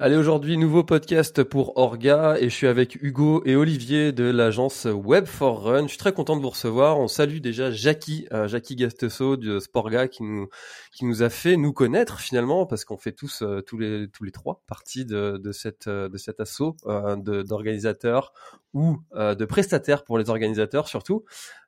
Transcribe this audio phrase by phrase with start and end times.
[0.00, 4.86] Allez, aujourd'hui, nouveau podcast pour Orga et je suis avec Hugo et Olivier de l'agence
[4.86, 5.84] Web for Run.
[5.84, 6.98] Je suis très content de vous recevoir.
[6.98, 10.48] On salue déjà Jackie, euh, Jackie Gastesso de Sporga qui nous,
[10.90, 14.24] qui nous a fait nous connaître finalement parce qu'on fait tous, euh, tous les, tous
[14.24, 18.32] les trois partie de, de cette, euh, de cet assaut d'organisateurs
[18.72, 21.24] ou de prestataires pour les organisateurs surtout.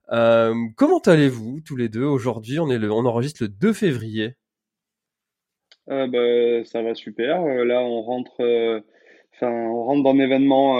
[0.08, 2.02] comment allez-vous tous les deux?
[2.04, 2.58] Aujourd'hui?
[2.58, 4.36] On est le, on enregistre le 2 février.
[5.90, 7.42] Euh, bah, ça va super.
[7.42, 8.80] Euh, là, on rentre, euh,
[9.42, 10.78] on rentre dans un événement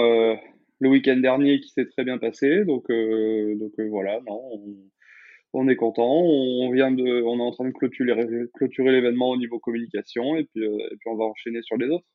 [0.79, 2.65] le week-end dernier qui s'est très bien passé.
[2.65, 2.85] Donc,
[3.89, 4.41] voilà, non,
[5.53, 6.21] on, est content.
[6.21, 10.45] On vient de, on est en train de clôturer, clôturer l'événement au niveau communication et
[10.45, 10.63] puis
[11.07, 12.05] on va enchaîner sur les autres.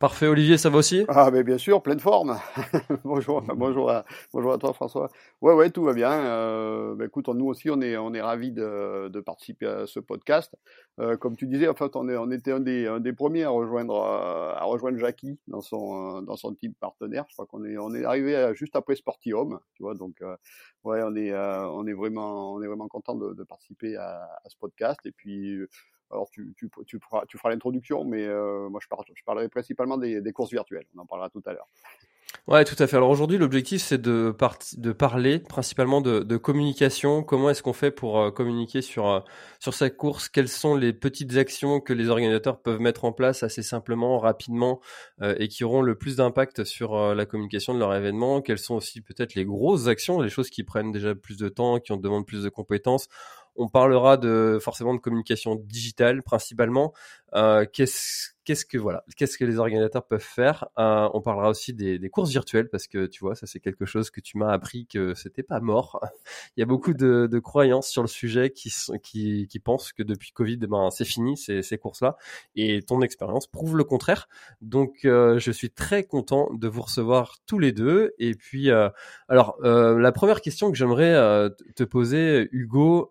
[0.00, 1.04] Parfait, Olivier, ça va aussi?
[1.08, 2.38] Ah, mais bien sûr, pleine forme.
[3.04, 5.10] bonjour, bonjour, à, bonjour à toi, François.
[5.40, 6.12] Ouais, ouais, tout va bien.
[6.12, 9.98] Euh, bah, écoute, nous aussi, on est, on est ravis de, de participer à ce
[9.98, 10.54] podcast.
[11.00, 13.42] Euh, comme tu disais, en fait, on, est, on était un des, un des premiers
[13.42, 17.24] à rejoindre, à rejoindre Jackie dans son, dans son team partenaire.
[17.28, 19.96] Je crois qu'on est, on est arrivé juste après Sportium, tu vois.
[19.96, 20.36] Donc, euh,
[20.84, 24.22] ouais, on est, euh, on est vraiment, on est vraiment content de, de participer à,
[24.44, 25.00] à, ce podcast.
[25.06, 25.58] Et puis,
[26.10, 29.98] alors, tu, tu, tu feras, tu feras l'introduction, mais euh, moi, je, je, parlerai principalement
[29.98, 30.86] des, des, courses virtuelles.
[30.96, 31.66] On en parlera tout à l'heure.
[32.46, 32.96] Ouais, tout à fait.
[32.96, 34.34] Alors aujourd'hui, l'objectif, c'est de,
[34.78, 37.22] de parler principalement de, de communication.
[37.22, 39.20] Comment est-ce qu'on fait pour euh, communiquer sur, euh,
[39.60, 40.30] sur sa course?
[40.30, 44.80] Quelles sont les petites actions que les organisateurs peuvent mettre en place assez simplement, rapidement,
[45.20, 48.40] et qui auront le plus d'impact sur la communication de leur événement?
[48.40, 51.80] Quelles sont aussi peut-être les grosses actions, les choses qui prennent déjà plus de temps,
[51.80, 53.08] qui ont demandent plus de compétences?
[53.58, 56.94] On parlera de forcément de communication digitale principalement.
[57.34, 61.74] Euh, qu'est-ce qu'est-ce que voilà, qu'est-ce que les organisateurs peuvent faire euh, On parlera aussi
[61.74, 64.50] des, des, courses virtuelles parce que tu vois, ça c'est quelque chose que tu m'as
[64.50, 66.00] appris que c'était pas mort.
[66.56, 68.72] Il y a beaucoup de, de, croyances sur le sujet qui,
[69.02, 72.16] qui, qui pensent que depuis Covid, ben c'est fini ces, ces courses-là.
[72.56, 74.30] Et ton expérience prouve le contraire.
[74.62, 78.14] Donc euh, je suis très content de vous recevoir tous les deux.
[78.18, 78.88] Et puis euh,
[79.28, 83.10] alors euh, la première question que j'aimerais euh, te poser, Hugo.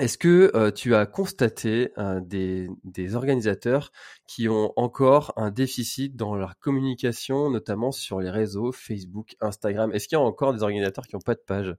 [0.00, 3.92] Est-ce que euh, tu as constaté euh, des, organisateurs
[4.26, 9.92] qui ont encore un déficit dans leur communication, notamment sur les réseaux Facebook, Instagram?
[9.92, 11.76] Est-ce qu'il y a encore des organisateurs qui n'ont pas de page?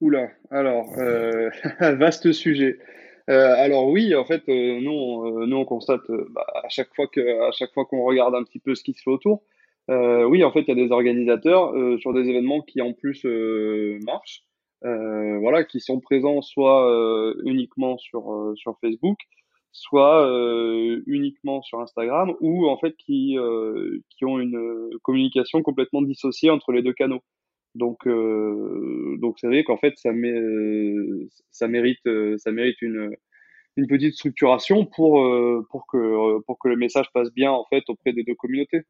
[0.00, 1.50] Oula, alors, euh,
[1.80, 2.78] vaste sujet.
[3.26, 7.84] alors oui, en fait, nous, on constate bah, à chaque fois que, à chaque fois
[7.84, 9.42] qu'on regarde un petit peu ce qui se fait autour,
[9.88, 13.26] oui, en fait, il y a des organisateurs sur des événements qui en plus
[14.06, 14.44] marchent.
[14.84, 19.18] Euh, voilà, qui sont présents soit euh, uniquement sur euh, sur Facebook,
[19.70, 20.28] soit
[21.06, 23.36] uniquement sur Instagram, ou en fait qui
[24.10, 27.22] qui ont une communication complètement dissociée entre les deux canaux.
[27.74, 30.10] Donc, euh, donc, vous savez qu'en fait, ça,
[31.50, 32.06] ça mérite,
[32.36, 33.16] ça mérite une,
[33.78, 35.26] une petite structuration pour,
[35.70, 38.82] pour que, pour que le message passe bien en fait auprès des deux communautés.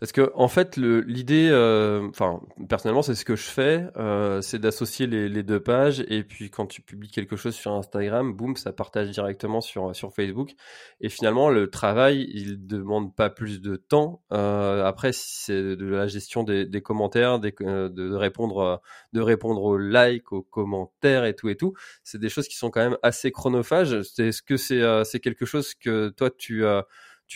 [0.00, 4.58] Parce que en fait, l'idée, euh, enfin personnellement, c'est ce que je fais, euh, c'est
[4.58, 8.72] d'associer les, deux pages et puis quand tu publies quelque chose sur Instagram, boum, ça
[8.72, 10.54] partage directement sur Facebook.
[11.00, 14.20] Et finalement, le travail, il demande pas plus de temps.
[14.32, 18.82] Euh, après, c'est de la gestion des, commentaires, de, répondre,
[19.12, 21.72] de répondre aux likes, aux commentaires et tout et tout.
[22.02, 23.92] C'est des choses qui sont quand même assez chronophages.
[23.92, 26.64] Est-ce que c'est quelque chose que toi tu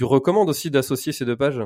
[0.05, 1.63] recommandes aussi d'associer ces deux pages?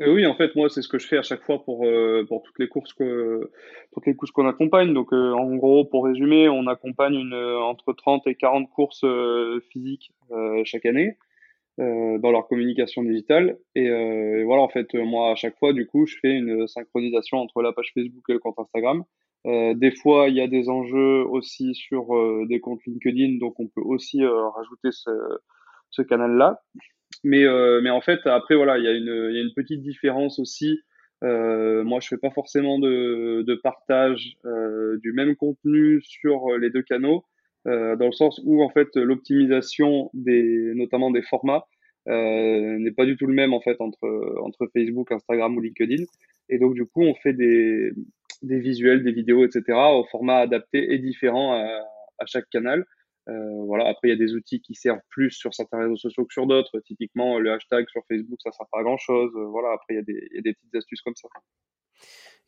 [0.00, 2.24] Euh, oui, en fait, moi, c'est ce que je fais à chaque fois pour euh,
[2.28, 3.50] pour toutes les courses que
[3.92, 4.94] toutes les courses qu'on accompagne.
[4.94, 9.04] Donc, euh, en gros, pour résumer, on accompagne une entre 30 et 40 courses
[9.70, 10.12] physiques
[10.64, 11.16] chaque année
[11.78, 13.58] dans leur communication digitale.
[13.74, 13.88] Et,
[14.44, 17.72] voilà, en fait, moi, à chaque fois, du coup, je fais une synchronisation entre la
[17.72, 19.04] page Facebook et le compte Instagram.
[19.44, 22.08] des fois, il y a des enjeux aussi sur
[22.46, 25.10] des comptes LinkedIn, donc on peut aussi rajouter ce,
[25.90, 26.62] ce canal-là.
[27.24, 29.82] Mais, euh, mais en fait, après, voilà, il y, a une, y a une petite
[29.82, 30.80] différence aussi.
[31.24, 36.70] Euh, moi, je fais pas forcément de, de partage euh, du même contenu sur les
[36.70, 37.24] deux canaux,
[37.64, 41.66] dans le sens où en fait l'optimisation des, notamment des formats,
[42.08, 46.04] euh, n'est pas du tout le même en fait entre entre Facebook, Instagram ou LinkedIn.
[46.48, 47.92] Et donc du coup, on fait des
[48.42, 49.64] des visuels, des vidéos, etc.
[49.92, 51.66] au format adapté et différent à,
[52.18, 52.86] à chaque canal.
[53.28, 53.88] Euh, voilà.
[53.88, 56.46] Après, il y a des outils qui servent plus sur certains réseaux sociaux que sur
[56.46, 56.80] d'autres.
[56.80, 59.32] Typiquement, le hashtag sur Facebook, ça sert pas à grand chose.
[59.36, 59.72] Euh, voilà.
[59.72, 61.28] Après, il y y a des petites astuces comme ça.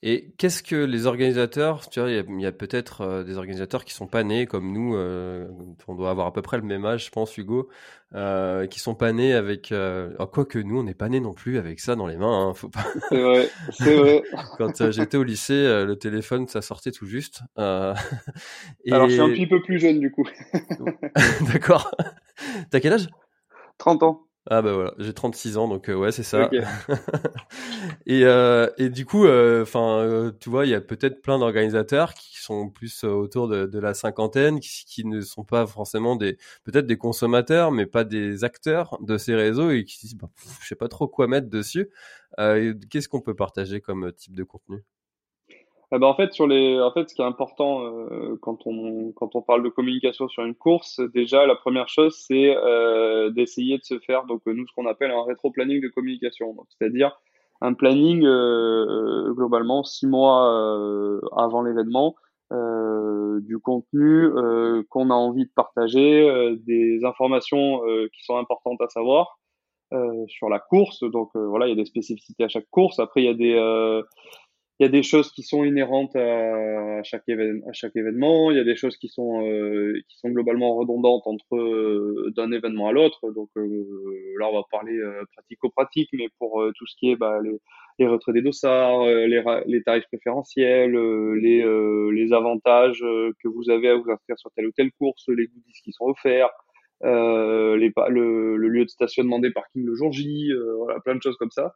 [0.03, 3.93] Et qu'est-ce que les organisateurs, tu vois, il y a, peut-être euh, des organisateurs qui
[3.93, 5.47] sont pas nés comme nous, euh,
[5.89, 7.69] on doit avoir à peu près le même âge, je pense, Hugo,
[8.13, 11.21] euh, qui sont pas nés avec, euh, oh, quoi que nous, on n'est pas nés
[11.21, 12.85] non plus avec ça dans les mains, hein, faut pas.
[13.09, 14.23] C'est vrai, c'est vrai.
[14.59, 17.43] Quand euh, j'étais au lycée, le téléphone, ça sortait tout juste.
[17.59, 18.93] Et...
[18.93, 20.27] Alors, je suis un petit peu plus jeune du coup.
[21.53, 21.95] D'accord.
[22.71, 23.09] T'as quel âge?
[23.79, 24.27] 30 ans.
[24.53, 26.51] Ah bah voilà, j'ai 36 ans donc euh, ouais c'est ça.
[28.07, 31.39] et, euh, et du coup, euh, enfin euh, tu vois, il y a peut-être plein
[31.39, 36.17] d'organisateurs qui sont plus autour de, de la cinquantaine, qui, qui, ne sont pas forcément
[36.17, 40.29] des peut-être des consommateurs, mais pas des acteurs de ces réseaux et qui disent bah,
[40.63, 41.89] je sais pas trop quoi mettre dessus.
[42.39, 44.83] Qu'est-ce qu'on peut partager comme type de contenu?
[45.93, 49.13] Eh ben, en fait, sur les, en fait, ce qui est important euh, quand on
[49.13, 53.79] quand on parle de communication sur une course, déjà la première chose, c'est euh, d'essayer
[53.79, 57.19] de se faire donc nous ce qu'on appelle un rétro-planning de communication, c'est-à-dire
[57.61, 62.15] un planning euh, globalement six mois euh, avant l'événement,
[62.53, 64.31] euh, du contenu
[64.89, 67.81] qu'on a envie de partager, des informations
[68.13, 69.39] qui sont importantes à savoir.
[70.29, 72.99] sur la course, donc voilà, il y a des spécificités à chaque course.
[72.99, 74.03] Après, il y a des
[74.81, 78.51] il y a des choses qui sont inhérentes à, chaque, événement.
[78.51, 82.51] Il y a des choses qui sont euh, qui sont globalement redondantes entre euh, d'un
[82.51, 83.31] événement à l'autre.
[83.33, 83.67] Donc euh,
[84.39, 84.99] là, on va parler
[85.35, 87.41] pratico-pratique, mais pour tout ce qui est bah,
[87.99, 91.63] les, retraits des dossards, les, les tarifs préférentiels, les
[92.13, 95.81] les avantages que vous avez à vous inscrire sur telle ou telle course, les goodies
[95.85, 96.49] qui sont offerts.
[97.05, 101.51] Euh, le, lieu de stationnement des parkings le jour J, voilà, plein de choses comme
[101.51, 101.75] ça.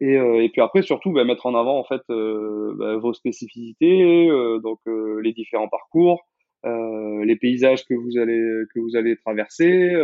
[0.00, 3.14] Et, euh, et puis après, surtout, bah, mettre en avant en fait euh, bah, vos
[3.14, 6.26] spécificités, euh, donc les différents parcours,
[6.64, 8.42] les paysages que vous allez
[8.74, 9.94] que vous allez traverser,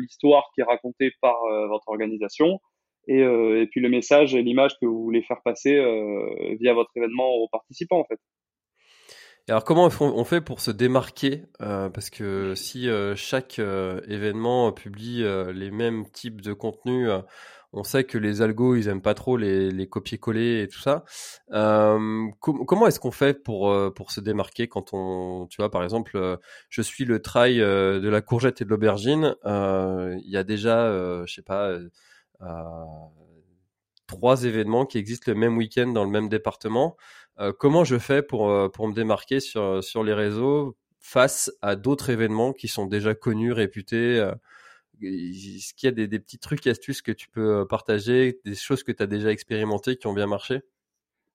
[0.00, 1.36] l'histoire qui est racontée par
[1.68, 2.58] votre organisation,
[3.06, 5.76] et, et, puis le message et l'image que vous voulez faire passer
[6.58, 8.18] via votre événement aux participants en fait.
[9.48, 15.24] alors comment on fait pour se démarquer Parce que si chaque événement publie
[15.54, 17.08] les mêmes types de contenus
[17.72, 21.04] on sait que les algos, ils aiment pas trop les, les copier-coller et tout ça.
[21.52, 25.82] Euh, comment est-ce qu'on fait pour euh, pour se démarquer quand on, tu vois, par
[25.84, 26.36] exemple, euh,
[26.70, 29.34] je suis le trail euh, de la courgette et de l'aubergine.
[29.44, 30.90] Il y a déjà,
[31.26, 31.76] je sais pas,
[34.06, 36.96] trois événements qui existent le même week-end dans le même département.
[37.58, 42.52] comment je fais pour pour me démarquer sur sur les réseaux face à d'autres événements
[42.52, 44.32] qui sont déjà connus, réputés
[45.02, 48.82] est-ce qu'il y a des, petits trucs, astuces que tu peux euh, partager, des choses
[48.82, 50.60] que tu as déjà expérimentées qui ont bien marché?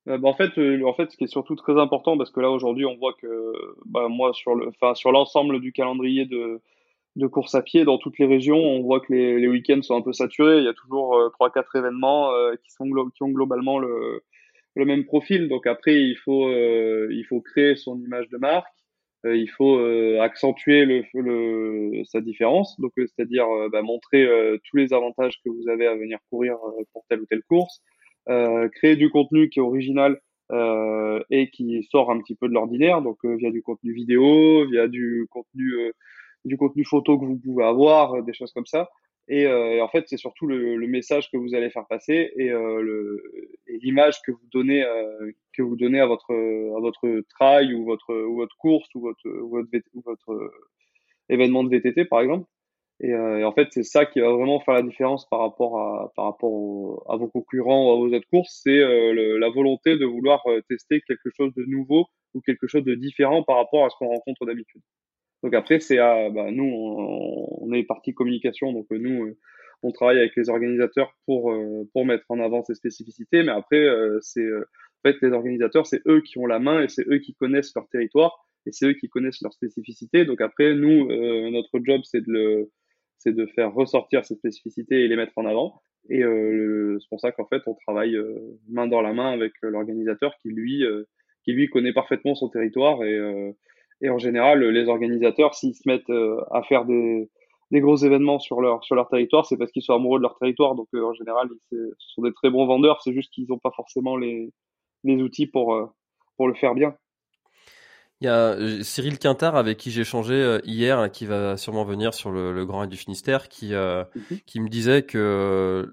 [0.07, 2.39] Euh, bah, en fait, euh, en fait, ce qui est surtout très important, parce que
[2.39, 3.53] là aujourd'hui, on voit que
[3.85, 4.71] bah, moi sur le,
[5.11, 6.61] l'ensemble du calendrier de
[7.15, 10.01] de course à pied dans toutes les régions, on voit que les, week-ends sont un
[10.01, 10.57] peu saturés.
[10.57, 12.31] Il y a toujours trois, quatre événements
[12.63, 14.23] qui ont globalement le
[14.75, 15.47] même profil.
[15.47, 16.49] Donc après, il faut
[17.41, 18.82] créer son image de marque.
[19.25, 21.05] Euh, il faut euh, accentuer
[22.05, 24.27] sa différence, donc euh, c'est-à-dire bah, montrer
[24.65, 26.57] tous les avantages que vous avez à venir courir
[26.91, 27.81] pour telle ou telle course,
[28.27, 30.19] créer du contenu qui est original
[31.29, 35.27] et qui sort un petit peu de l'ordinaire, donc via du contenu vidéo, via du
[35.29, 35.93] contenu
[36.45, 38.89] du contenu photo que vous pouvez avoir, des choses comme ça.
[39.29, 42.51] Et, euh, en fait, c'est surtout le, le, message que vous allez faire passer et,
[42.51, 43.17] euh,
[43.67, 48.13] l'image que vous donnez euh, que vous donnez à votre à votre trail ou votre
[48.13, 50.51] ou votre course ou votre ou votre, ou votre
[51.29, 52.45] événement de VTT par exemple.
[52.99, 55.79] Et, euh, et en fait, c'est ça qui va vraiment faire la différence par rapport
[55.79, 59.97] à par rapport à vos concurrents ou à vos autres courses, c'est euh, la volonté
[59.97, 63.89] de vouloir tester quelque chose de nouveau ou quelque chose de différent par rapport à
[63.89, 64.81] ce qu'on rencontre d'habitude.
[65.43, 69.37] Donc après, c'est à bah, nous, on, est partie communication, donc euh, nous, euh,
[69.83, 73.43] on travaille avec les organisateurs pour euh, pour mettre en avant ces spécificités.
[73.43, 73.85] Mais après,
[74.21, 77.35] c'est en fait les organisateurs, c'est eux qui ont la main et c'est eux qui
[77.35, 80.23] connaissent leur territoire et c'est eux qui connaissent leurs spécificités.
[80.23, 81.07] Donc après, nous,
[81.51, 82.71] notre job, c'est de le
[83.17, 85.81] c'est de faire ressortir ces spécificités et les mettre en avant.
[86.09, 88.17] Et c'est pour ça qu'en fait, on travaille
[88.69, 90.85] main dans la main avec l'organisateur qui lui
[91.43, 93.19] qui lui connaît parfaitement son territoire et
[94.03, 97.29] et en général, les organisateurs, s'ils se mettent euh, à faire des,
[97.71, 100.75] gros événements sur leur sur leur territoire, c'est parce qu'ils sont amoureux de leur territoire.
[100.75, 103.01] Donc euh, en général, ce sont des très bons vendeurs.
[103.01, 104.51] C'est juste qu'ils n'ont pas forcément les
[105.05, 105.85] les outils pour euh,
[106.37, 106.95] pour le faire bien.
[108.23, 112.31] Il y a Cyril Quintard avec qui j'ai échangé hier, qui va sûrement venir sur
[112.31, 114.39] le, le Grand du Finistère, qui mhm.
[114.45, 115.89] qui me disait que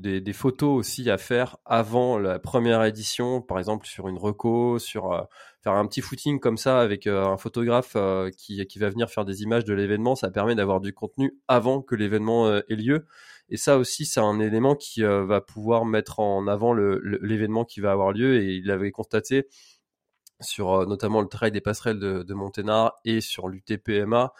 [0.00, 4.78] des, des, photos aussi à faire avant la première édition, par exemple sur une reco,
[4.78, 5.28] sur
[5.66, 9.10] faire un petit footing comme ça avec euh, un photographe euh, qui, qui va venir
[9.10, 12.76] faire des images de l'événement, ça permet d'avoir du contenu avant que l'événement euh, ait
[12.76, 13.04] lieu.
[13.48, 17.92] Et ça aussi, c'est un élément qui va pouvoir mettre en avant l'événement qui va
[17.92, 18.42] avoir lieu.
[18.42, 19.46] Et il avait constaté
[20.40, 24.32] sur notamment le trail des passerelles de, de Monténard et sur l'UTPMA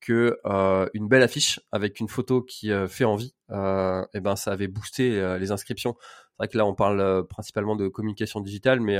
[0.00, 4.52] que euh, une belle affiche avec une photo qui fait envie, euh, et ben ça
[4.52, 5.94] avait boosté les inscriptions.
[6.00, 8.98] C'est vrai que là on parle principalement de communication digitale, mais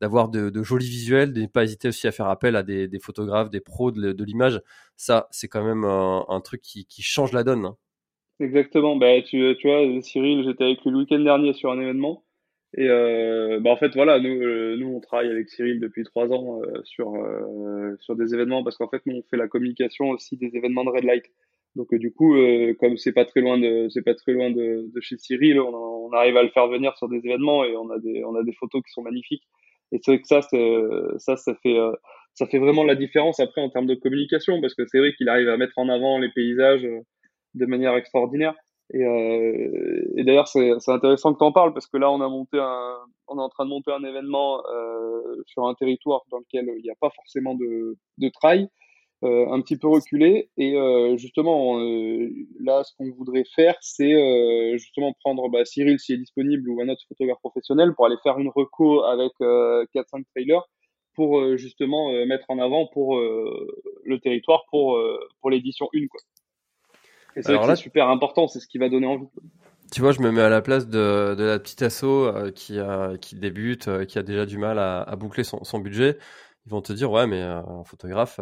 [0.00, 2.88] d'avoir de, de, jolis visuels, de ne pas hésiter aussi à faire appel à des,
[2.88, 4.60] des photographes, des pros de, de l'image.
[4.96, 7.64] Ça, c'est quand même un truc qui, qui, change la donne.
[7.64, 7.76] Hein.
[8.40, 8.96] Exactement.
[8.96, 12.23] Bah, tu, tu vois, Cyril, j'étais avec lui le week-end dernier sur un événement.
[12.76, 16.32] Et euh, bah en fait, voilà, nous, euh, nous, on travaille avec Cyril depuis trois
[16.32, 20.10] ans euh, sur, euh, sur des événements parce qu'en fait, nous, on fait la communication
[20.10, 21.24] aussi des événements de Red Light.
[21.76, 22.36] Donc, du coup,
[22.78, 25.74] comme c'est pas très loin de, c'est pas très loin de, de chez Cyril, on,
[25.74, 28.44] on, arrive à le faire venir sur des événements et on a des, on a
[28.44, 29.42] des photos qui sont magnifiques.
[29.90, 31.76] Et c'est vrai que ça, ça, ça fait,
[32.34, 35.28] ça fait vraiment la différence après en termes de communication parce que c'est vrai qu'il
[35.28, 36.86] arrive à mettre en avant les paysages
[37.54, 38.54] de manière extraordinaire.
[38.92, 42.24] Et, euh, et d'ailleurs, c'est intéressant que tu en parles parce que là, on est
[42.24, 46.96] en train de monter un événement euh, sur un territoire dans lequel il n'y a
[47.00, 48.68] pas forcément de, de trail,
[49.24, 50.50] euh, un petit peu reculé.
[50.58, 50.76] Et
[51.16, 51.78] justement,
[52.60, 56.88] là, ce qu'on voudrait faire, c'est justement prendre bah, Cyril s'il est disponible ou un
[56.88, 60.62] autre photographe professionnel pour aller faire une reco avec 4-5 trailers
[61.14, 65.00] pour justement mettre en avant pour le territoire pour
[65.40, 66.20] pour l'édition 1 quoi.
[67.36, 69.26] Et c'est là, super important, c'est ce qui va donner envie.
[69.92, 72.78] Tu vois, je me mets à la place de, de la petite asso euh, qui,
[72.78, 76.16] a, qui débute, euh, qui a déjà du mal à, à boucler son, son, budget.
[76.66, 78.40] Ils vont te dire, ouais, mais euh, un photographe,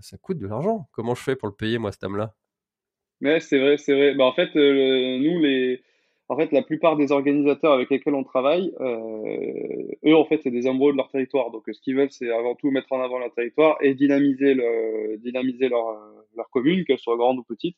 [0.00, 0.88] ça coûte de l'argent.
[0.92, 2.34] Comment je fais pour le payer, moi, cette dame-là?
[3.20, 4.14] Mais c'est vrai, c'est vrai.
[4.14, 5.82] Bah, en fait, nous, les,
[6.28, 10.66] en fait, la plupart des organisateurs avec lesquels on travaille, eux, en fait, c'est des
[10.66, 11.50] amoureux de leur territoire.
[11.50, 15.18] Donc, ce qu'ils veulent, c'est avant tout mettre en avant leur territoire et dynamiser, le,
[15.18, 15.98] dynamiser leur,
[16.34, 17.76] leur commune, qu'elle soit grande ou petite.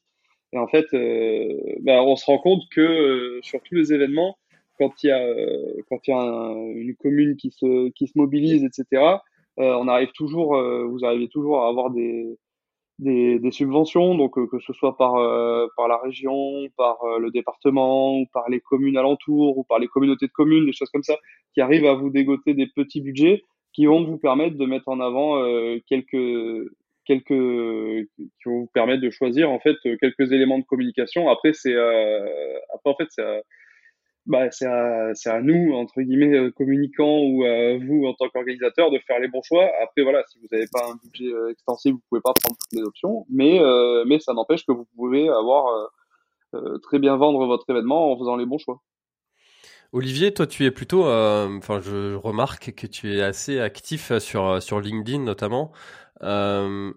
[0.53, 4.37] Et en fait, euh, bah, on se rend compte que euh, sur tous les événements,
[4.79, 8.13] quand il y a, euh, quand il y a une commune qui se, qui se
[8.17, 9.03] mobilise, etc.,
[9.59, 10.57] on arrive toujours,
[10.89, 12.39] vous arrivez toujours à avoir des,
[12.99, 15.13] des, des subventions, donc que ce soit par,
[15.77, 20.27] par la région, par le département, ou par les communes alentours, ou par les communautés
[20.27, 21.19] de communes, des choses comme ça,
[21.53, 23.43] qui arrivent à vous dégoter des petits budgets
[23.75, 25.39] qui vont vous permettre de mettre en avant
[25.87, 26.71] quelques
[27.05, 31.29] quelques qui vont vous permettre de choisir en fait quelques éléments de communication.
[31.29, 33.43] Après c'est euh, après en fait c'est
[34.27, 38.91] bah, c'est à, à, nous, entre guillemets, euh, communicants ou à vous en tant qu'organisateur
[38.91, 39.69] de faire les bons choix.
[39.83, 42.79] Après, voilà, si vous n'avez pas un budget euh, extensible, vous pouvez pas prendre toutes
[42.79, 45.91] les options, mais, euh, mais ça n'empêche que vous pouvez avoir
[46.55, 48.81] euh, très bien vendre votre événement en faisant les bons choix.
[49.93, 54.81] Olivier, toi, tu es plutôt, enfin, je remarque que tu es assez actif sur sur
[54.81, 55.71] LinkedIn notamment.
[56.23, 56.93] Euh,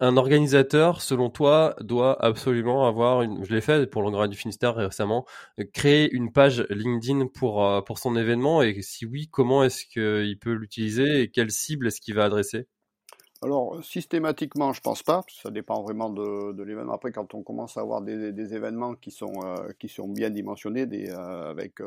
[0.00, 3.44] un organisateur, selon toi, doit absolument avoir une.
[3.44, 5.26] Je l'ai fait pour Grand du Finistère récemment.
[5.72, 10.38] Créer une page LinkedIn pour euh, pour son événement et si oui, comment est-ce qu'il
[10.38, 12.68] peut l'utiliser et quelle cible est-ce qu'il va adresser?
[13.42, 15.22] Alors, systématiquement, je pense pas.
[15.28, 16.94] Ça dépend vraiment de, l'événement.
[16.94, 20.86] Après, quand on commence à avoir des, événements qui sont, euh, qui sont bien dimensionnés,
[21.12, 21.80] avec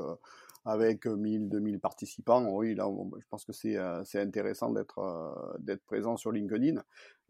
[0.65, 2.87] avec 1000, 2000 participants, oui, là,
[3.19, 6.81] je pense que c'est euh, intéressant d'être euh, d'être présent sur LinkedIn.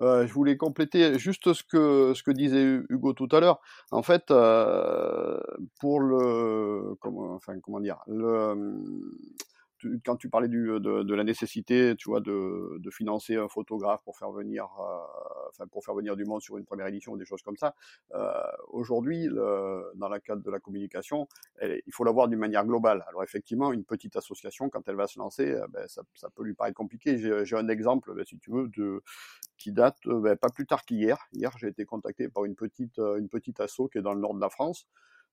[0.01, 3.61] Euh, je voulais compléter juste ce que ce que disait Hugo tout à l'heure.
[3.91, 5.39] En fait, euh,
[5.79, 8.73] pour le comment, enfin comment dire, le
[10.05, 14.31] quand tu parlais du, de, la nécessité, tu vois, de, financer un photographe pour faire
[14.31, 17.41] venir, euh, enfin pour faire venir du monde sur une première édition ou des choses
[17.41, 17.75] comme ça.
[18.13, 18.31] Euh,
[18.67, 21.27] Aujourd'hui, dans la cadre de la communication,
[21.61, 23.03] il faut l'avoir d'une manière globale.
[23.07, 26.03] Alors effectivement, une petite association, quand elle va se lancer, euh, ben, ça,
[26.35, 27.17] peut lui paraître compliqué.
[27.17, 29.03] J'ai un exemple, ben, si tu veux, de
[29.57, 31.17] qui date ben, pas plus tard qu'hier.
[31.33, 34.33] Hier, j'ai été contacté par une petite une petite asso qui est dans le nord
[34.33, 34.87] de la France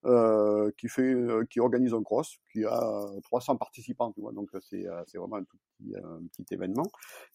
[0.05, 4.49] euh, qui fait, euh, qui organise un cross, qui a 300 participants, tu vois, donc
[4.61, 6.87] c'est euh, c'est vraiment un tout petit, un petit événement,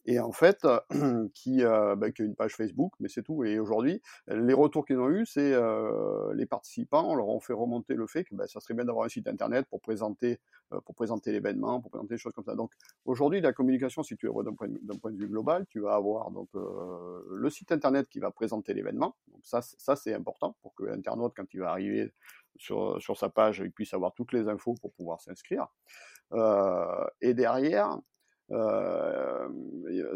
[0.05, 0.65] et en fait,
[1.33, 3.43] qui, bah, qui a une page Facebook, mais c'est tout.
[3.43, 5.53] Et aujourd'hui, les retours qu'ils ont eu, c'est
[6.33, 9.05] les participants, on leur a fait remonter le fait que bah, ça serait bien d'avoir
[9.05, 10.39] un site internet pour présenter,
[10.85, 12.55] pour présenter l'événement, pour présenter des choses comme ça.
[12.55, 12.71] Donc
[13.03, 14.67] aujourd'hui, la communication, si tu veux d'un point,
[15.01, 19.15] point, de vue global, tu vas avoir donc le site internet qui va présenter l'événement.
[19.27, 22.13] Donc ça, ça c'est important pour que l'internaute, quand il va arriver
[22.55, 25.67] sur, sur sa page, il puisse avoir toutes les infos pour pouvoir s'inscrire.
[26.33, 27.97] Euh, et derrière,
[28.51, 29.49] euh,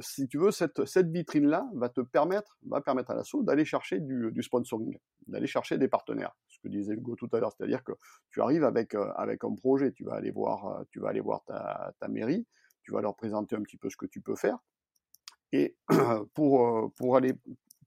[0.02, 4.44] si tu veux, cette, vitrine-là va te permettre, va permettre à l'assaut d'aller chercher du,
[4.44, 6.36] sponsoring, d'aller chercher des partenaires.
[6.48, 7.94] Ce que disait Hugo tout à l'heure, c'est-à-dire que
[8.30, 11.22] tu arrives avec, euh, avec un projet, tu vas aller voir, euh, tu vas aller
[11.22, 12.46] voir ta, mairie,
[12.84, 14.58] tu vas leur présenter un petit peu ce que tu peux faire.
[15.54, 15.76] Et
[16.34, 17.34] pour aller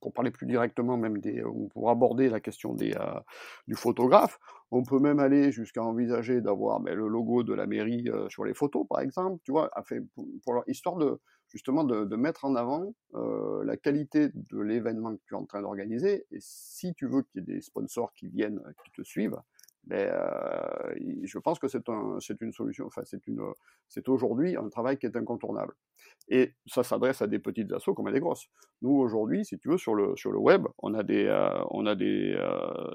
[0.01, 3.21] pour parler plus directement même des, ou pour aborder la question des, euh,
[3.69, 4.39] du photographe,
[4.71, 8.45] on peut même aller jusqu'à envisager d'avoir ben, le logo de la mairie euh, sur
[8.45, 9.71] les photos, par exemple, tu vois,
[10.45, 15.35] pour, histoire de justement de, mettre en avant euh, la qualité de l'événement que tu
[15.35, 16.25] es en train d'organiser.
[16.31, 19.37] Et si tu veux qu'il y ait des sponsors qui viennent, qui te suivent,
[19.87, 20.09] Mais
[21.25, 23.03] je pense que c'est un, une solution, enfin
[23.89, 25.75] c'est aujourd'hui un travail qui est incontournable.
[26.29, 28.47] Et ça s'adresse à des petites assos comme à des grosses.
[28.83, 31.29] Nous aujourd'hui, si tu veux, sur le sur le web, on a des
[31.71, 32.39] on a des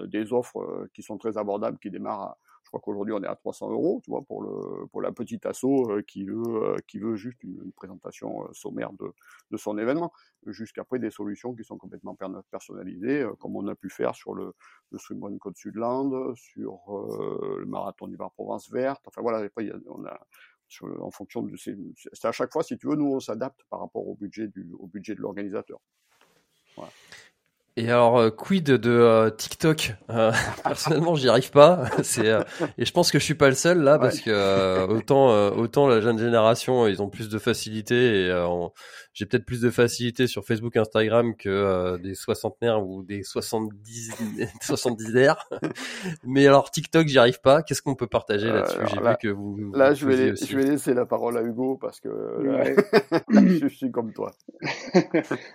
[0.07, 3.35] des offres qui sont très abordables, qui démarrent à je crois qu'aujourd'hui on est à
[3.35, 6.97] 300 euros, tu vois, pour le pour la petite asso euh, qui veut euh, qui
[6.97, 9.13] veut juste une, présentation euh, sommaire de
[9.51, 10.11] de son événement,
[10.47, 12.17] jusqu'après des solutions qui sont complètement
[12.49, 14.53] personnalisées, comme on a pu faire sur le
[14.91, 16.79] le Swimrun Côte Sudland, sur
[17.59, 19.03] le marathon du Provence Verte.
[19.07, 20.19] Enfin voilà, après, on a
[20.99, 24.07] en fonction de c'est à chaque fois si tu veux nous on s'adapte par rapport
[24.07, 25.79] au budget du au budget de l'organisateur.
[26.75, 26.91] Voilà.
[27.77, 29.95] Et alors, euh, quid de euh, TikTok?
[30.09, 30.31] Euh,
[30.63, 31.89] Personnellement, j'y arrive pas.
[32.03, 32.31] C'est
[32.77, 35.27] et je pense que je suis pas le seul là parce que autant
[35.57, 38.45] autant la jeune génération, ils ont plus de facilité et
[39.13, 44.13] j'ai peut-être plus de facilité sur Facebook, Instagram que des soixantenaires ou des 70
[44.61, 45.13] 70
[46.23, 47.61] Mais alors TikTok, j'y arrive pas.
[47.61, 48.77] Qu'est-ce qu'on peut partager là-dessus?
[48.87, 49.73] J'ai vu que vous.
[49.73, 52.09] Là, je vais je vais laisser la parole à Hugo parce que
[53.29, 54.33] je, suis comme toi.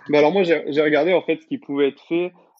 [0.09, 2.10] Mais alors moi, j'ai regardé en fait ce qui pouvait être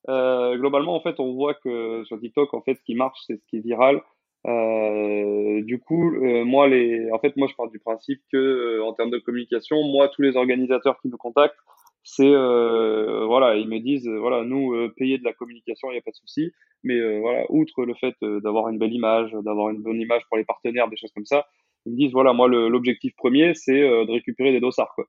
[0.09, 3.37] euh, globalement, en fait, on voit que sur TikTok, en fait, ce qui marche, c'est
[3.37, 4.01] ce qui est viral.
[4.47, 8.93] Euh, du coup, euh, moi, les, en fait, moi, je pars du principe que, en
[8.93, 11.59] termes de communication, moi, tous les organisateurs qui nous contactent,
[12.03, 16.09] c'est, voilà, ils me disent, voilà, nous, payer de la communication, il n'y a pas
[16.09, 16.51] de souci,
[16.83, 20.43] mais voilà, outre le fait d'avoir une belle image, d'avoir une bonne image pour les
[20.43, 21.45] partenaires, des choses comme ça,
[21.85, 25.05] ils me disent, voilà, moi, l'objectif premier, c'est de récupérer des dossards, quoi.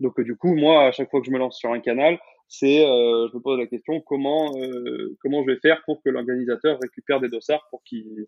[0.00, 2.86] Donc, du coup, moi, à chaque fois que je me lance sur un canal, c'est
[2.86, 6.78] euh, je me pose la question comment euh, comment je vais faire pour que l'organisateur
[6.80, 8.26] récupère des dossards pour qu'il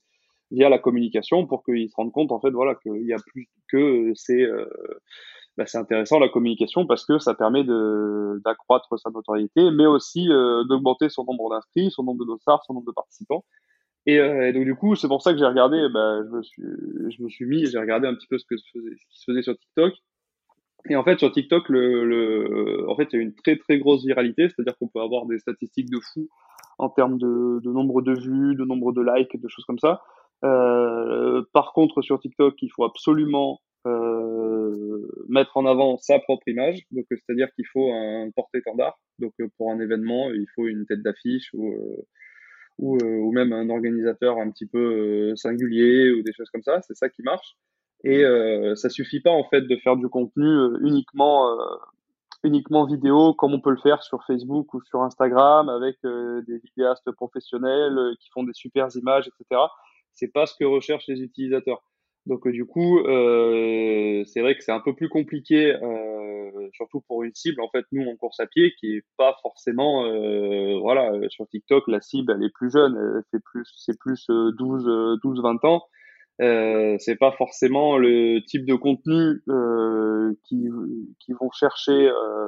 [0.50, 3.48] via la communication pour qu'il se rende compte en fait voilà qu'il y a plus
[3.68, 4.66] que c'est euh,
[5.56, 10.28] bah, c'est intéressant la communication parce que ça permet de d'accroître sa notoriété mais aussi
[10.68, 13.44] d'augmenter son nombre d'inscrits son nombre de dossards son nombre de participants.
[14.08, 14.18] Et,
[14.52, 16.62] donc du coup c'est pour ça que j'ai regardé bah, je me suis
[17.10, 19.42] je me suis mis j'ai regardé un petit peu ce que ce qui se faisait
[19.42, 19.94] sur TikTok
[20.88, 24.88] et en fait, sur TikTok, il y a une très très grosse viralité, c'est-à-dire qu'on
[24.88, 26.28] peut avoir des statistiques de fou
[26.78, 30.02] en termes de, nombre de vues, de nombre de likes, de choses comme ça.
[30.44, 36.80] Euh, par contre, sur TikTok, il faut absolument euh, mettre en avant sa propre image.
[36.90, 38.98] Donc, c'est-à-dire qu'il faut un porte-étendard.
[39.18, 42.04] Donc, pour un événement, il faut une tête d'affiche ou euh,
[42.82, 44.78] euh, même un organisateur un petit peu
[45.32, 46.80] euh, singulier ou des choses comme ça.
[46.82, 47.56] C'est ça qui marche.
[48.04, 51.76] Et euh, ça suffit pas en fait de faire du contenu euh, uniquement euh,
[52.44, 56.58] uniquement vidéo comme on peut le faire sur Facebook ou sur Instagram avec euh, des
[56.58, 59.62] vidéastes professionnels qui font des super images, etc.
[60.12, 61.82] C'est pas ce que recherchent les utilisateurs.
[62.26, 65.76] Donc du coup, c'est vrai que c'est un peu plus compliqué,
[66.72, 67.60] surtout pour une cible.
[67.60, 70.02] En fait, nous en course à pied, qui est pas forcément,
[70.80, 75.40] voilà, sur TikTok, la cible elle est plus jeune, fait plus, c'est plus 12, 12,
[75.40, 75.84] 20 ans.
[76.42, 80.68] Euh, c'est pas forcément le type de contenu euh, qui,
[81.20, 82.46] qui vont chercher euh,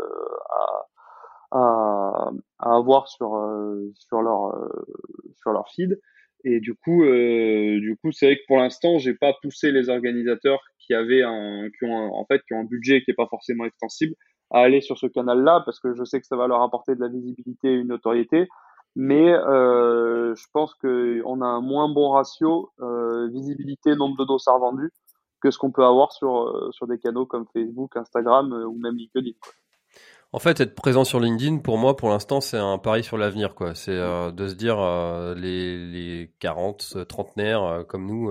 [1.50, 4.68] à, à, à, avoir sur euh, sur leur euh,
[5.36, 5.98] sur leur feed.
[6.44, 10.60] Et du coup du coup c'est vrai que pour l'instant j'ai pas poussé les organisateurs
[10.78, 13.64] qui avaient un qui ont en fait qui ont un budget qui est pas forcément
[13.64, 14.14] extensible
[14.52, 16.94] à aller sur ce canal là parce que je sais que ça va leur apporter
[16.94, 18.46] de la visibilité et une notoriété
[18.96, 24.58] mais euh, je pense qu'on a un moins bon ratio euh, visibilité nombre de dossards
[24.58, 24.90] vendus
[25.40, 28.96] que ce qu'on peut avoir sur euh, sur des canaux comme Facebook, Instagram ou même
[28.96, 29.36] LinkedIn.
[30.32, 33.54] En fait, être présent sur LinkedIn, pour moi, pour l'instant, c'est un pari sur l'avenir.
[33.72, 34.76] C'est de se dire
[35.36, 38.30] les, les 40, trentenaires euh, comme nous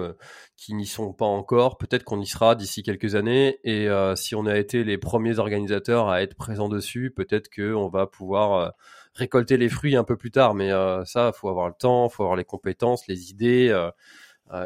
[0.56, 3.60] qui n'y sont pas encore, peut-être qu'on y sera d'ici quelques années.
[3.64, 8.06] Et si on a été les premiers organisateurs à être présents dessus, peut-être qu'on va
[8.06, 8.74] pouvoir
[9.18, 10.54] récolter les fruits un peu plus tard.
[10.54, 10.70] Mais
[11.06, 13.76] ça, faut avoir le temps, faut avoir les compétences, les idées.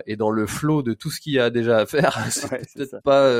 [0.06, 3.02] et dans le flot de tout ce qu'il y a déjà à faire, c'est peut-être
[3.04, 3.32] pas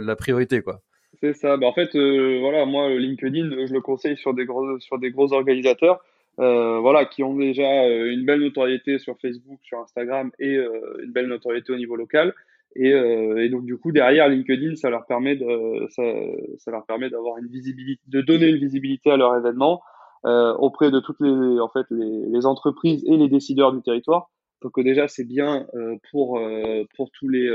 [0.00, 0.82] la priorité, quoi.
[1.20, 1.56] C'est ça.
[1.56, 5.10] Bah, en fait, euh, voilà, moi, LinkedIn, je le conseille sur des gros, sur des
[5.10, 6.00] gros organisateurs,
[6.38, 11.02] euh, voilà, qui ont déjà euh, une belle notoriété sur Facebook, sur Instagram et euh,
[11.02, 12.34] une belle notoriété au niveau local.
[12.76, 16.02] Et, euh, et, donc du coup derrière LinkedIn, ça leur permet de, ça,
[16.58, 19.82] ça leur permet d'avoir une visibilité, de donner une visibilité à leur événement
[20.24, 24.30] auprès de toutes les, en fait, les, les, entreprises et les décideurs du territoire.
[24.62, 25.66] Donc déjà c'est bien
[26.10, 26.40] pour
[26.96, 27.48] pour tous les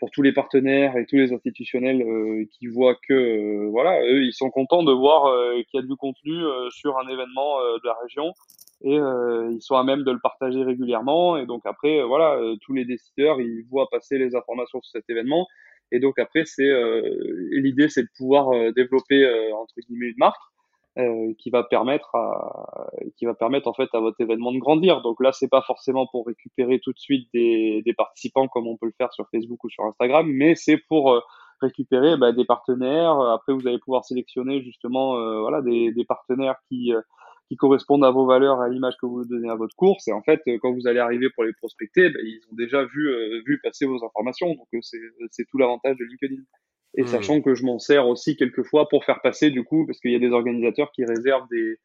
[0.00, 4.24] pour tous les partenaires et tous les institutionnels euh, qui voient que euh, voilà, eux
[4.24, 6.34] ils sont contents de voir euh, qu'il y a du contenu
[6.70, 8.32] sur un événement de la région.
[8.82, 11.36] Et ils sont à même de le partager régulièrement.
[11.36, 15.46] Et donc après voilà, tous les décideurs ils voient passer les informations sur cet événement.
[15.92, 16.70] Et donc après c'est
[17.50, 20.40] l'idée c'est de pouvoir développer entre guillemets une marque
[20.98, 25.02] euh, qui va permettre à, qui va permettre en fait à votre événement de grandir.
[25.02, 28.76] Donc là, c'est pas forcément pour récupérer tout de suite des, des participants comme on
[28.76, 31.20] peut le faire sur Facebook ou sur Instagram, mais c'est pour euh,
[31.60, 33.20] récupérer bah, des partenaires.
[33.20, 36.92] Après, vous allez pouvoir sélectionner justement euh, voilà des, des partenaires qui
[37.48, 40.08] qui correspondent à vos valeurs, à l'image que vous donnez à votre course.
[40.08, 43.42] Et en fait, quand vous allez arriver pour les prospecter, bah, ils ont déjà vu
[43.46, 44.48] vu passer vos informations.
[44.54, 46.42] Donc c'est tout l'avantage de LinkedIn.
[46.96, 47.06] Et hmm.
[47.06, 50.16] sachant que je m'en sers aussi quelquefois pour faire passer du coup, parce qu'il y
[50.16, 51.78] a des organisateurs qui réservent des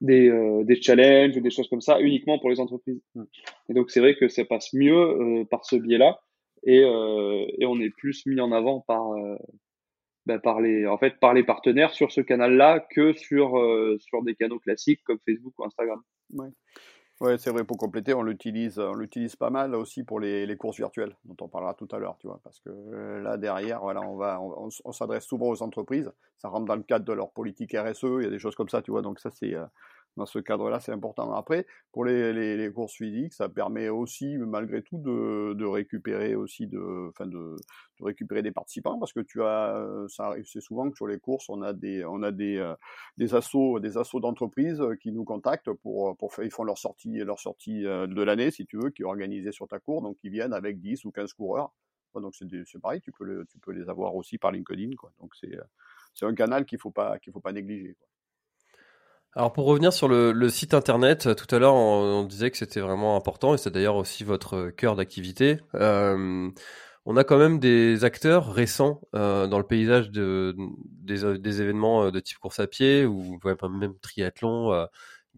[0.00, 3.00] des, euh, des challenges ou des choses comme ça uniquement pour les entreprises.
[3.14, 3.24] Hmm.
[3.68, 6.20] Et donc c'est vrai que ça passe mieux euh, par ce biais-là
[6.64, 9.02] et, euh, et on est plus mis en avant par
[10.26, 13.52] bah, par les en fait par les partenaires sur ce canal-là que sur
[14.00, 16.00] sur des canaux classiques comme Facebook ou Instagram.
[16.32, 16.48] Ouais.
[17.22, 18.80] Ouais, c'est vrai, pour compléter, on l'utilise,
[19.38, 22.26] pas mal aussi pour les, les, courses virtuelles, dont on parlera tout à l'heure, tu
[22.26, 26.10] vois, parce que euh, là, derrière, voilà, on va, on, on s'adresse souvent aux entreprises,
[26.38, 28.68] ça rentre dans le cadre de leur politique RSE, il y a des choses comme
[28.68, 29.64] ça, tu vois, donc ça, c'est, euh,
[30.16, 31.32] dans ce cadre-là, c'est important.
[31.32, 37.26] Après, pour les, courses physiques, ça permet aussi, malgré tout, de, récupérer aussi, de, enfin
[37.26, 37.56] de,
[38.00, 41.48] récupérer des participants, parce que tu as, ça arrive, c'est souvent que sur les courses,
[41.48, 42.74] on a des, on a des, euh,
[43.16, 47.18] des assos, des assos d'entreprises qui nous contactent pour, pour faire, ils font leur sortie,
[47.18, 50.18] leur sortie euh, de l'année, si tu veux, qui est organisée sur ta cour, donc
[50.22, 51.72] ils viennent avec 10 ou 15 coureurs.
[52.14, 52.46] Donc c'est,
[52.82, 55.10] pareil, tu peux, tu peux les avoir aussi par LinkedIn, quoi.
[55.18, 55.58] Donc c'est,
[56.12, 57.94] c'est un canal qu'il faut pas, qu'il faut pas négliger.
[57.94, 58.11] Quoi.
[59.34, 62.80] Alors pour revenir sur le, site internet, euh, tout à l'heure on, disait que c'était
[62.80, 65.58] vraiment important et c'est d'ailleurs aussi votre cœur d'activité.
[65.74, 66.50] Euh,
[67.06, 72.20] on a quand même des acteurs récents euh, dans le paysage de, des, événements de
[72.20, 74.86] type course à pied ou même triathlon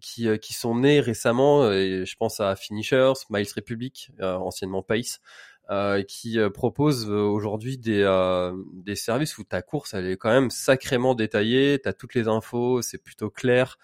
[0.00, 1.70] qui, qui sont nés récemment.
[1.70, 5.20] Et je pense à Finishers, Miles Republic, anciennement Pace.
[5.70, 8.04] Euh, qui euh, propose euh, aujourd'hui des,
[8.74, 12.28] des services où ta course elle est quand même sacrément détaillée, tu as toutes les
[12.28, 13.78] infos, c'est plutôt clair.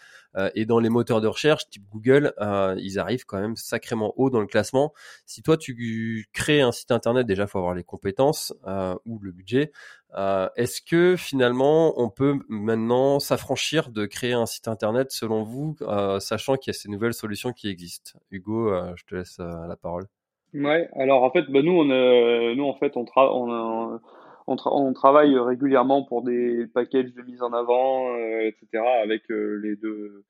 [0.54, 2.34] et dans les moteurs de recherche type Google,
[2.78, 4.92] ils arrivent quand même sacrément haut dans le classement.
[5.26, 8.54] Si toi tu crées un site internet, déjà faut avoir les compétences
[9.06, 9.72] ou le budget.
[10.56, 15.76] Est-ce que finalement on peut maintenant s'affranchir de créer un site internet selon vous,
[16.20, 18.18] sachant qu'il y a ces nouvelles solutions qui existent?
[18.30, 20.06] Hugo, je te laisse la parole.
[20.54, 24.00] Ouais, alors en fait, bah, nous, on, euh, nous, en fait, on, on,
[24.48, 29.60] on, on, travaille régulièrement pour des packages de mise en avant, euh, etc., avec euh,
[29.62, 30.24] les deux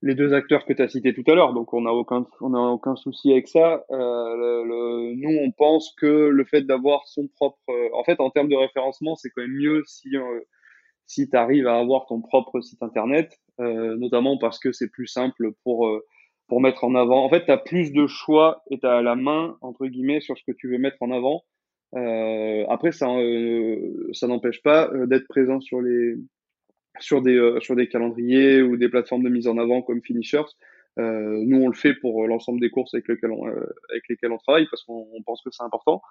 [0.00, 1.54] les deux acteurs que tu as cités tout à l'heure.
[1.54, 3.84] Donc, on n'a aucun, on a aucun souci avec ça.
[3.90, 7.58] Euh, le, nous, on pense que le fait d'avoir son propre,
[7.92, 10.10] en fait, en termes de référencement, c'est quand même mieux si
[11.06, 15.52] si tu arrives à avoir ton propre site internet, notamment parce que c'est plus simple
[15.64, 15.88] pour
[16.48, 17.24] pour mettre en avant.
[17.24, 20.36] En fait, tu as plus de choix et tu as la main, entre guillemets, sur
[20.36, 21.44] ce que tu veux mettre en avant.
[21.94, 26.16] Euh, après, ça, euh, ça n'empêche pas euh, d'être présent sur les
[27.00, 30.50] sur des euh, sur des calendriers ou des plateformes de mise en avant comme Finishers.
[30.96, 34.66] nous, on le fait pour l'ensemble des courses avec lesquelles on avec lesquelles on travaille
[34.70, 36.02] parce qu'on pense que c'est important.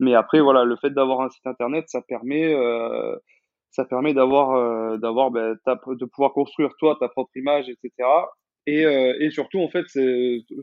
[0.00, 2.54] Mais après, voilà, le fait d'avoir un site internet, ça permet
[3.70, 8.08] ça permet d'avoir d'avoir ben, de pouvoir construire toi ta propre image, etc.
[8.66, 9.84] Et, euh, et surtout, en fait,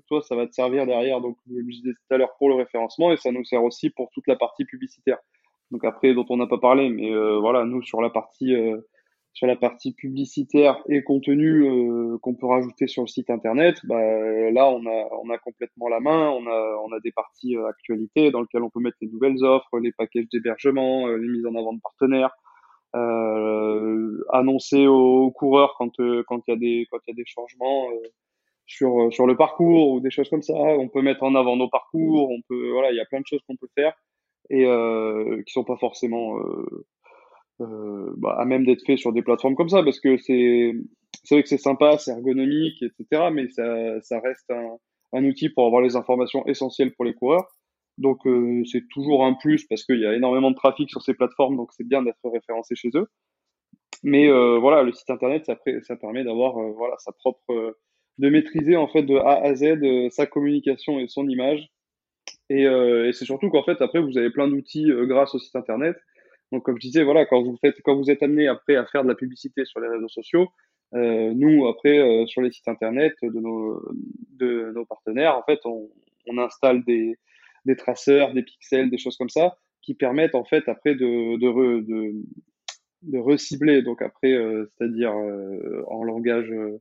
[0.08, 3.12] toi, ça va te servir derrière, donc, je disais tout à l'heure, pour le référencement,
[3.12, 5.18] et ça nous sert aussi pour toute la partie publicitaire.
[5.72, 8.78] Donc après, dont on n'a pas parlé, mais euh, voilà, nous, sur la partie, euh,
[9.34, 14.02] sur la partie publicitaire et contenu euh, qu'on peut rajouter sur le site internet, bah,
[14.52, 18.32] là, on a, on a complètement la main, on a, on a des parties actualités
[18.32, 21.74] dans lesquelles on peut mettre les nouvelles offres, les packages d'hébergement, les mises en avant
[21.74, 22.41] de partenaires, euh,
[22.94, 27.26] annoncer aux, coureurs quand euh, quand il y a des quand il y a des
[27.26, 28.08] changements euh,
[28.66, 30.54] sur sur le parcours ou des choses comme ça.
[30.54, 32.30] On peut mettre en avant nos parcours.
[32.32, 33.94] On peut voilà, il y a plein de choses qu'on peut faire
[34.50, 36.86] et euh, qui sont pas forcément euh,
[37.62, 40.74] euh, bah, à même d'être fait sur des plateformes comme ça parce que c'est
[41.24, 43.30] c'est vrai que c'est sympa, c'est ergonomique, etc.
[43.32, 44.78] Mais ça ça reste un,
[45.14, 47.48] un outil pour avoir les informations essentielles pour les coureurs.
[48.02, 51.14] Donc euh, c'est toujours un plus parce qu'il y a énormément de trafic sur ces
[51.14, 53.08] plateformes, donc c'est bien d'être référencé chez eux.
[54.04, 57.78] Mais euh, voilà, le site internet, ça, permet d'avoir euh, voilà sa propre,
[58.18, 61.70] de maîtriser en fait de A à Z sa communication et son image.
[62.50, 65.96] Et, et c'est surtout qu'en fait après vous avez plein d'outils grâce au site internet.
[66.52, 69.04] Donc comme je disais, voilà, quand vous faites, quand vous êtes amené après à faire
[69.04, 70.50] de la publicité sur les réseaux sociaux,
[70.94, 73.82] nous après sur les sites internet de nos
[74.38, 75.90] de nos partenaires, en fait, on,
[76.28, 77.18] on installe des
[77.66, 81.80] des traceurs, des pixels, des choses comme ça, qui permettent en fait après de, de,
[81.82, 82.14] de,
[83.04, 86.80] de recibler, donc après, euh, c'est-à-dire euh, en langage euh,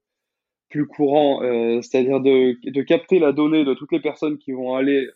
[0.69, 1.41] plus courant,
[1.83, 5.09] c'est-à-dire de, de capter la donnée de toutes les personnes qui vont aller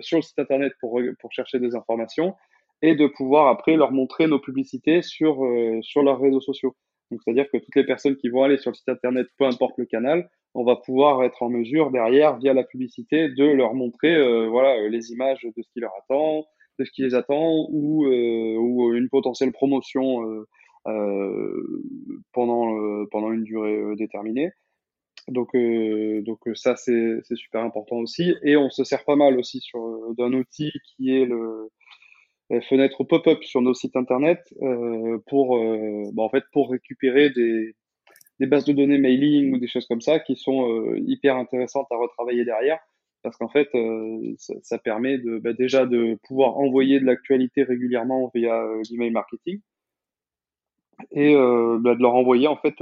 [0.00, 2.34] sur le site internet pour, pour chercher des informations
[2.82, 5.46] et de pouvoir après leur montrer nos publicités sur,
[5.82, 6.74] sur leurs réseaux sociaux.
[7.12, 9.78] Donc, c'est-à-dire que toutes les personnes qui vont aller sur le site internet, peu importe
[9.78, 14.14] le canal, on va pouvoir être en mesure derrière, via la publicité, de leur montrer
[14.14, 16.46] euh, voilà les images de ce qui leur attend,
[16.78, 20.44] de ce qui les attend, ou, euh, ou une potentielle promotion
[20.86, 21.82] euh,
[22.32, 24.50] pendant pendant une durée déterminée.
[25.28, 28.34] Donc donc ça c'est super important aussi.
[28.42, 29.62] Et on se sert pas mal aussi
[30.18, 31.70] d'un outil qui est le
[32.68, 34.40] fenêtre pop-up sur nos sites internet
[35.26, 35.58] pour
[36.12, 37.76] bah, en fait pour récupérer des
[38.40, 41.86] des bases de données mailing ou des choses comme ça qui sont euh, hyper intéressantes
[41.90, 42.78] à retravailler derrière.
[43.22, 48.30] Parce qu'en fait euh, ça, permet de bah, déjà de pouvoir envoyer de l'actualité régulièrement
[48.34, 49.60] via euh, l'email marketing.
[51.12, 52.74] Et bah, de leur envoyer en fait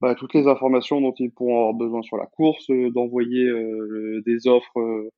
[0.00, 3.52] bah, toutes les informations dont ils pourront avoir besoin sur la course, d'envoyer
[4.24, 5.10] des offres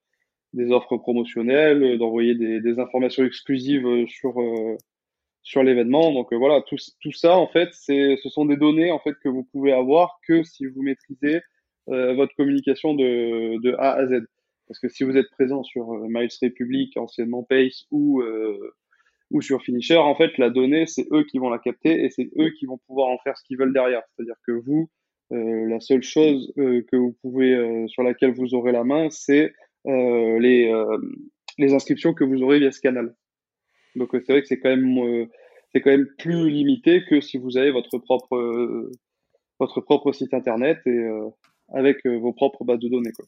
[0.54, 4.34] des offres promotionnelles, d'envoyer des, informations exclusives sur
[5.42, 6.12] sur l'événement.
[6.12, 9.14] Donc euh, voilà, tout, tout ça en fait, c'est, ce sont des données en fait
[9.22, 11.40] que vous pouvez avoir que si vous maîtrisez
[11.88, 14.22] euh, votre communication de, de A à Z.
[14.68, 18.22] Parce que si vous êtes présent sur euh, Miles Republic, anciennement Pace ou
[19.30, 22.28] ou sur Finisher, en fait, la donnée, c'est eux qui vont la capter et c'est
[22.38, 24.02] eux qui vont pouvoir en faire ce qu'ils veulent derrière.
[24.10, 24.90] C'est-à-dire que vous,
[25.30, 29.54] la seule chose que vous pouvez, sur laquelle vous aurez la main, c'est
[29.86, 30.70] les,
[31.56, 33.14] les inscriptions que vous aurez via ce canal.
[33.96, 35.26] Donc euh, c'est vrai que c'est quand même euh,
[35.72, 38.90] c'est quand même plus limité que si vous avez votre propre euh,
[39.58, 41.06] votre propre site internet et
[41.72, 43.26] avec vos propres bases de données quoi.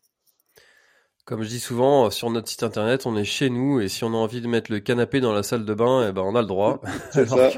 [1.27, 4.09] Comme je dis souvent, sur notre site internet, on est chez nous et si on
[4.09, 6.43] a envie de mettre le canapé dans la salle de bain, eh ben on a
[6.43, 6.83] le droit.
[7.13, 7.49] C'est ça.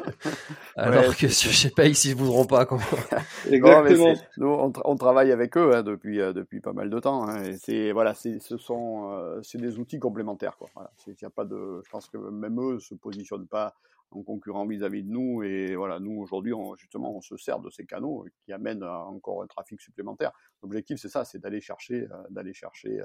[0.76, 2.64] alors que je sais pas, ils s'y voudront pas.
[2.64, 2.84] Comment...
[3.50, 4.14] Exactement.
[4.36, 7.28] nous, on, travaille avec eux hein, depuis depuis pas mal de temps.
[7.28, 10.68] Hein, et c'est voilà, c'est ce sont c'est des outils complémentaires quoi.
[10.76, 13.74] Voilà, y a pas de, je pense que même eux se positionnent pas
[14.12, 17.84] en concurrent vis-à-vis de nous et voilà, nous aujourd'hui justement on se sert de ces
[17.84, 20.30] canaux qui amènent encore un trafic supplémentaire.
[20.62, 23.02] L'objectif c'est ça, c'est d'aller chercher d'aller chercher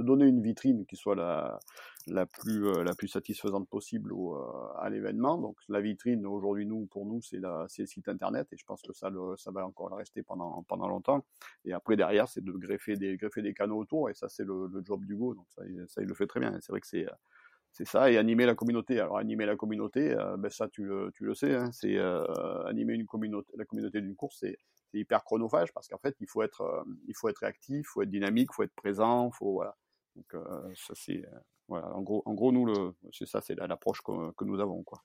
[0.00, 1.58] de donner une vitrine qui soit la,
[2.06, 5.38] la, plus, euh, la plus satisfaisante possible au, euh, à l'événement.
[5.38, 8.92] Donc la vitrine, aujourd'hui, nous, pour nous, c'est le site internet et je pense que
[8.92, 11.24] ça, le, ça va encore rester pendant, pendant longtemps.
[11.64, 14.66] Et après, derrière, c'est de greffer des, greffer des canaux autour et ça, c'est le,
[14.66, 15.34] le, job du Go.
[15.34, 16.56] Donc ça, il le fait très bien.
[16.60, 17.06] C'est vrai que c'est
[17.72, 18.98] c'est ça, et animer la communauté.
[18.98, 21.98] Alors animer la communauté, euh, ben ça tu le, tu le sais, hein, c'est
[22.66, 24.58] animer une communauté, la communauté d'une course, c'est
[24.92, 28.02] hyper chronophage parce qu'en fait il faut être, euh, il faut être réactif, il faut
[28.02, 29.62] être dynamique, il faut être présent, faut.
[30.16, 30.34] Donc
[30.74, 31.24] ça c'est
[31.70, 34.82] voilà, en gros, en gros nous le, c'est ça, c'est l'approche que, que, nous avons
[34.82, 35.02] quoi.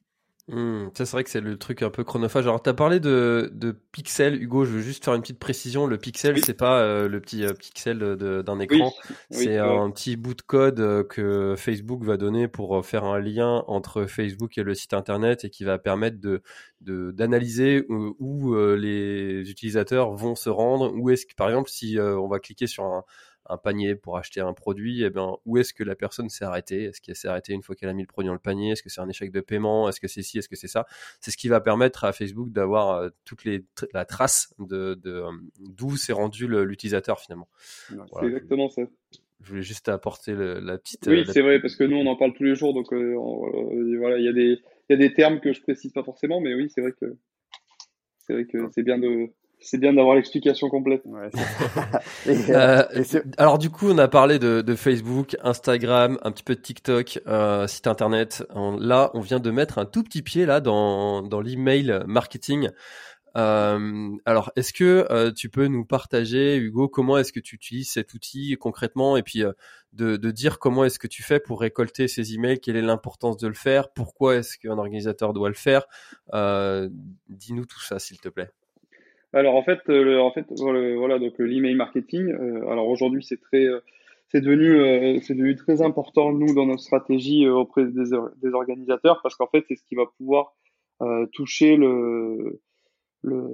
[0.47, 2.45] Mmh, ça, c'est vrai que c'est le truc un peu chronophage.
[2.45, 4.63] Alors, tu as parlé de, de pixel, Hugo.
[4.63, 5.87] Je veux juste faire une petite précision.
[5.87, 8.93] Le pixel, c'est pas euh, le petit euh, pixel d'un écran.
[9.31, 13.63] c'est un petit bout de code euh, que Facebook va donner pour faire un lien
[13.67, 16.41] entre Facebook et le site internet et qui va permettre de
[16.81, 20.93] d'analyser où, les utilisateurs vont se rendre.
[20.95, 23.03] Où est-ce que, par exemple, si on va cliquer sur un,
[23.47, 26.85] un panier pour acheter un produit, eh bien, où est-ce que la personne s'est arrêtée?
[26.85, 28.71] Est-ce qu'elle s'est arrêtée une fois qu'elle a mis le produit dans le panier?
[28.71, 29.87] Est-ce que c'est un échec de paiement?
[29.87, 30.37] Est-ce que c'est ci?
[30.37, 30.85] Est-ce que c'est ça?
[31.19, 35.31] C'est ce qui va permettre à Facebook d'avoir euh, toute les, la trace de, euh,
[35.59, 37.47] d'où s'est rendu l'utilisateur finalement.
[37.89, 38.83] C'est exactement ça.
[39.41, 41.05] Je voulais juste apporter la petite.
[41.07, 44.17] Oui, euh, c'est vrai parce que nous on en parle tous les jours, donc voilà,
[44.17, 46.69] il y a des y a des termes que je précise pas forcément, mais oui,
[46.73, 47.17] c'est vrai que
[48.19, 49.29] c'est vrai que c'est bien de
[49.65, 51.03] c'est bien d'avoir l'explication complète.
[52.27, 52.83] Euh,
[53.37, 57.67] alors du coup, on a parlé de, Facebook, Instagram, un petit peu de TikTok, euh,
[57.67, 58.43] site internet.
[58.79, 62.69] là, on vient de mettre un tout petit pied là dans, dans l'email marketing.
[63.37, 68.13] Euh, alors, est-ce que tu peux nous partager, Hugo, comment est-ce que tu utilises cet
[68.13, 69.43] outil concrètement, et puis
[69.93, 73.37] de, de, dire comment est-ce que tu fais pour récolter ces emails, quelle est l'importance
[73.37, 75.85] de le faire, pourquoi est-ce qu'un organisateur doit le faire?
[77.29, 78.49] Dis-nous tout ça, s'il te plaît.
[79.35, 82.31] Alors en fait, euh, en fait, voilà, donc euh, l'email marketing.
[82.31, 83.67] Euh, alors aujourd'hui, c'est très,
[84.29, 89.35] c'est devenu, c'est devenu très important nous dans notre stratégie auprès des, des organisateurs parce
[89.35, 90.53] qu'en fait, c'est ce qui va pouvoir
[91.33, 92.61] toucher le,
[93.23, 93.49] le,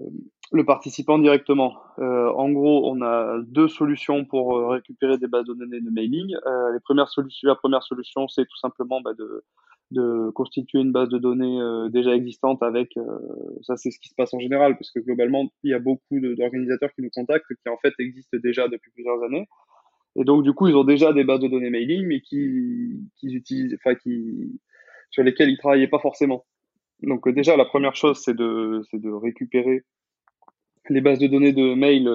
[0.52, 1.78] le, participant directement.
[1.98, 6.36] en gros, on a deux solutions pour récupérer des bases de données de mailing.
[6.46, 6.80] la
[7.56, 9.44] première solution, c'est tout simplement bah, de
[9.92, 13.04] de constituer une base de données euh, déjà existante avec euh,
[13.62, 16.20] ça c'est ce qui se passe en général parce que globalement il y a beaucoup
[16.20, 19.48] d'organisateurs qui nous contactent qui en fait existent déjà depuis plusieurs années.
[20.16, 23.34] Et donc du coup ils ont déjà des bases de données mailing mais qui qui
[23.34, 24.62] utilisent enfin qui
[25.10, 26.46] sur lesquelles ils travaillaient pas forcément.
[27.02, 29.84] Donc euh, déjà la première chose c'est de c'est de récupérer
[30.90, 32.06] les bases de données de mail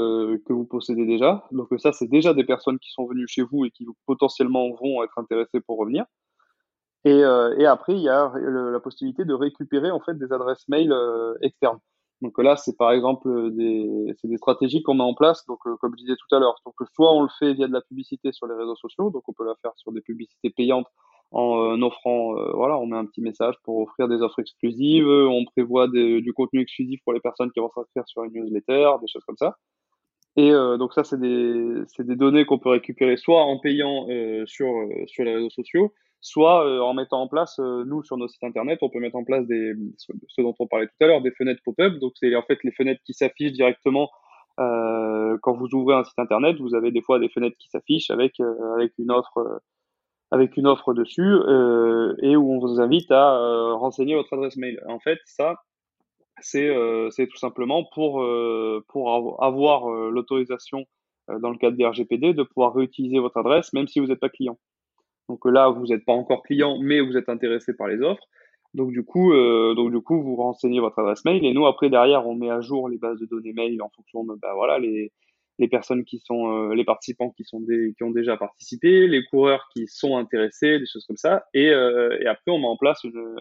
[0.45, 1.47] que vous possédez déjà.
[1.53, 5.05] Donc ça c'est déjà des personnes qui sont venues chez vous et qui potentiellement vont
[5.05, 6.05] être intéressées pour revenir
[7.07, 10.67] et, euh, et après, il y a la possibilité de récupérer en fait des adresses
[10.69, 11.79] mail euh, externes.
[12.21, 15.45] Donc là, c'est par exemple des, c'est des stratégies qu'on met en place.
[15.47, 17.83] Donc, comme je disais tout à l'heure, donc soit on le fait via de la
[17.83, 20.89] publicité sur les réseaux sociaux, donc on peut la faire sur des publicités payantes
[21.33, 25.07] en offrant, voilà, on met un petit message pour offrir des offres exclusives.
[25.09, 29.09] On prévoit du contenu exclusif pour les personnes qui vont s'inscrire sur une newsletter, des
[29.09, 29.57] choses comme ça.
[30.37, 34.45] Et euh, donc ça, c'est des, des données qu'on peut récupérer soit en payant euh,
[34.47, 38.17] sur, euh, sur les réseaux sociaux, soit euh, en mettant en place, euh, nous, sur
[38.17, 41.07] nos sites internet, on peut mettre en place des, ce dont on parlait tout à
[41.07, 41.95] l'heure, des fenêtres pop-up.
[42.01, 44.11] Donc c'est en fait les fenêtres qui s'affichent directement
[44.59, 46.57] quand vous ouvrez un site internet.
[46.59, 48.41] Vous avez des fois des fenêtres qui s'affichent avec,
[48.75, 49.61] avec une offre
[50.31, 51.35] avec une offre dessus
[52.23, 54.83] et où on vous invite à renseigner votre adresse mail.
[54.89, 55.57] En fait, ça,
[56.41, 60.85] c'est euh, tout simplement pour, euh, pour avoir euh, l'autorisation
[61.31, 64.21] euh, dans le cadre des RGPD de pouvoir réutiliser votre adresse même si vous n'êtes
[64.21, 64.59] pas client.
[65.29, 68.25] Donc là, vous n'êtes pas encore client, mais vous êtes intéressé par les offres.
[68.75, 72.27] Donc du coup, donc du coup, vous renseignez votre adresse mail et nous après derrière,
[72.27, 75.13] on met à jour les bases de données mail en fonction de bah, voilà les
[75.59, 79.67] les personnes qui sont les participants qui sont des, qui ont déjà participé, les coureurs
[79.73, 81.47] qui sont intéressés, des choses comme ça.
[81.55, 83.37] Et, et après, on met en place une,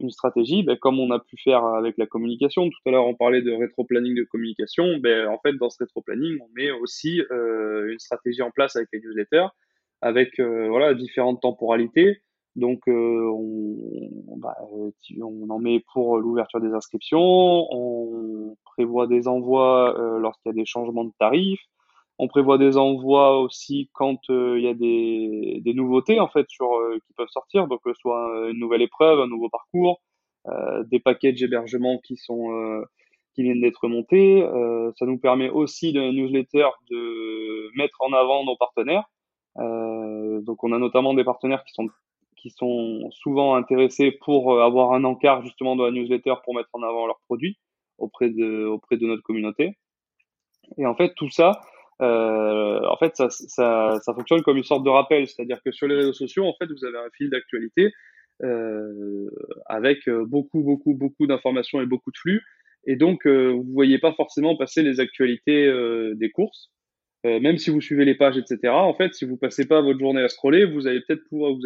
[0.00, 2.68] une stratégie, ben, comme on a pu faire avec la communication.
[2.68, 4.98] Tout à l'heure, on parlait de rétro-planning de communication.
[4.98, 8.88] Ben, en fait, dans ce rétro-planning, on met aussi euh, une stratégie en place avec
[8.92, 9.48] les newsletters,
[10.00, 12.22] avec euh, voilà différentes temporalités.
[12.56, 19.94] Donc, euh, on, bah, on en met pour l'ouverture des inscriptions, on prévoit des envois
[20.20, 21.60] lorsqu'il y a des changements de tarifs,
[22.18, 26.46] on prévoit des envois aussi quand euh, il y a des, des, nouveautés en fait
[26.48, 30.02] sur euh, qui peuvent sortir, donc euh, soit une nouvelle épreuve, un nouveau parcours,
[30.86, 32.48] des paquets d'hébergement qui sont
[33.34, 34.42] qui viennent d'être montés.
[34.98, 39.04] ça nous permet aussi de newsletter de mettre en avant nos partenaires.
[39.58, 41.88] Donc on a notamment des partenaires qui sont
[42.36, 46.82] qui sont souvent intéressés pour avoir un encart justement dans la newsletter pour mettre en
[46.82, 47.58] avant leurs produits
[47.98, 49.76] auprès de auprès de notre communauté.
[50.76, 51.60] Et en fait tout ça,
[52.00, 55.88] euh, en fait, ça, ça, ça, fonctionne comme une sorte de rappel, c'est-à-dire que sur
[55.88, 57.92] les réseaux sociaux, en fait, vous avez un fil d'actualité
[58.44, 59.28] euh,
[59.66, 62.42] avec euh, beaucoup, beaucoup, beaucoup d'informations et beaucoup de flux,
[62.86, 66.70] et donc euh, vous voyez pas forcément passer les actualités euh, des courses,
[67.40, 68.72] même si vous suivez les pages, etc.
[68.72, 71.60] En fait, si vous passez pas votre journée à scroller, vous allez peut-être pouvoir, vous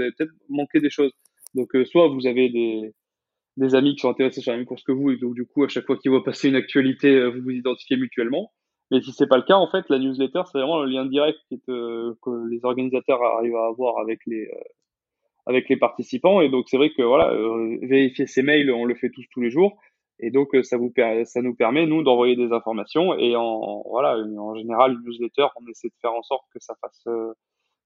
[0.49, 1.13] manquer des choses.
[1.55, 2.49] Donc, soit vous avez
[3.57, 5.65] des amis qui sont intéressés sur la même course que vous, et donc du coup,
[5.65, 8.51] à chaque fois qu'ils voient passer une actualité, vous vous identifiez mutuellement.
[8.93, 11.39] Mais si c'est pas le cas, en fait, la newsletter, c'est vraiment le lien direct
[11.67, 12.15] que
[12.51, 14.61] les organisateurs arrivent à avoir avec les euh,
[15.47, 16.43] avec les participants.
[16.43, 19.41] Et donc, c'est vrai que voilà, euh, vérifier ces mails, on le fait tous tous
[19.41, 19.81] les jours.
[20.23, 20.93] Et donc, euh, ça vous
[21.25, 23.15] ça nous permet nous d'envoyer des informations.
[23.19, 26.75] Et en voilà, en général, une newsletter, on essaie de faire en sorte que ça
[26.81, 27.05] fasse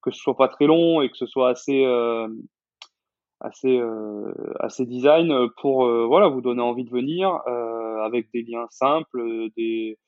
[0.03, 1.85] que ce soit pas très long et que ce soit assez
[3.41, 3.81] assez
[4.61, 7.41] assez design pour voilà vous donner envie de venir
[8.05, 9.99] avec des liens simples, des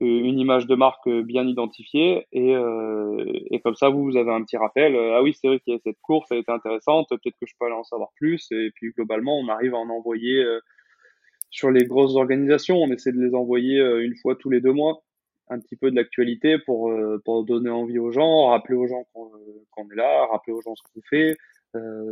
[0.00, 4.44] une image de marque bien identifiée et, euh, et comme ça vous, vous avez un
[4.44, 7.36] petit rappel ah oui c'est vrai qu'il y a cette course elle était intéressante peut-être
[7.40, 10.42] que je peux aller en savoir plus et puis globalement on arrive à en envoyer
[10.42, 10.60] euh,
[11.50, 14.72] sur les grosses organisations on essaie de les envoyer euh, une fois tous les deux
[14.72, 15.02] mois
[15.50, 16.92] un petit peu de l'actualité pour
[17.24, 20.82] pour donner envie aux gens rappeler aux gens qu'on est là rappeler aux gens ce
[20.82, 21.36] qu'on fait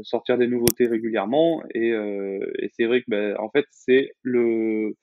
[0.02, 4.94] sortir des nouveautés régulièrement et, et c'est vrai que ben, en fait c'est le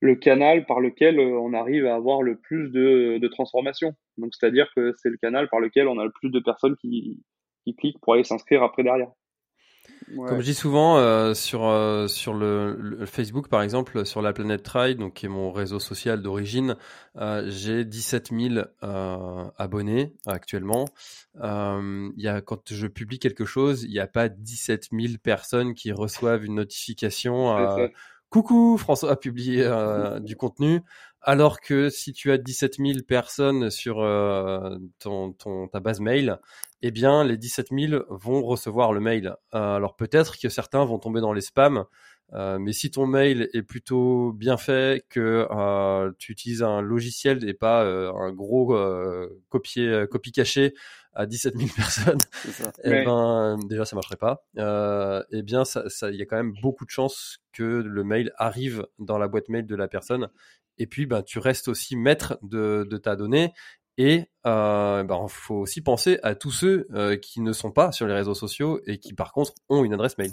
[0.00, 3.94] le canal par lequel euh, on arrive à avoir le plus de, de transformation.
[4.16, 7.22] Donc, c'est-à-dire que c'est le canal par lequel on a le plus de personnes qui,
[7.64, 9.10] qui cliquent pour aller s'inscrire après derrière.
[10.16, 14.62] Comme je dis souvent euh, sur euh, sur le, Facebook par exemple sur la planète
[14.62, 16.76] Trail donc qui est mon réseau social d'origine
[17.16, 18.64] euh, j'ai 17 000
[19.58, 20.86] abonnés actuellement.
[21.34, 25.74] Il y a quand je publie quelque chose il n'y a pas 17 000 personnes
[25.74, 27.56] qui reçoivent une notification
[28.30, 30.82] coucou, François a publié euh, du contenu,
[31.22, 36.38] alors que si tu as 17 000 personnes sur euh, ton, ton, ta base mail,
[36.82, 39.34] eh bien les 17 000 vont recevoir le mail.
[39.54, 41.84] Euh, alors peut-être que certains vont tomber dans les spams,
[42.32, 45.48] mais si ton mail est plutôt bien fait, que
[46.18, 48.76] tu utilises un logiciel et pas un gros
[49.48, 50.74] copier, copie caché
[51.18, 52.18] à 17 000 personnes,
[52.84, 54.44] et eh ben déjà ça marcherait pas.
[54.56, 58.04] Euh, eh bien, ça, ça, il y a quand même beaucoup de chances que le
[58.04, 60.28] mail arrive dans la boîte mail de la personne.
[60.78, 63.52] Et puis, ben, tu restes aussi maître de, de ta donnée.
[63.96, 68.06] Et euh, ben, faut aussi penser à tous ceux euh, qui ne sont pas sur
[68.06, 70.30] les réseaux sociaux et qui, par contre, ont une adresse mail.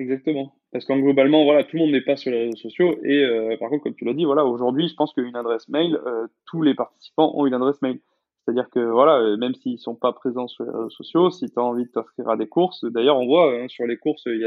[0.00, 0.54] Exactement.
[0.72, 2.98] Parce qu'en globalement, voilà, tout le monde n'est pas sur les réseaux sociaux.
[3.04, 5.94] Et euh, par contre, comme tu l'as dit, voilà, aujourd'hui, je pense qu'une adresse mail,
[6.06, 8.00] euh, tous les participants ont une adresse mail.
[8.42, 11.60] C'est-à-dire que voilà, euh, même s'ils sont pas présents sur les réseaux sociaux, si tu
[11.60, 14.40] as envie de t'inscrire à des courses, d'ailleurs on voit hein, sur les courses, il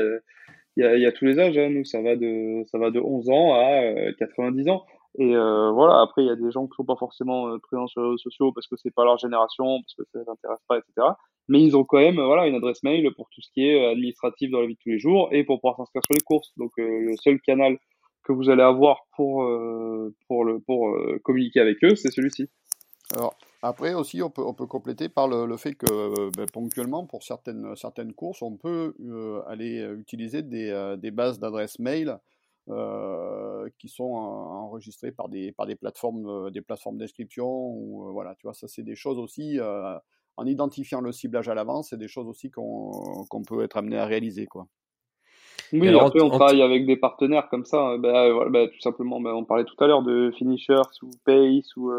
[0.75, 1.57] y a, tous les âges.
[1.59, 1.69] Hein.
[1.69, 4.83] Nous, ça va de ça va de 11 ans à 90 ans.
[5.19, 8.07] Et voilà, après, il y a des gens qui sont pas forcément présents sur les
[8.07, 11.13] réseaux sociaux parce que c'est pas leur génération, parce que ça les intéresse pas, etc.
[11.49, 14.49] Mais ils ont quand même voilà une adresse mail pour tout ce qui est administratif
[14.51, 16.51] dans la vie de tous les jours et pour pouvoir s'inscrire sur les courses.
[16.57, 17.77] Donc le seul canal
[18.23, 19.45] que vous allez avoir pour
[20.27, 22.47] pour le pour communiquer avec eux, c'est celui-ci.
[23.15, 27.23] Alors, après aussi, on peut, on peut compléter par le, fait que ben, ponctuellement, pour
[27.23, 32.17] certaines, certaines courses, on peut euh, aller utiliser des, euh, des bases d'adresses mail
[32.69, 38.11] euh, qui sont enregistrées par des, par des plateformes d'inscription.
[38.11, 39.59] Voilà, tu vois, ça c'est des choses aussi,
[40.37, 42.91] en identifiant le ciblage à l'avance, c'est des choses aussi qu'on
[43.29, 44.45] qu'on peut être amené à réaliser.
[44.45, 44.67] Quoi.
[45.71, 47.97] Oui, alors, après on travaille avec des partenaires comme ça.
[47.97, 51.91] Ben, ben, tout simplement, ben, on parlait tout à l'heure de Finishers ou Pace ou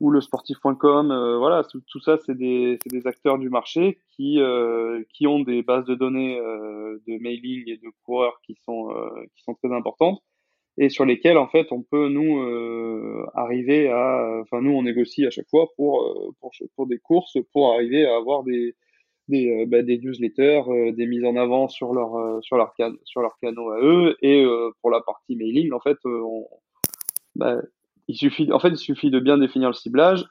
[0.00, 1.10] ou le sportif.com.
[1.10, 5.62] Euh, voilà, tout, ça, c'est des, des, acteurs du marché qui, euh, qui ont des
[5.62, 8.88] bases de données euh, de mailing et de coureurs qui sont,
[9.34, 10.20] qui sont très importantes
[10.78, 12.38] et sur lesquelles, en fait, on peut, nous,
[13.34, 14.40] arriver à...
[14.42, 18.16] Enfin, nous, on négocie à chaque fois pour, pour, pour des courses, pour arriver à
[18.16, 18.74] avoir des,
[19.28, 23.38] des, bah, des newsletters, des mises en avant sur leur, sur leur, can sur leur
[23.40, 24.16] canaux à eux.
[24.20, 24.44] Et
[24.82, 26.46] pour la partie mailing, en fait, on,
[27.36, 27.62] bah,
[28.08, 30.26] il suffit, en fait, il suffit de bien définir le ciblage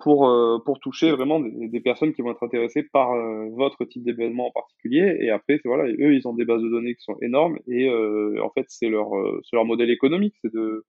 [0.00, 4.02] pour, euh, pour toucher vraiment des, personnes qui vont être intéressées par euh, votre type
[4.02, 5.18] d'événement en particulier.
[5.20, 8.42] Et après, voilà, eux, ils ont des bases de données qui sont énormes et euh,
[8.42, 9.10] en fait, c'est leur,
[9.52, 10.84] leur modèle économique, c'est de,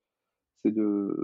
[0.64, 1.16] c'est de,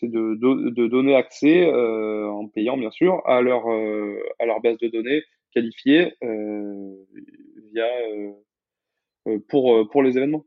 [0.00, 4.88] c'est de, de, donner accès en payant bien sûr à leur, à leur base de
[4.88, 5.22] données
[5.52, 6.12] qualifiée
[7.72, 7.86] via
[9.48, 10.44] pour, pour les événements.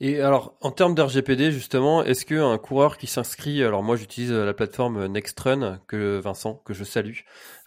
[0.00, 4.54] Et alors, en termes d'RGPD, justement, est-ce qu'un coureur qui s'inscrit, alors moi j'utilise la
[4.54, 7.20] plateforme Nextrun, que Vincent, que je salue,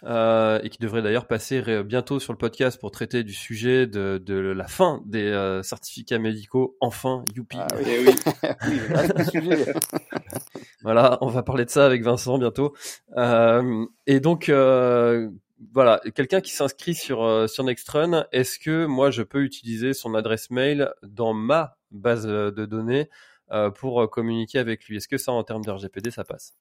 [0.04, 4.16] euh, et qui devrait d'ailleurs passer bientôt sur le podcast pour traiter du sujet de,
[4.24, 7.58] de la fin des euh, certificats médicaux, enfin, youpi.
[7.60, 9.64] Ah, oui, oui.
[10.82, 12.72] voilà, on va parler de ça avec Vincent bientôt.
[13.16, 15.28] Euh, et donc, euh,
[15.72, 20.14] voilà, quelqu'un qui s'inscrit sur euh, sur Nextrun, est-ce que moi je peux utiliser son
[20.14, 23.08] adresse mail dans ma base euh, de données
[23.52, 24.96] euh, pour communiquer avec lui?
[24.96, 26.56] Est-ce que ça, en termes de RGPD, ça passe?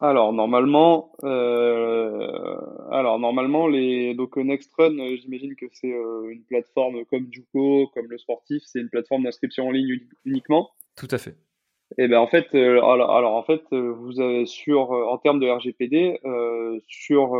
[0.00, 8.06] Alors normalement, alors normalement les donc Nextrun, j'imagine que c'est une plateforme comme Juco, comme
[8.08, 10.70] le sportif, c'est une plateforme d'inscription en ligne uniquement?
[10.94, 11.36] Tout à fait.
[11.96, 15.16] Et eh ben en fait, euh, alors, en fait, euh, vous avez sur euh, en
[15.16, 17.34] termes de RGPD euh, sur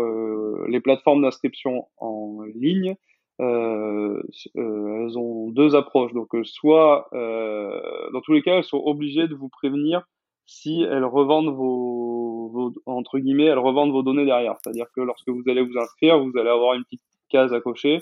[0.68, 2.96] les plateformes d'inscription en ligne,
[3.38, 6.14] elles ont deux approches.
[6.14, 10.04] Donc soit dans tous les cas, elles sont obligées de vous prévenir
[10.46, 14.56] si elles revendent vos, vos entre guillemets, elles revendent vos données derrière.
[14.62, 18.00] C'est-à-dire que lorsque vous allez vous inscrire, vous allez avoir une petite case à cocher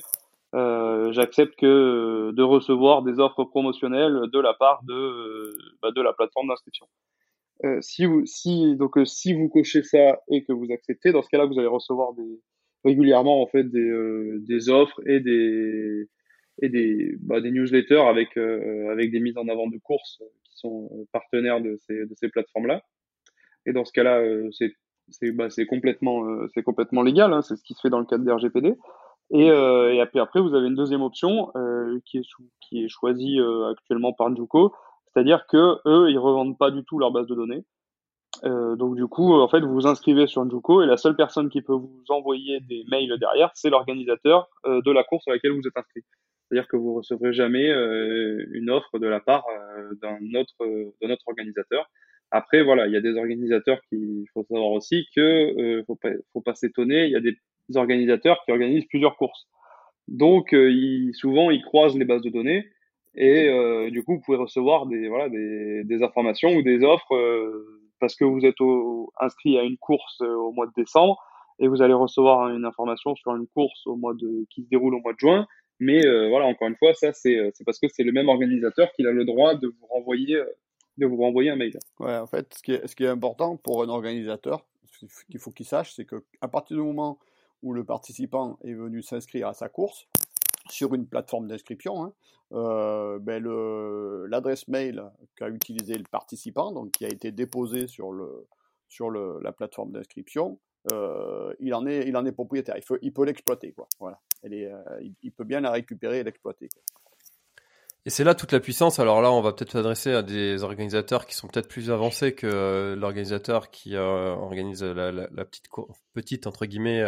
[0.55, 6.12] euh, j'accepte que de recevoir des offres promotionnelles de la part de, bah, de la
[6.12, 6.86] plateforme d'inscription.
[7.64, 11.22] Euh, si vous, si, donc, euh, si vous cochez ça et que vous acceptez, dans
[11.22, 12.40] ce cas-là, vous allez recevoir des,
[12.84, 16.09] régulièrement, en fait, des, euh, des offres et des,
[16.62, 21.07] et des, bah, des newsletters avec, avec des mises en avant de courses qui sont
[21.12, 22.82] partenaires de ces, de ces plateformes-là.
[23.66, 24.22] Et dans ce cas-là,
[24.53, 24.72] c'est,
[25.09, 26.24] c'est, bah, c'est complètement,
[26.55, 28.74] c'est complètement légal, hein, c'est ce qui se fait dans le cadre des RGPD.
[29.31, 32.27] Et, euh, et après, vous avez une deuxième option euh, qui, est
[32.61, 34.72] qui est choisie euh, actuellement par Njuko,
[35.07, 37.64] c'est-à-dire que eux, ils revendent pas du tout leur base de données.
[38.45, 41.49] Euh, donc du coup, en fait, vous vous inscrivez sur Njuko et la seule personne
[41.49, 45.53] qui peut vous envoyer des mails derrière, c'est l'organisateur euh, de la course à laquelle
[45.53, 46.03] vous êtes inscrit.
[46.49, 49.45] C'est-à-dire que vous recevrez jamais euh, une offre de la part
[50.03, 50.55] d'un autre,
[51.03, 51.91] d'un autre organisateur.
[52.31, 56.11] Après, voilà, il y a des organisateurs qui, il faut savoir aussi que faut pas,
[56.33, 57.07] faut pas s'étonner.
[57.07, 57.37] Il y a des
[57.74, 59.46] organisateurs qui organisent plusieurs courses.
[60.08, 62.66] Donc, euh, souvent, ils croisent les bases de données
[63.14, 67.80] et euh, du coup, vous pouvez recevoir des, voilà, des, informations ou des offres euh,
[67.98, 68.56] parce que vous êtes
[69.20, 71.18] inscrit à une course au mois de décembre
[71.58, 74.94] et vous allez recevoir une information sur une course au mois de, qui se déroule
[74.94, 75.46] au mois de juin.
[75.80, 79.10] Mais voilà, encore une fois, ça, c'est parce que c'est le même organisateur qui a
[79.10, 80.38] le droit de vous renvoyer,
[80.98, 81.78] de vous renvoyer un mail.
[81.98, 84.62] Ouais, en fait, ce qui est, ce qui est important pour un organisateur,
[85.30, 87.18] qu'il faut qu'il sache, c'est qu'à partir du moment
[87.66, 90.06] où le participant est venu s'inscrire à sa course
[90.70, 92.12] sur une plateforme d'inscription, hein,
[92.52, 93.42] euh, ben
[94.30, 95.02] l'adresse mail
[95.34, 100.60] qu'a utilisé le participant, donc qui a été déposée sur, la plateforme d'inscription,
[100.92, 102.76] euh, il, en est, propriétaire.
[103.02, 103.74] Il, peut l'exploiter.
[104.44, 104.72] Euh,
[105.22, 106.68] il, peut bien la récupérer et l'exploiter.
[108.07, 109.00] Et c'est là toute la puissance.
[109.00, 112.94] Alors là, on va peut-être s'adresser à des organisateurs qui sont peut-être plus avancés que
[112.96, 115.66] l'organisateur qui organise la, la, la petite,
[116.14, 117.04] petite entre guillemets,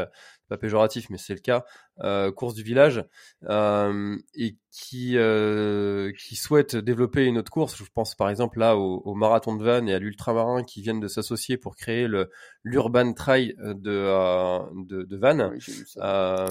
[0.49, 1.64] pas péjoratif, mais c'est le cas,
[2.01, 3.05] euh, course du village,
[3.49, 7.76] euh, et qui euh, qui souhaite développer une autre course.
[7.76, 11.01] Je pense par exemple là au, au marathon de Vannes et à l'ultramarin qui viennent
[11.01, 12.30] de s'associer pour créer le
[12.64, 15.59] l'urban trail de euh, de, de Vannes.
[15.99, 16.46] Euh,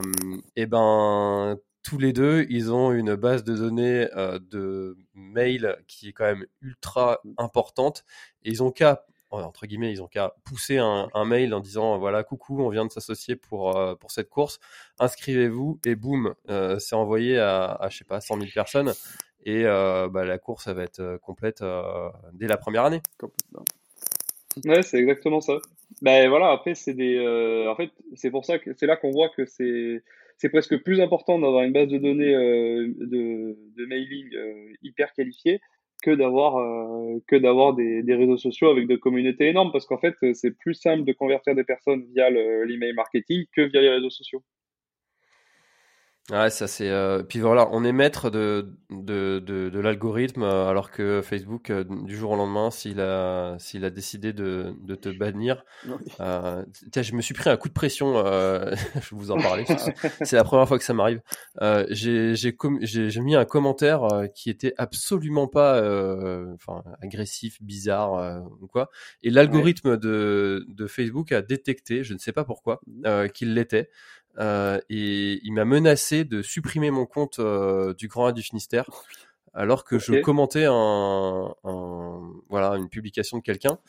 [0.56, 1.58] et ben
[1.88, 4.08] tous les deux, ils ont une base de données
[4.52, 8.04] de mail qui est quand même ultra importante.
[8.44, 12.24] Et ils ont qu'à entre guillemets, ils ont qu'à pousser un, mail en disant voilà,
[12.24, 14.60] coucou, on vient de s'associer pour, euh, pour cette course,
[15.00, 18.94] inscrivez-vous et boum, euh, c'est envoyé à, je sais pas, 100 000 personnes
[19.46, 21.64] et euh, bah, la course, ça va être complète
[22.34, 23.02] dès la première année.
[24.66, 25.54] Ouais, c'est exactement ça.
[26.02, 27.18] Ben voilà, après, c'est des.
[27.70, 30.04] en fait, c'est pour ça que c'est là qu'on voit que c'est.
[30.38, 34.30] C'est presque plus important d'avoir une base de données de, de, mailing
[34.84, 35.60] hyper qualifiée
[36.04, 39.98] que d'avoir euh, que d'avoir des, des, réseaux sociaux avec des communautés énormes parce qu'en
[39.98, 44.10] fait c'est plus simple de convertir des personnes via l'email marketing que via les réseaux
[44.10, 44.44] sociaux.
[46.30, 46.90] Ouais, ça c'est.
[46.90, 47.24] Euh...
[47.24, 51.84] Puis voilà, on est maître de de, de, de l'algorithme, euh, alors que Facebook, euh,
[52.06, 55.64] du jour au lendemain, s'il a s'il a décidé de, de te bannir,
[56.20, 56.64] euh,
[56.96, 58.18] je me suis pris un coup de pression.
[58.18, 59.66] Euh, je vais vous en parler.
[60.24, 61.22] c'est la première fois que ça m'arrive.
[61.90, 65.78] j'ai j'ai j'ai mis un commentaire qui était absolument pas,
[66.54, 68.90] enfin agressif, bizarre ou quoi.
[69.24, 72.82] Et l'algorithme de de Facebook a détecté, je ne sais pas pourquoi,
[73.34, 73.90] qu'il l'était.
[74.40, 78.86] Euh, et il m'a menacé de supprimer mon compte euh, du Grand A du Finistère
[78.90, 78.96] oh,
[79.58, 83.80] alors que je commentais un, un, voilà une publication de quelqu'un.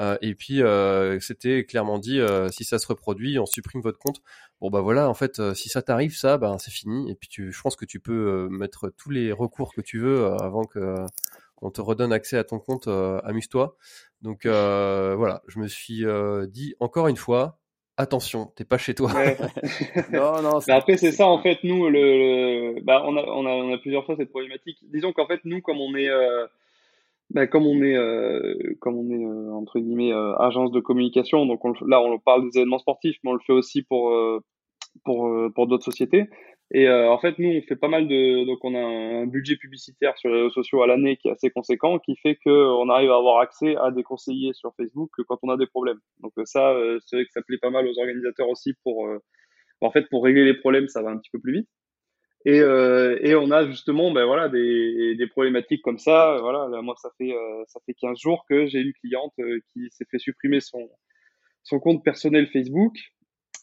[0.00, 3.98] Euh, et puis euh, c'était clairement dit euh, si ça se reproduit on supprime votre
[3.98, 4.20] compte.
[4.60, 7.10] Bon bah voilà en fait si ça t'arrive ça ben c'est fini.
[7.10, 10.26] Et puis tu, je pense que tu peux mettre tous les recours que tu veux
[10.40, 10.96] avant que
[11.60, 13.76] on te redonne accès à ton compte amuse-toi.
[14.22, 16.04] Donc voilà je me suis
[16.48, 17.60] dit encore une fois
[17.96, 19.10] attention, t'es pas chez toi.
[20.12, 20.58] non, non.
[20.68, 21.58] après, c'est ça en fait.
[21.64, 24.78] Nous, le, bah, on a, on a, on a plusieurs fois cette problématique.
[24.92, 26.46] Disons qu'en fait, nous, comme on est, euh,
[27.30, 31.60] bah, comme on est, euh, comme on est euh, entre guillemets agence de communication, donc
[31.86, 34.12] là, on parle des événements sportifs, mais on le fait aussi pour
[35.04, 36.28] pour pour d'autres sociétés.
[36.74, 38.46] Et euh, en fait, nous, on fait pas mal de.
[38.46, 41.50] Donc, on a un budget publicitaire sur les réseaux sociaux à l'année qui est assez
[41.50, 45.50] conséquent, qui fait qu'on arrive à avoir accès à des conseillers sur Facebook quand on
[45.50, 46.00] a des problèmes.
[46.20, 49.06] Donc, euh, ça, euh, c'est vrai que ça plaît pas mal aux organisateurs aussi pour.
[49.82, 51.68] en fait, pour régler les problèmes, ça va un petit peu plus vite.
[52.44, 56.38] Et, et on a justement, ben voilà, des, des problématiques comme ça.
[56.40, 57.32] Voilà, là, moi, ça fait
[57.68, 59.34] ça fait 15 jours que j'ai une cliente
[59.72, 60.88] qui s'est fait supprimer son
[61.62, 62.94] son compte personnel Facebook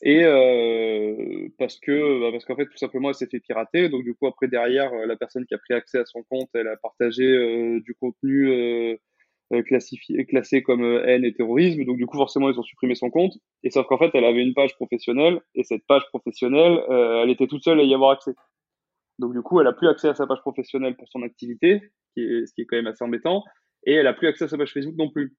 [0.02, 3.90] et euh, parce que bah parce qu'en fait tout simplement elle s'est fait pirater.
[3.90, 6.50] Donc du coup après derrière euh, la personne qui a pris accès à son compte
[6.54, 8.96] elle a partagé euh, du contenu euh,
[9.54, 11.84] euh, classifié classé comme haine et terrorisme.
[11.86, 13.34] Donc du coup forcément ils ont supprimé son compte.
[13.64, 15.42] Et sauf qu'en fait elle avait une page professionnelle.
[15.56, 18.32] Et cette page professionnelle elle était toute seule à y avoir accès.
[19.20, 21.82] Donc du coup elle a plus accès à sa page professionnelle pour son activité
[22.16, 23.44] ce qui est quand même assez embêtant.
[23.86, 25.36] Et elle a plus accès à sa page Facebook non plus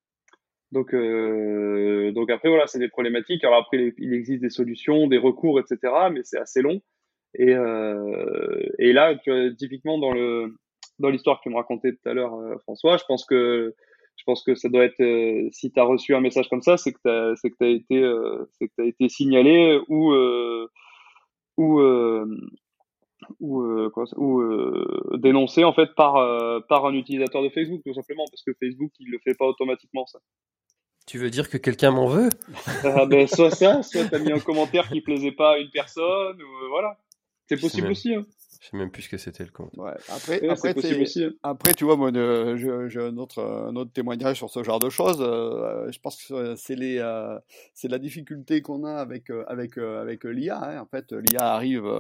[0.73, 3.45] donc, euh, donc après, voilà, c'est des problématiques.
[3.45, 5.79] Alors après, il existe des solutions, des recours, etc.,
[6.13, 6.81] mais c'est assez long.
[7.35, 10.55] Et, euh, et là, tu typiquement dans le
[10.99, 13.75] dans l'histoire que tu me racontais tout à l'heure, euh, François, je pense que
[14.17, 16.77] je pense que ça doit être euh, si tu as reçu un message comme ça,
[16.77, 20.13] c'est que tu c'est que tu été euh, c'est que tu été signalé ou
[21.57, 21.81] ou
[23.39, 26.15] ou, euh, quoi, ou euh, dénoncé en fait par
[26.69, 30.07] par un utilisateur de Facebook tout simplement parce que Facebook il le fait pas automatiquement
[30.07, 30.19] ça.
[31.11, 32.29] Tu veux dire que quelqu'un m'en veut?
[32.85, 36.41] Ah, ben, Soit ça, soit t'as mis un commentaire qui plaisait pas à une personne,
[36.41, 36.99] ou euh, voilà.
[37.49, 38.15] C'est possible aussi.
[38.15, 38.25] Hein.
[38.61, 39.77] Je sais même plus ce que c'était le compte.
[39.77, 41.33] Ouais, après, après, aussi, hein.
[41.43, 45.19] après, tu vois, moi, j'ai un autre, un autre témoignage sur ce genre de choses.
[45.21, 47.37] Euh, je pense que c'est les, euh,
[47.75, 50.63] c'est la difficulté qu'on a avec, avec, avec l'IA.
[50.63, 50.81] Hein.
[50.81, 51.91] En fait, l'IA arrive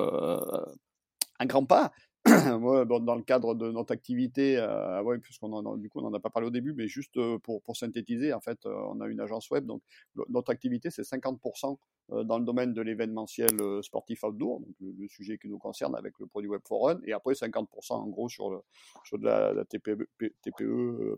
[1.41, 1.91] un grand pas,
[2.27, 6.29] dans le cadre de notre activité, euh, puisqu'on en, du coup on n'en a pas
[6.29, 9.21] parlé au début, mais juste euh, pour, pour synthétiser, en fait, euh, on a une
[9.21, 9.83] agence web, donc
[10.29, 11.79] notre activité c'est 50%
[12.13, 13.49] euh, dans le domaine de l'événementiel
[13.83, 17.15] sportif outdoor, donc le, sujet qui nous concerne avec le produit Web for Run, et
[17.15, 18.63] après 50% en gros sur,
[19.05, 20.07] sur de la, TPE,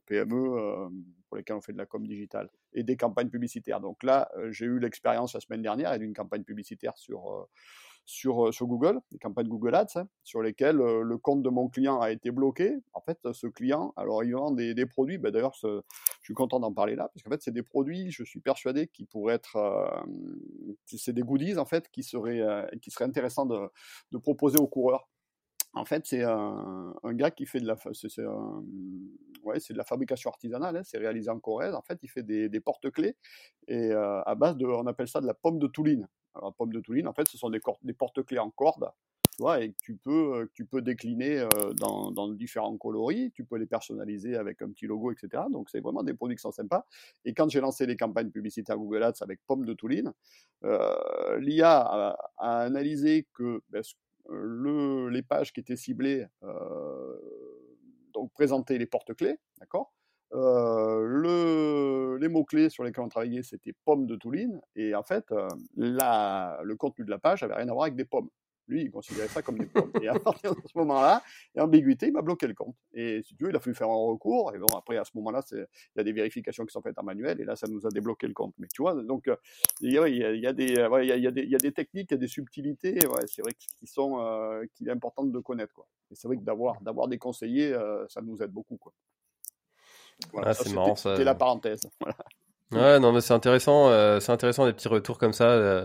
[0.07, 0.89] PME,
[1.29, 3.81] pour lesquels on fait de la com digitale, et des campagnes publicitaires.
[3.81, 7.49] Donc là, j'ai eu l'expérience la semaine dernière d'une campagne publicitaire sur
[8.05, 12.01] sur Google, les campagnes Google Ads, hein, sur lesquelles euh, le compte de mon client
[12.01, 12.77] a été bloqué.
[12.93, 15.83] En fait, ce client, alors il vend des, des produits, ben, d'ailleurs, je
[16.23, 19.05] suis content d'en parler là, parce qu'en fait, c'est des produits, je suis persuadé, qui
[19.05, 19.89] pourraient être, euh,
[20.87, 22.43] c'est des goodies, en fait, qui seraient,
[22.81, 25.09] qui intéressants de, proposer aux coureurs
[25.75, 27.77] En fait, c'est un, gars qui fait de la,
[29.43, 30.77] ouais, c'est de la fabrication artisanale.
[30.77, 31.75] Hein, c'est réalisé en Corrèze.
[31.75, 33.17] En fait, il fait des, des porte-clés
[33.69, 36.09] et à base de, on appelle ça de la pomme de Touline.
[36.35, 37.61] Alors, pomme de Touline, en fait, ce sont des,
[37.93, 38.91] porte-clés en corde
[39.37, 41.47] tu vois, et que tu peux, tu peux décliner
[41.79, 45.45] dans, dans, différents coloris, tu peux les personnaliser avec un petit logo, etc.
[45.51, 46.85] Donc c'est vraiment des produits qui sont sympas.
[47.25, 50.13] Et quand j'ai lancé les campagnes publicitaires Google Ads avec Pomme de Touline,
[50.65, 53.83] euh, l'IA a, analysé que ben,
[54.29, 57.17] le, les pages qui étaient ciblées euh,
[58.13, 59.93] donc présentaient les porte-clés, d'accord
[60.35, 64.61] euh, le, les mots-clés sur lesquels on travaillait, c'était pomme de Touline.
[64.77, 65.33] Et en fait,
[65.77, 68.29] la, le contenu de la page avait rien à voir avec des pommes.
[68.69, 69.93] Lui, il considérait ça comme des pommes.
[70.01, 71.23] Et à partir de ce moment-là,
[71.55, 72.77] l'ambiguïté, il m'a bloqué le compte.
[72.95, 74.55] Et si tu veux, il a fallu faire un recours.
[74.55, 75.67] Et bon, après, à ce moment-là, il
[75.97, 77.41] y a des vérifications qui sont faites en manuel.
[77.41, 78.55] Et là, ça nous a débloqué le compte.
[78.59, 79.29] Mais tu vois, donc,
[79.81, 83.07] il y, a, des, il y a, techniques, il y a des subtilités.
[83.07, 85.75] Ouais, c'est vrai qui sont, euh, qu'il est important de connaître.
[85.75, 85.87] Quoi.
[86.11, 88.77] Et c'est vrai que d'avoir, d'avoir des conseillers, euh, ça nous aide beaucoup.
[88.77, 88.93] Quoi.
[90.33, 90.97] Voilà, ah, c'est marrant.
[90.97, 91.81] C'était la parenthèse.
[92.71, 92.95] Voilà.
[92.95, 93.91] Ouais, non, mais c'est intéressant.
[93.91, 95.51] Euh, c'est intéressant des petits retours comme ça.
[95.51, 95.85] Euh,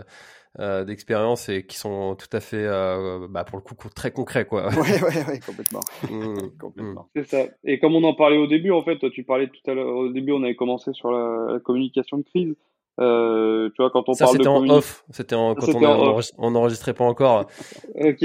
[0.60, 4.44] euh, d'expérience et qui sont tout à fait, euh, bah, pour le coup, très concrets,
[4.44, 4.70] quoi.
[4.76, 5.80] Oui, ouais, ouais, complètement.
[6.10, 6.58] Mmh.
[6.58, 7.08] complètement.
[7.14, 7.44] C'est ça.
[7.64, 9.94] Et comme on en parlait au début, en fait, toi, tu parlais tout à l'heure,
[9.94, 12.56] au début, on avait commencé sur la, communication de crise.
[12.98, 15.04] Euh, tu vois, quand on ça, parle de en off.
[15.10, 17.46] C'était en, quand on, on n'enregistrait pas encore.
[17.94, 18.24] ok.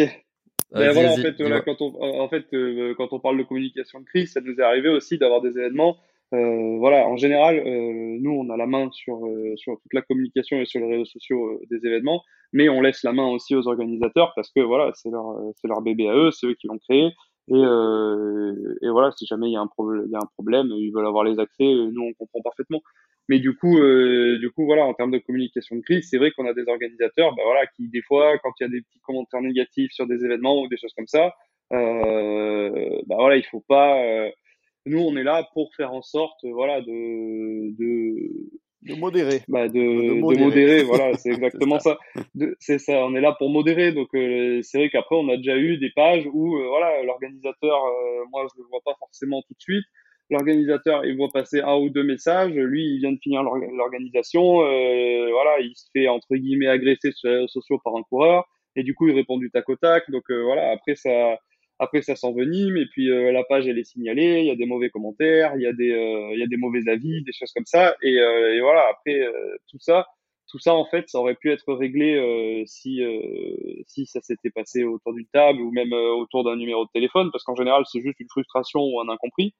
[0.73, 3.99] Ben voilà, en fait, voilà, quand on, en fait, euh, quand on parle de communication
[3.99, 5.97] de crise, ça nous est arrivé aussi d'avoir des événements
[6.33, 9.19] euh, voilà, en général, euh, nous, on a la main sur,
[9.55, 13.13] sur toute la communication et sur les réseaux sociaux des événements, mais on laisse la
[13.13, 16.47] main aussi aux organisateurs parce que voilà, c'est leur, c'est leur bébé à eux, c'est
[16.47, 17.11] eux qui l'ont créé.
[17.49, 17.61] Et,
[18.81, 20.91] et voilà, si jamais il y a un problème, il y a un problème, ils
[20.91, 22.81] veulent avoir les accès, nous on comprend parfaitement.
[23.29, 26.45] Mais du coup, du coup, voilà, en termes de communication de crise, c'est vrai qu'on
[26.45, 29.41] a des organisateurs, bah voilà, qui des fois, quand il y a des petits commentaires
[29.41, 31.33] négatifs sur des événements ou des choses comme ça,
[31.71, 34.29] bah voilà, il faut pas
[34.85, 38.51] nous, on est là pour faire en sorte, voilà, de de,
[38.81, 39.41] de modérer.
[39.47, 40.83] Bah de, de, modérer.
[40.83, 41.97] voilà, c'est exactement ça.
[42.59, 43.93] C'est ça, on est là pour modérer.
[43.93, 47.85] Donc euh, c'est vrai qu'après, on a déjà eu des pages où, euh, voilà, l'organisateur,
[47.85, 49.85] euh, moi, je le vois pas forcément tout de suite.
[50.29, 52.53] L'organisateur, il voit passer un ou deux messages.
[52.53, 54.55] Lui, il vient de finir l'organisation.
[54.55, 58.45] voilà, il se fait entre guillemets agresser sur les réseaux sociaux par un coureur.
[58.75, 60.09] Et du coup, il répond du tac au tac.
[60.09, 61.37] Donc voilà, après ça
[61.79, 64.39] après, ça s'envenime et puis euh, la page elle est signalée.
[64.41, 66.57] Il y a des mauvais commentaires, il y a des euh, il y a des
[66.57, 67.95] mauvais avis, des choses comme ça.
[68.01, 68.85] Et, euh, et voilà.
[68.91, 69.25] Après
[69.69, 70.07] tout ça,
[70.49, 73.01] tout ça en fait, ça aurait pu être réglé si
[73.87, 77.43] si ça s'était passé autour d'une table ou même autour d'un numéro de téléphone, parce
[77.43, 79.53] qu'en général c'est juste une frustration ou un incompris.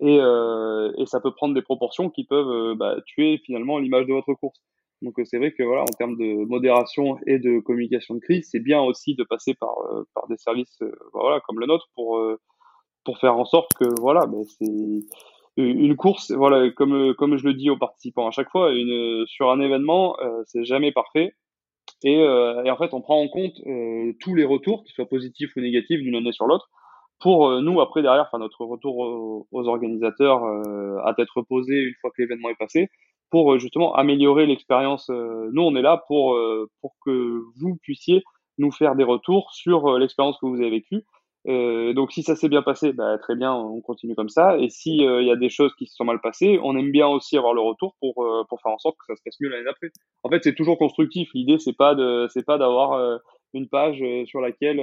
[0.00, 4.32] Et, et ça peut prendre des proportions qui peuvent bah, tuer finalement l'image de votre
[4.34, 4.60] course.
[5.02, 8.48] Donc euh, c'est vrai que voilà, en termes de modération et de communication de crise,
[8.50, 11.88] c'est bien aussi de passer par euh, par des services euh, voilà comme le nôtre
[11.94, 12.20] pour
[13.04, 15.00] pour faire en sorte que voilà, ben, c'est
[15.56, 19.50] une course, voilà, comme comme je le dis aux participants à chaque fois, une sur
[19.50, 21.32] un événement, c'est jamais parfait.
[22.02, 23.54] Et, et, en fait, on prend en compte
[24.20, 26.70] tous les retours, qu'ils soient positifs ou négatifs d'une année sur l'autre,
[27.20, 30.42] pour nous après derrière, enfin notre retour aux, aux organisateurs
[31.04, 32.88] à tête reposée une fois que l'événement est passé,
[33.30, 35.08] pour euh, justement améliorer l'expérience.
[35.10, 38.22] Euh, nous, on est là pour, euh, pour que vous puissiez
[38.58, 41.04] nous faire des retours sur l'expérience que vous avez vécue.
[41.48, 44.58] Euh, donc si ça s'est bien passé, bah, très bien, on continue comme ça.
[44.58, 47.06] Et s'il il y a des choses qui se sont mal passées, on aime bien
[47.08, 49.64] aussi avoir le retour pour pour faire en sorte que ça se passe mieux l'année
[49.64, 49.88] d'après.
[50.22, 51.30] En fait, c'est toujours constructif.
[51.32, 53.18] L'idée c'est pas de c'est pas d'avoir
[53.52, 54.76] une page sur laquelle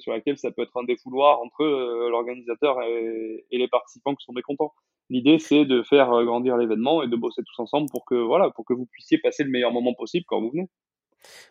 [0.00, 1.64] sur laquelle ça peut être un défouloir entre
[2.10, 4.72] l'organisateur et, et, les participants qui sont mécontents.
[5.10, 8.50] L'idée, c'est de faire euh, grandir l'événement et de bosser tous ensemble pour que, voilà,
[8.50, 10.68] pour que vous puissiez passer le meilleur moment possible quand vous venez.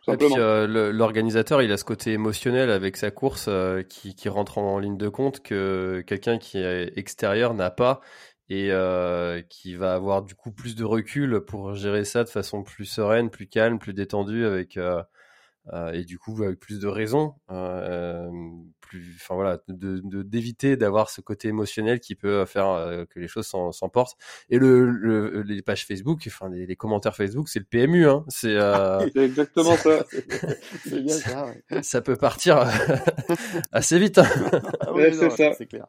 [0.07, 4.29] Et puis euh, l'organisateur, il a ce côté émotionnel avec sa course euh, qui, qui,
[4.29, 7.99] rentre en ligne de compte que quelqu'un qui est extérieur n'a pas
[8.49, 12.61] et euh, qui va avoir du coup plus de recul pour gérer ça de façon
[12.61, 15.01] plus sereine, plus calme, plus détendue avec euh,
[15.71, 18.29] et du coup avec plus de raisons, euh,
[18.81, 23.27] plus, enfin voilà, de d'éviter d'avoir ce côté émotionnel qui peut faire euh, que les
[23.27, 24.17] choses s'emportent.
[24.49, 28.25] Et le, le, les pages Facebook, enfin les, les commentaires Facebook, c'est le PMU, hein.
[28.27, 28.57] C'est
[29.15, 30.03] exactement ça.
[30.85, 31.45] bien ça.
[31.45, 31.81] Ouais.
[31.81, 32.65] Ça peut partir
[33.71, 34.17] assez vite.
[34.17, 34.27] Hein.
[34.81, 35.51] Ah ouais, c'est ça.
[35.65, 35.85] Clair.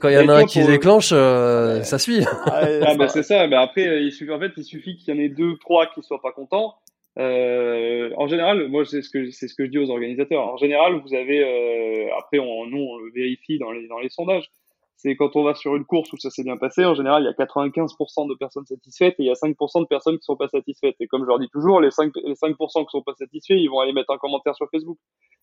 [0.00, 2.24] Quand il y en a un qui déclenche, ça suit.
[2.46, 3.46] Ah, ah bah, c'est ça.
[3.46, 6.02] Mais après, il suffit en fait, il suffit qu'il y en ait deux, trois qui
[6.02, 6.74] soient pas contents
[7.18, 10.46] euh, en général, moi c'est ce que c'est ce que je dis aux organisateurs.
[10.46, 14.08] En général, vous avez euh, après on, nous on le vérifie dans les dans les
[14.08, 14.50] sondages.
[14.96, 17.26] C'est quand on va sur une course où ça s'est bien passé, en général il
[17.26, 20.36] y a 95% de personnes satisfaites et il y a 5% de personnes qui sont
[20.36, 20.96] pas satisfaites.
[21.00, 23.68] Et comme je leur dis toujours, les 5 les 5% qui sont pas satisfaits, ils
[23.68, 24.98] vont aller mettre un commentaire sur Facebook.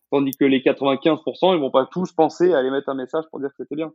[0.10, 3.40] Tandis que les 95%, ils vont pas tous penser à aller mettre un message pour
[3.40, 3.94] dire que c'était bien.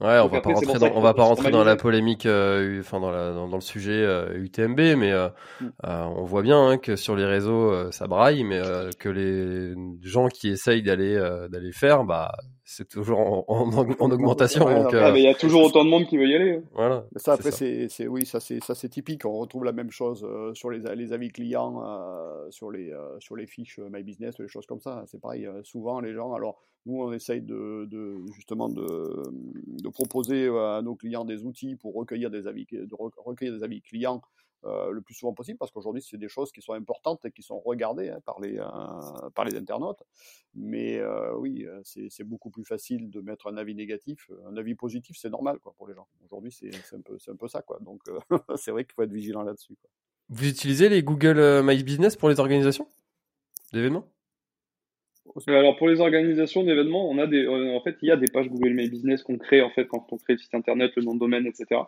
[0.00, 2.98] Ouais, on va pas rentrer dans, on va pas rentrer dans la polémique, euh, enfin
[2.98, 5.28] dans, la, dans, dans, le sujet euh, UTMB, mais euh,
[5.60, 5.66] mm.
[5.86, 8.60] euh, on voit bien hein, que sur les réseaux euh, ça braille, mais
[8.98, 9.72] que les
[10.02, 11.16] gens qui essayent d'aller
[11.48, 12.32] d'aller faire, bah
[12.64, 14.64] c'est toujours en, en, augmentation.
[14.64, 16.56] donc, mais il y a toujours autant de monde qui veut y aller.
[16.56, 16.62] Hein.
[16.72, 17.04] Voilà.
[17.14, 19.24] ça après c'est oui ça c'est ça c'est typique.
[19.24, 21.80] On retrouve la même chose sur les, les avis clients,
[22.50, 25.04] sur les sur les fiches My Business, les choses comme ça.
[25.06, 25.48] C'est pareil.
[25.62, 30.94] souvent les gens alors nous, on essaye de, de justement de, de, proposer à nos
[30.94, 34.20] clients des outils pour recueillir des avis, de recueillir des avis clients
[34.66, 37.42] euh, le plus souvent possible, parce qu'aujourd'hui, c'est des choses qui sont importantes et qui
[37.42, 40.02] sont regardées hein, par, les, euh, par les internautes.
[40.54, 44.30] Mais euh, oui, c'est beaucoup plus facile de mettre un avis négatif.
[44.46, 46.08] Un avis positif, c'est normal quoi, pour les gens.
[46.24, 47.60] Aujourd'hui, c'est un, un peu ça.
[47.60, 47.78] Quoi.
[47.82, 48.02] Donc,
[48.56, 49.74] c'est vrai qu'il faut être vigilant là-dessus.
[50.30, 52.88] Vous utilisez les Google My Business pour les organisations?
[53.74, 54.08] D'événements?
[55.46, 58.28] Alors pour les organisations d'événements, on a des, euh, en fait, il y a des
[58.28, 61.02] pages Google My Business qu'on crée en fait quand on crée le site internet, le
[61.02, 61.82] nom de domaine, etc.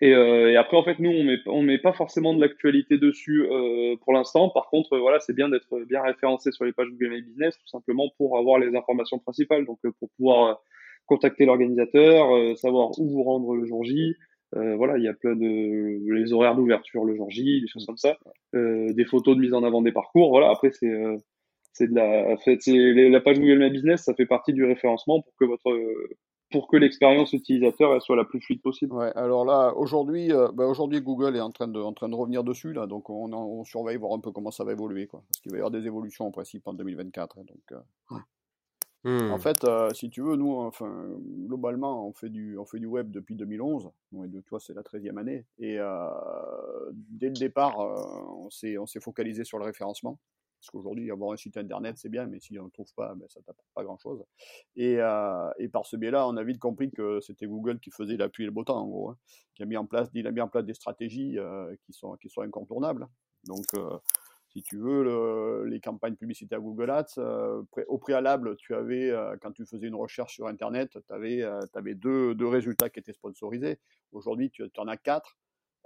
[0.00, 2.98] Et, euh, et après en fait, nous on met on met pas forcément de l'actualité
[2.98, 4.48] dessus euh, pour l'instant.
[4.50, 7.68] Par contre, voilà, c'est bien d'être bien référencé sur les pages Google My Business tout
[7.68, 10.60] simplement pour avoir les informations principales, donc pour pouvoir
[11.06, 14.14] contacter l'organisateur, savoir où vous rendre le jour J.
[14.52, 17.98] voilà, il y a plein de les horaires d'ouverture le jour J, des choses comme
[17.98, 18.16] ça,
[18.54, 20.30] des photos de mise en avant des parcours.
[20.30, 20.88] Voilà, après c'est
[21.72, 24.64] c'est de la, en fait, c'est la page Google My Business, ça fait partie du
[24.64, 25.70] référencement pour que votre,
[26.52, 28.92] pour que l'expérience utilisateur elle soit la plus fluide possible.
[28.94, 32.14] Ouais, alors là, aujourd'hui, euh, bah aujourd'hui, Google est en train de, en train de
[32.14, 35.24] revenir dessus là, donc on, on, surveille voir un peu comment ça va évoluer, quoi,
[35.26, 37.72] parce qu'il va y avoir des évolutions en principe en 2024, hein, donc.
[37.72, 38.18] Euh,
[39.04, 39.32] hmm.
[39.32, 41.08] En fait, euh, si tu veux, nous, enfin,
[41.48, 43.90] globalement, on fait du, on fait du web depuis 2011.
[44.12, 45.44] Donc, tu vois, c'est la 13e année.
[45.58, 45.78] Et
[46.92, 50.20] dès le départ, on s'est, on s'est focalisé sur le référencement.
[50.62, 53.26] Parce qu'aujourd'hui, avoir un site internet, c'est bien, mais si on ne trouve pas, ben,
[53.28, 54.24] ça ne t'apporte pas grand-chose.
[54.76, 58.16] Et, euh, et, par ce biais-là, on a vite compris que c'était Google qui faisait
[58.16, 59.18] l'appui et le beau temps, en gros, hein,
[59.56, 62.12] qui a mis en place, il a mis en place des stratégies euh, qui, sont,
[62.14, 63.08] qui sont incontournables.
[63.42, 63.98] Donc, euh,
[64.50, 67.18] si tu veux, le, les campagnes publicitaires Google Ads,
[67.88, 72.36] au préalable, tu avais, quand tu faisais une recherche sur Internet, tu avais, avais deux,
[72.36, 73.80] deux, résultats qui étaient sponsorisés.
[74.12, 75.38] Aujourd'hui, tu en as quatre.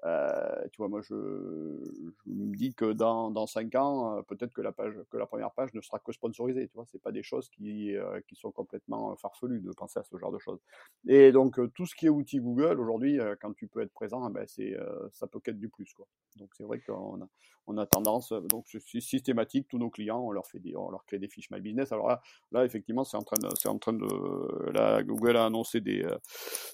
[0.04, 4.60] Euh, tu vois, moi, je, me dis que dans, dans 5 ans, euh, peut-être que
[4.60, 6.68] la page, que la première page ne sera que sponsorisée.
[6.68, 10.02] Tu vois, c'est pas des choses qui, euh, qui sont complètement farfelues de penser à
[10.02, 10.60] ce genre de choses.
[11.08, 14.44] Et donc, tout ce qui est outil Google aujourd'hui, quand tu peux être présent, ben,
[14.46, 14.76] c'est,
[15.12, 16.06] ça peut qu'être du plus, quoi.
[16.36, 17.28] Donc, c'est vrai qu'on a,
[17.66, 19.66] on a tendance, donc c'est systématique.
[19.68, 21.92] Tous nos clients, on leur fait des, on leur crée des fiches My Business.
[21.92, 22.20] Alors là,
[22.52, 26.06] là, effectivement, c'est en train de, c'est en train de, là, Google a annoncé des,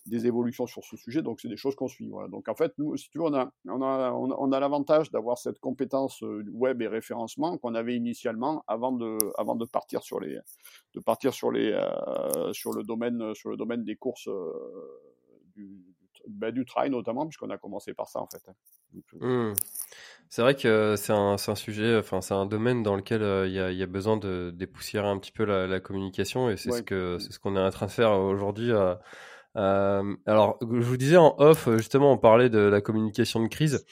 [0.07, 1.23] des évolutions sur ce sujet.
[1.23, 2.09] Donc, c'est des choses qu'on suit.
[2.09, 2.29] Voilà.
[2.29, 5.37] Donc, en fait, nous, si tu veux, on a, on a, on a l'avantage d'avoir
[5.37, 10.19] cette compétence euh, web et référencement qu'on avait initialement avant de, avant de partir sur
[10.19, 10.39] les,
[10.95, 14.51] de partir sur les, euh, sur le domaine, sur le domaine des courses euh,
[15.55, 15.85] du,
[16.27, 18.43] ben, du trail notamment, puisqu'on a commencé par ça en fait.
[19.21, 19.53] Mmh.
[20.31, 23.61] C'est vrai que c'est un, un, sujet, enfin c'est un domaine dans lequel il y,
[23.61, 26.83] a, y, a, besoin de dépoussiérer un petit peu la, la communication et c'est ce
[26.83, 28.73] que c'est ce qu'on est en train de faire aujourd'hui
[29.57, 33.85] euh, alors, je vous disais en off, justement, on parlait de la communication de crise.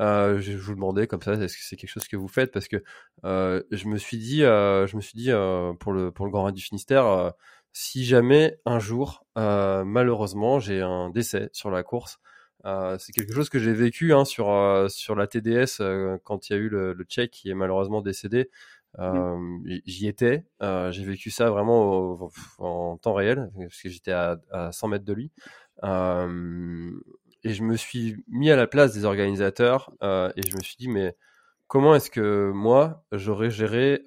[0.00, 2.52] Euh, je, vous demandais comme ça, est-ce que c'est quelque chose que vous faites?
[2.52, 2.82] Parce que
[3.24, 6.32] euh, je me suis dit, euh, je me suis dit euh, pour le pour le
[6.32, 7.30] Grand Raid du Finistère, euh,
[7.72, 12.18] si jamais un jour, malheureusement, j'ai un décès sur la course.
[12.98, 14.46] c'est quelque chose que j'ai vécu hein, sur
[14.90, 15.80] sur la TDS
[16.24, 18.50] quand il y a eu le, le Tchèque qui est malheureusement décédé.
[18.98, 19.62] Mmh.
[19.86, 24.88] J'y étais, j'ai vécu ça vraiment en temps réel, parce que j'étais à, à, 100
[24.88, 25.32] mètres de lui.
[27.42, 30.88] Et je me suis mis à la place des organisateurs et je me suis dit,
[30.88, 31.16] mais
[31.68, 34.02] comment est-ce que moi, j'aurais géré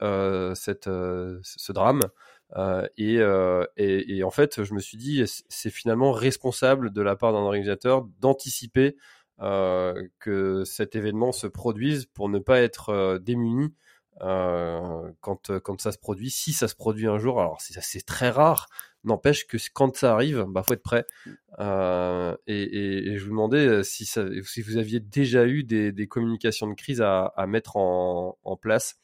[0.55, 2.01] cette, ce drame
[2.97, 3.19] et,
[3.77, 8.05] et, en fait, je me suis dit, c'est finalement responsable de la part d'un organisateur
[8.19, 8.97] d'anticiper
[9.39, 13.73] que cet événement se produise pour ne pas être démuni
[14.19, 18.29] quand, euh, quand ça se produit, si ça se produit un jour, alors c'est très
[18.29, 18.67] rare,
[19.03, 21.05] n'empêche que quand ça arrive, bah faut être prêt.
[21.59, 26.75] Euh, et, je vous demandais euh, si, si vous aviez déjà eu des, communications de
[26.75, 28.99] crise à, mettre en, place.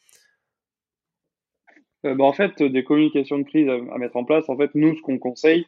[2.06, 4.96] Euh, bah en fait, des communications de crise à, mettre en place, en fait, nous,
[4.96, 5.66] ce qu'on conseille,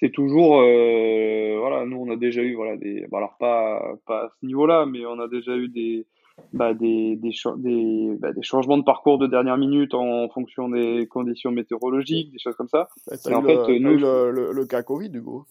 [0.00, 4.24] c'est toujours, euh, voilà, nous, on a déjà eu, voilà, des, bah alors pas, pas
[4.24, 6.06] à ce niveau-là, mais on a déjà eu des,
[6.52, 11.06] bah, des, des, des, bah, des, changements de parcours de dernière minute en fonction des
[11.06, 12.88] conditions météorologiques, des choses comme ça.
[13.10, 15.46] Et en fait, nous, le, le, cas Covid, Hugo.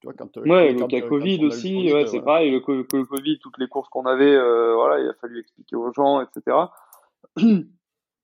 [0.00, 2.50] Tu vois, quand, ouais, le cas Covid aussi, ouais, c'est pareil.
[2.50, 6.20] Le, Covid, toutes les courses qu'on avait, euh, voilà, il a fallu expliquer aux gens,
[6.20, 6.56] etc.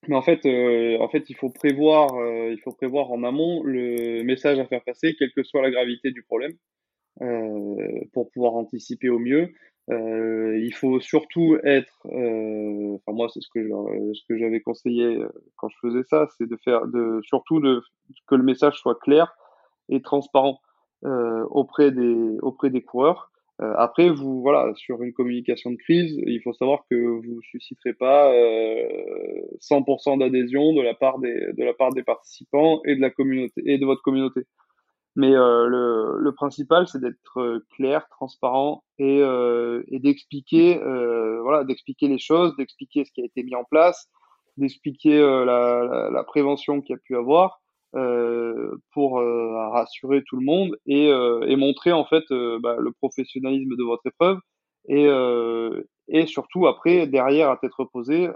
[0.09, 3.63] Mais en fait, euh, en fait, il faut prévoir, euh, il faut prévoir en amont
[3.63, 6.53] le message à faire passer, quelle que soit la gravité du problème,
[7.21, 9.53] euh, pour pouvoir anticiper au mieux.
[9.91, 13.61] Il faut surtout être, enfin moi c'est ce que
[14.15, 15.19] ce que j'avais conseillé
[15.57, 17.83] quand je faisais ça, c'est de faire, de surtout de
[18.27, 19.35] que le message soit clair
[19.89, 20.61] et transparent
[21.05, 23.31] auprès des auprès des coureurs
[23.63, 27.93] euh, après, vous, voilà, sur une communication de crise, il faut savoir que vous susciterez
[27.93, 28.89] pas euh,
[29.61, 33.61] 100% d'adhésion de la part des de la part des participants et de la communauté
[33.67, 34.43] et de votre communauté.
[35.17, 41.41] Mais euh, le, le, principal, c'est d'être euh, clair, transparent et, euh, et d'expliquer, euh,
[41.43, 44.09] voilà, d'expliquer les choses, d'expliquer ce qui a été mis en place,
[44.57, 47.61] d'expliquer la, la, la, prévention qu'il y a pu avoir
[47.97, 52.23] euh, pour euh, rassurer tout le monde et, euh, et montrer en fait
[52.61, 54.39] bah, le professionnalisme de votre épreuve
[54.89, 55.09] et,
[56.09, 58.31] et surtout après derrière à tête reposée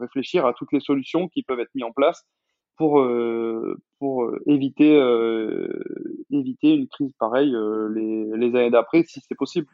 [0.00, 2.24] réfléchir à toutes les solutions qui peuvent être mises en place
[2.76, 3.04] pour
[3.98, 4.96] pour éviter
[6.30, 7.54] éviter une crise pareille
[7.94, 9.68] les, les années d'après si c'est possible.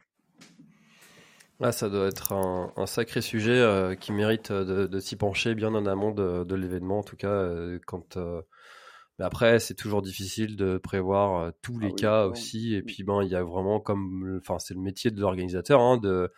[1.60, 5.74] Ah, ça doit être un, un sacré sujet qui mérite de, de s'y pencher bien
[5.74, 7.48] en amont de, de l'événement, en tout cas,
[7.86, 8.16] quand,
[9.18, 12.74] mais après, c'est toujours difficile de prévoir euh, tous ah les cas aussi.
[12.74, 15.98] Et puis, ben, il y a vraiment comme, enfin, c'est le métier de l'organisateur hein,
[15.98, 16.30] de,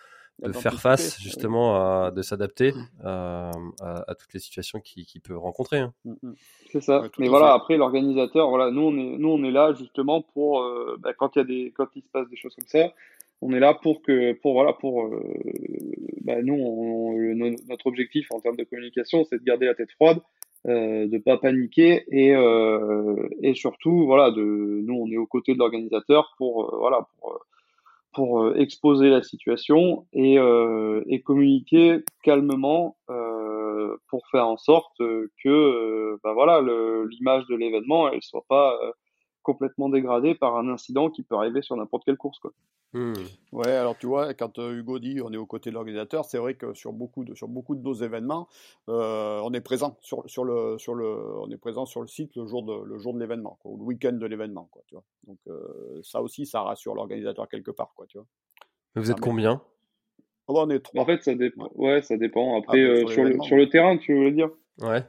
[0.43, 2.89] de faire face justement à, de s'adapter mmh.
[3.05, 5.79] à, à, toutes les situations qu'il qui peut rencontrer.
[5.79, 5.93] Hein.
[6.05, 6.33] Mmh, mmh.
[6.73, 7.03] C'est ça.
[7.19, 10.97] Mais voilà, après l'organisateur, voilà, nous on est nous on est là justement pour euh,
[10.99, 12.93] bah, quand il y a des quand il se passe des choses comme ça,
[13.41, 15.23] on est là pour que pour voilà pour euh,
[16.23, 20.21] bah, nous notre objectif en termes de communication, c'est de garder la tête froide
[20.67, 25.53] euh, de pas paniquer et, euh, et surtout voilà de nous on est aux côtés
[25.53, 27.39] de l'organisateur pour euh, voilà pour
[28.15, 30.37] pour euh, exposer la situation et,
[31.07, 32.97] et communiquer calmement
[34.09, 34.97] pour faire en sorte
[35.43, 36.61] que bah voilà
[37.11, 38.79] l'image de l'événement elle soit pas
[39.45, 42.53] complètement dégradée par un incident qui peut arriver sur n'importe quelle course quoi.
[42.95, 43.13] Hmm.
[43.51, 46.39] Ouais, alors tu vois, quand euh, Hugo dit on est aux côtés de l'organisateur, c'est
[46.39, 48.47] vrai que sur beaucoup de, sur beaucoup de nos événements,
[48.89, 51.07] euh, on est présent sur, sur, le, sur le,
[51.41, 53.83] on est présent sur le site le jour de, le jour de l'événement, ou le
[53.83, 55.03] week-end de l'événement, quoi, tu vois.
[55.27, 58.27] Donc euh, ça aussi, ça rassure l'organisateur quelque part, quoi, tu vois.
[58.95, 59.61] vous êtes combien?
[60.47, 61.03] Oh, on est trois.
[61.03, 61.69] En fait, ça dépend.
[61.75, 62.61] Ouais, ça dépend.
[62.61, 64.51] Après, ah, sur, sur, le, sur, le, terrain, tu veux dire?
[64.81, 65.03] Ouais.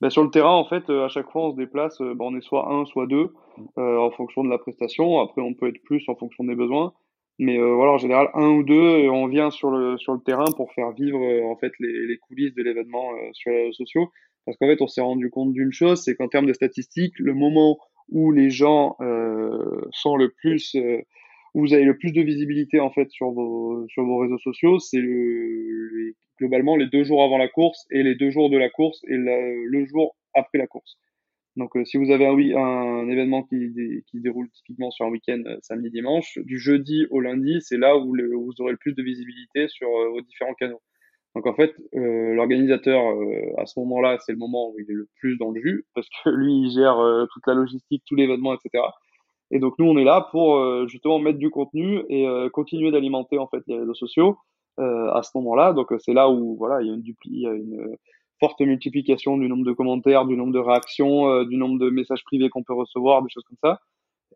[0.00, 1.98] Ben, sur le terrain, en fait, à chaque fois, on se déplace.
[2.00, 3.32] Ben, on est soit un, soit deux,
[3.76, 3.80] mm.
[3.80, 5.20] en fonction de la prestation.
[5.20, 6.92] Après, on peut être plus en fonction des besoins.
[7.38, 10.50] Mais euh, voilà, en général, un ou deux, on vient sur le, sur le terrain
[10.56, 13.72] pour faire vivre euh, en fait les, les coulisses de l'événement euh, sur les réseaux
[13.72, 14.10] sociaux.
[14.46, 17.34] Parce qu'en fait, on s'est rendu compte d'une chose, c'est qu'en termes de statistiques, le
[17.34, 17.78] moment
[18.08, 18.96] où les gens
[19.90, 20.76] sont le plus,
[21.54, 24.78] où vous avez le plus de visibilité en fait sur vos, sur vos réseaux sociaux,
[24.78, 28.70] c'est le, globalement les deux jours avant la course et les deux jours de la
[28.70, 30.98] course et le jour après la course.
[31.56, 33.72] Donc, euh, si vous avez un, un événement qui,
[34.06, 38.14] qui déroule typiquement sur un week-end euh, samedi-dimanche, du jeudi au lundi, c'est là où,
[38.14, 40.82] vous aurez le plus de visibilité sur euh, vos différents canaux.
[41.34, 42.98] Donc, en fait, l'organisateur,
[43.58, 46.08] à ce moment-là, c'est le moment où il est le plus dans le jus, parce
[46.08, 46.96] que lui, il gère
[47.30, 48.82] toute la logistique, tout l'événement, etc.
[49.50, 53.48] Et donc, nous, on est là pour justement mettre du contenu et continuer d'alimenter en
[53.48, 54.38] fait les réseaux sociaux
[54.78, 55.72] à ce moment-là.
[55.72, 57.96] Donc, c'est là où voilà, il y a une, il y a une
[58.40, 62.24] forte multiplication du nombre de commentaires, du nombre de réactions, euh, du nombre de messages
[62.24, 63.80] privés qu'on peut recevoir, des choses comme ça.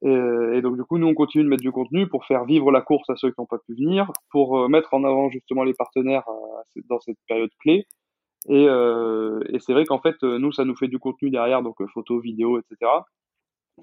[0.03, 2.71] Et, et, donc du coup, nous on continue de mettre du contenu pour faire vivre
[2.73, 5.63] la course à ceux qui n'ont pas pu venir, pour euh, mettre en avant justement
[5.63, 7.87] les partenaires euh, dans cette période clé.
[8.49, 12.23] Et, et c'est vrai qu'en fait, nous ça nous fait du contenu derrière, donc photos,
[12.23, 12.91] vidéos, etc.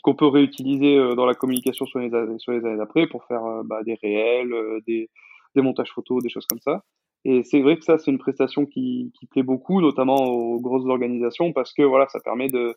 [0.01, 3.83] qu'on peut réutiliser dans la communication sur les, sur les années d'après pour faire bah,
[3.83, 4.51] des réels,
[4.87, 5.11] des,
[5.57, 6.83] des montages photos, des choses comme ça.
[7.25, 11.51] Et c'est vrai que ça, c'est une prestation qui, plaît beaucoup, notamment aux grosses organisations,
[11.51, 12.75] parce que voilà, ça permet de,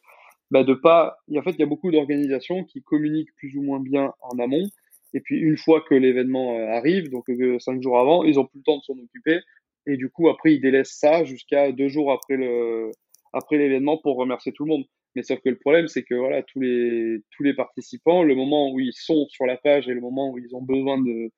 [0.51, 1.18] bah, de pas.
[1.37, 4.66] En fait, il y a beaucoup d'organisations qui communiquent plus ou moins bien en amont.
[5.12, 8.47] Et puis une fois que l'événement euh, arrive, donc euh, cinq jours avant, ils ont
[8.47, 9.41] plus le temps de s'en occuper.
[9.87, 12.91] Et du coup, après, ils délaissent ça jusqu'à deux jours après le
[13.33, 14.85] après l'événement pour remercier tout le monde.
[15.16, 18.72] Mais sauf que le problème, c'est que voilà, tous les tous les participants, le moment
[18.72, 21.31] où ils sont sur la page et le moment où ils ont besoin de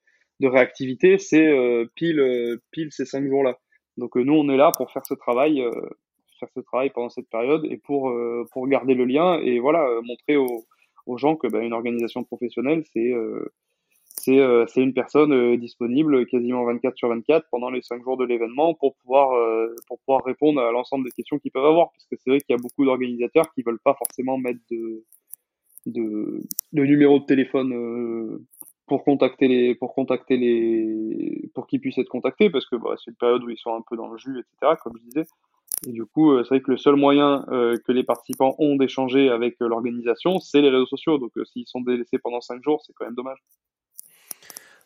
[0.43, 3.59] de réactivité, c'est euh, pile euh, pile ces cinq jours-là.
[3.97, 5.63] Donc euh, nous, on est là pour faire ce travail,
[6.39, 8.13] faire ce travail pendant cette période et pour
[8.53, 10.65] pour garder le lien et voilà montrer aux,
[11.07, 13.13] aux gens que bah, une organisation professionnelle, c'est
[14.07, 18.75] c'est c'est une personne disponible quasiment 24 sur 24 pendant les cinq jours de l'événement
[18.75, 19.29] pour pouvoir
[19.87, 22.55] pour pouvoir répondre à l'ensemble des questions qu'ils peuvent avoir parce que c'est vrai qu'il
[22.57, 25.05] y a beaucoup d'organisateurs qui veulent pas forcément mettre de
[25.87, 26.41] de,
[26.73, 27.73] de numéro de téléphone
[28.87, 33.11] pour contacter les pour contacter les pour qu'ils puissent être contactés parce que bah, c'est
[33.11, 35.27] une période où ils sont un peu dans le jus etc comme je disais
[35.87, 39.57] Et du coup, c'est vrai que le seul moyen que les participants ont d'échanger avec
[39.61, 41.19] l'organisation, c'est les réseaux sociaux.
[41.19, 43.39] Donc, s'ils sont délaissés pendant cinq jours, c'est quand même dommage.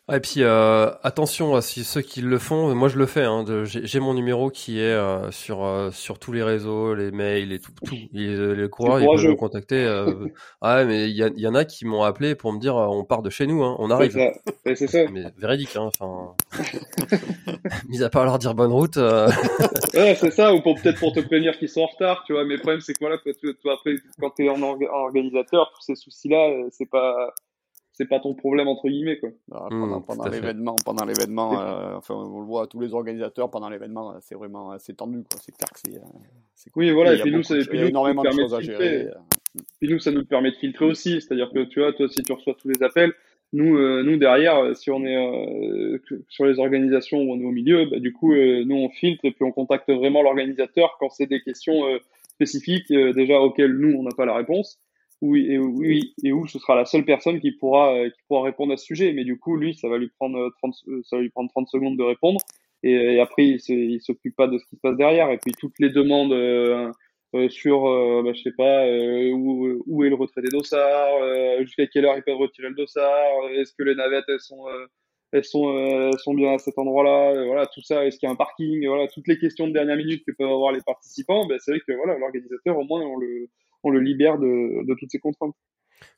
[0.09, 3.25] Et puis euh, attention à si ceux qui le font, moi je le fais.
[3.25, 7.51] Hein, J'ai mon numéro qui est euh, sur euh, sur tous les réseaux, les mails
[7.51, 7.73] et tout.
[7.85, 7.93] tout.
[7.93, 9.85] Et, les coureurs ils peuvent me contacter.
[10.61, 13.21] ah mais il y, y, en a qui m'ont appelé pour me dire on part
[13.21, 14.17] de chez nous, hein, on arrive.
[14.65, 14.99] C'est ça.
[15.11, 15.75] Mais véridique.
[15.75, 16.35] Hein, enfin,
[17.89, 18.95] mis à part leur dire bonne route.
[19.93, 20.53] ouais, c'est ça.
[20.53, 22.45] Ou pour peut-être pour te prévenir qu'ils sont en retard, tu vois.
[22.45, 23.17] Mais le problème c'est que voilà,
[23.61, 27.33] toi, après quand t'es en organisateur, tous ces soucis-là, c'est pas
[27.97, 29.29] c'est pas ton problème entre guillemets quoi.
[29.49, 34.13] pendant, mmh, l'événement, pendant l'événement, euh, enfin on le voit tous les organisateurs pendant l'événement,
[34.21, 35.39] c'est vraiment assez tendu quoi.
[35.43, 35.97] C'est clair que c'est.
[35.97, 39.07] Euh, oui voilà et puis nous, c'est énormément de choses à gérer.
[39.79, 42.31] Puis nous ça nous permet de filtrer aussi, c'est-à-dire que tu vois toi si tu
[42.31, 43.13] reçois tous les appels,
[43.51, 47.85] nous euh, nous derrière si on est sur les organisations où on est au milieu,
[47.89, 51.41] bah, du coup nous on filtre et puis on contacte vraiment l'organisateur quand c'est des
[51.41, 51.81] questions
[52.21, 54.79] spécifiques déjà auxquelles nous on n'a pas la réponse
[55.21, 58.43] oui, et, oui, et où ce sera la seule personne qui pourra, euh, qui pourra
[58.43, 59.13] répondre à ce sujet.
[59.13, 61.67] Mais du coup, lui, ça va lui prendre 30, euh, ça va lui prendre 30
[61.67, 62.39] secondes de répondre.
[62.83, 65.31] Et, après, il s'occupe pas de ce qui se passe derrière.
[65.31, 66.91] Et puis, toutes les demandes euh,
[67.49, 67.83] sur,
[68.23, 68.87] bah, je sais pas,
[69.33, 73.49] où, où, est le retrait des dossards, jusqu'à quelle heure ils peuvent retirer le dossard,
[73.55, 74.65] est-ce que les navettes, elles sont,
[75.33, 78.37] elles sont, sont bien à cet endroit-là, voilà, tout ça, est-ce qu'il y a un
[78.37, 81.71] parking, voilà, toutes les questions de dernière minute que peuvent avoir les participants, ben, c'est
[81.71, 83.49] vrai que voilà, l'organisateur, au moins, on le,
[83.83, 85.55] on le libère de, toutes ces contraintes.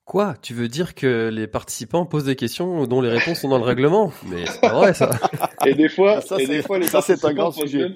[0.03, 0.35] Quoi?
[0.41, 3.63] Tu veux dire que les participants posent des questions dont les réponses sont dans le
[3.63, 4.11] règlement?
[4.27, 5.11] Mais c'est pas vrai ça.
[5.65, 7.95] Et des fois, ça, et des fois les participants posent même,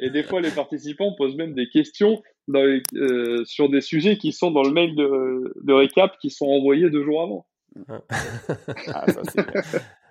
[0.00, 2.22] et des fois les participants posent même des questions
[2.54, 6.88] euh, sur des sujets qui sont dans le mail de, de récap qui sont envoyés
[6.88, 7.46] deux jours avant.
[8.88, 9.22] ah, ça,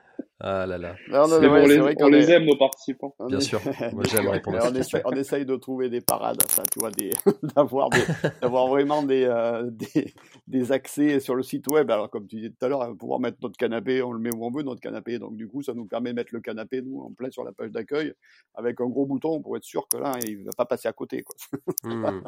[0.43, 0.95] ah là là.
[1.11, 3.13] on, les, aime, nos participants.
[3.27, 3.61] Bien sûr.
[3.93, 6.89] Moi, j'aime répondre on, essaye, on, essaye, de trouver des parades, ça, tu vois,
[8.41, 10.13] d'avoir vraiment des, euh, des,
[10.47, 11.91] des, accès sur le site web.
[11.91, 14.43] Alors, comme tu disais tout à l'heure, pouvoir mettre notre canapé, on le met où
[14.43, 15.19] on veut, notre canapé.
[15.19, 17.51] Donc, du coup, ça nous permet de mettre le canapé, nous, en plein sur la
[17.51, 18.11] page d'accueil,
[18.55, 20.93] avec un gros bouton pour être sûr que là, il ne va pas passer à
[20.93, 21.21] côté.
[21.21, 21.35] Quoi.
[21.83, 22.21] Hmm.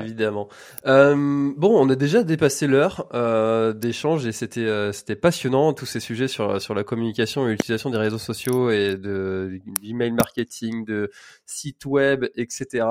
[0.00, 0.48] Évidemment.
[0.86, 5.86] Euh, bon, on a déjà dépassé l'heure euh, d'échange et c'était euh, c'était passionnant tous
[5.86, 10.84] ces sujets sur sur la communication et l'utilisation des réseaux sociaux et de l'email marketing,
[10.84, 11.10] de
[11.46, 12.86] sites web, etc.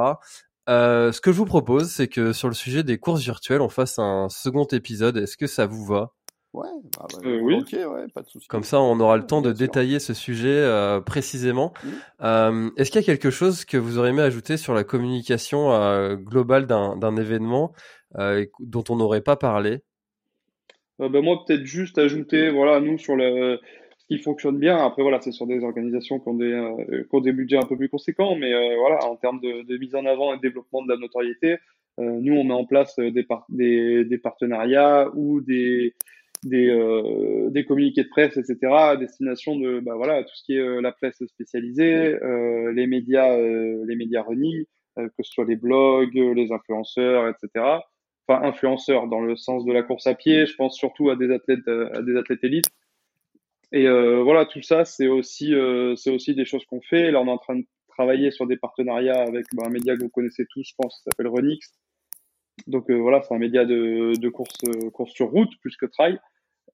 [0.69, 3.69] Euh, ce que je vous propose, c'est que sur le sujet des courses virtuelles, on
[3.69, 5.17] fasse un second épisode.
[5.17, 6.13] Est-ce que ça vous va?
[6.53, 7.55] Ouais, bah, bah, euh, oui.
[7.55, 8.47] ok, ouais, pas de souci.
[8.47, 11.73] Comme ça, on aura le temps de détailler ce sujet euh, précisément.
[12.21, 15.73] Euh, Est-ce qu'il y a quelque chose que vous auriez aimé ajouter sur la communication
[15.73, 17.73] euh, globale d'un événement
[18.19, 19.79] euh, dont on n'aurait pas parlé?
[20.99, 23.59] Ben Moi, peut-être juste ajouter, voilà, nous, sur le,
[23.97, 24.77] ce qui fonctionne bien.
[24.77, 27.75] Après, voilà, c'est sur des organisations qui ont des, qui ont des budgets un peu
[27.75, 30.89] plus conséquents, mais voilà, en termes de, de, mise en avant et de développement de
[30.89, 31.57] la notoriété,
[31.97, 35.95] nous, on met en place des, des, des partenariats ou des
[36.45, 40.55] des, euh, des communiqués de presse, etc., à destination de bah, voilà, tout ce qui
[40.55, 44.65] est euh, la presse spécialisée, euh, les médias, euh, les médias running,
[44.95, 47.65] que ce soit les blogs, les influenceurs, etc.
[48.27, 51.31] Enfin, influenceurs dans le sens de la course à pied, je pense surtout à des
[51.31, 52.69] athlètes, à des athlètes élites.
[53.71, 55.55] Et voilà, tout ça, c'est aussi,
[55.95, 57.09] c'est aussi des choses qu'on fait.
[57.09, 60.03] Là, on est en train de travailler sur des partenariats avec bah, un média que
[60.03, 61.73] vous connaissez tous, je pense, qui s'appelle Renix.
[62.67, 64.59] Donc voilà, c'est un média de, de course,
[64.93, 66.19] course sur route plus que trail.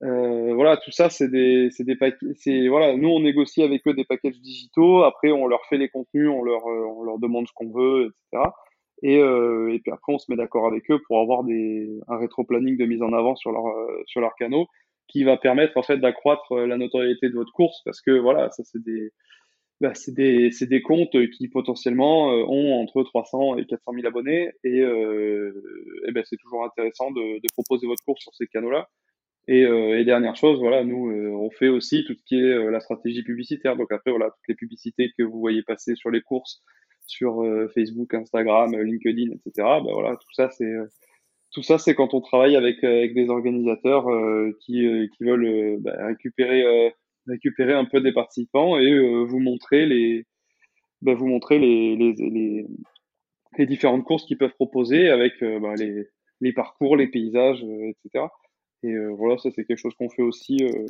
[0.04, 1.97] Euh, voilà, tout ça, c'est des, c'est des
[2.36, 5.04] c'est voilà, nous on négocie avec eux des packages digitaux.
[5.04, 8.06] Après, on leur fait les contenus, on leur, euh, on leur demande ce qu'on veut,
[8.32, 8.50] etc.
[9.04, 12.18] Et, euh, et puis après, on se met d'accord avec eux pour avoir des, un
[12.18, 14.68] rétro-planning de mise en avant sur leur, euh, sur leur canaux
[15.08, 18.64] qui va permettre en fait d'accroître la notoriété de votre course parce que voilà, ça
[18.64, 19.12] c'est des,
[19.82, 24.52] bah, c'est des, c'est des comptes qui potentiellement ont entre 300 et 400 000 abonnés
[24.64, 28.88] et, et ben c'est toujours intéressant de, de proposer votre course sur ces canaux-là
[29.50, 32.54] et, euh, et, dernière chose, voilà, nous, euh, on fait aussi tout ce qui est
[32.54, 33.76] euh, la stratégie publicitaire.
[33.76, 36.62] Donc après, voilà, toutes les publicités que vous voyez passer sur les courses,
[37.08, 37.43] sur
[37.74, 39.52] Facebook, Instagram, LinkedIn, etc.
[39.84, 40.72] Ben voilà, tout ça, c'est
[41.52, 44.06] tout ça, c'est quand on travaille avec avec des organisateurs
[44.62, 44.86] qui
[45.18, 46.93] qui veulent bah, récupérer
[47.28, 50.28] récupérer un peu des participants et vous montrer les
[51.02, 52.66] bah, vous montrer les, les
[53.58, 56.06] les, différentes courses qu'ils peuvent proposer avec bah, les
[56.41, 58.28] les parcours, les paysages, etc.
[58.84, 60.86] Et euh, voilà, ça c'est quelque chose qu'on fait aussi euh,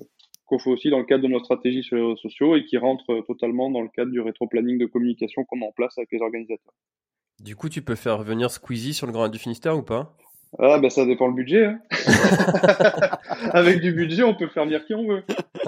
[0.45, 2.77] qu'on fait aussi dans le cadre de notre stratégie sur les réseaux sociaux et qui
[2.77, 6.11] rentre euh, totalement dans le cadre du rétro-planning de communication qu'on met en place avec
[6.11, 6.73] les organisateurs.
[7.39, 10.15] Du coup, tu peux faire venir Squeezie sur le Grand du Finistère ou pas?
[10.57, 11.65] Ah, bah ça dépend le budget.
[11.65, 11.79] Hein.
[13.53, 15.23] Avec du budget, on peut faire venir qui on veut.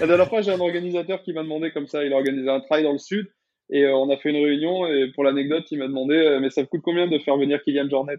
[0.00, 2.60] La dernière fois, j'ai un organisateur qui m'a demandé comme ça, il a organisé un
[2.60, 3.28] trail dans le sud,
[3.68, 6.50] et euh, on a fait une réunion, et pour l'anecdote, il m'a demandé, euh, mais
[6.50, 8.18] ça coûte combien de faire venir Kylian Jornet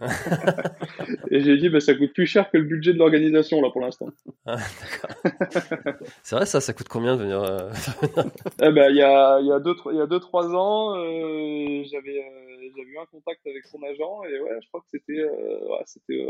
[1.30, 3.80] Et j'ai dit, bah, ça coûte plus cher que le budget de l'organisation, là, pour
[3.80, 4.08] l'instant.
[4.44, 4.58] Ah,
[6.22, 7.70] c'est vrai, ça, ça coûte combien de venir euh...
[8.62, 11.84] eh ben, il y a, y a deux, il y a deux, trois ans, euh,
[11.90, 15.22] j'avais, euh, j'avais eu un contact avec son agent, et ouais, je crois que c'était,
[15.22, 16.26] ouais, c'était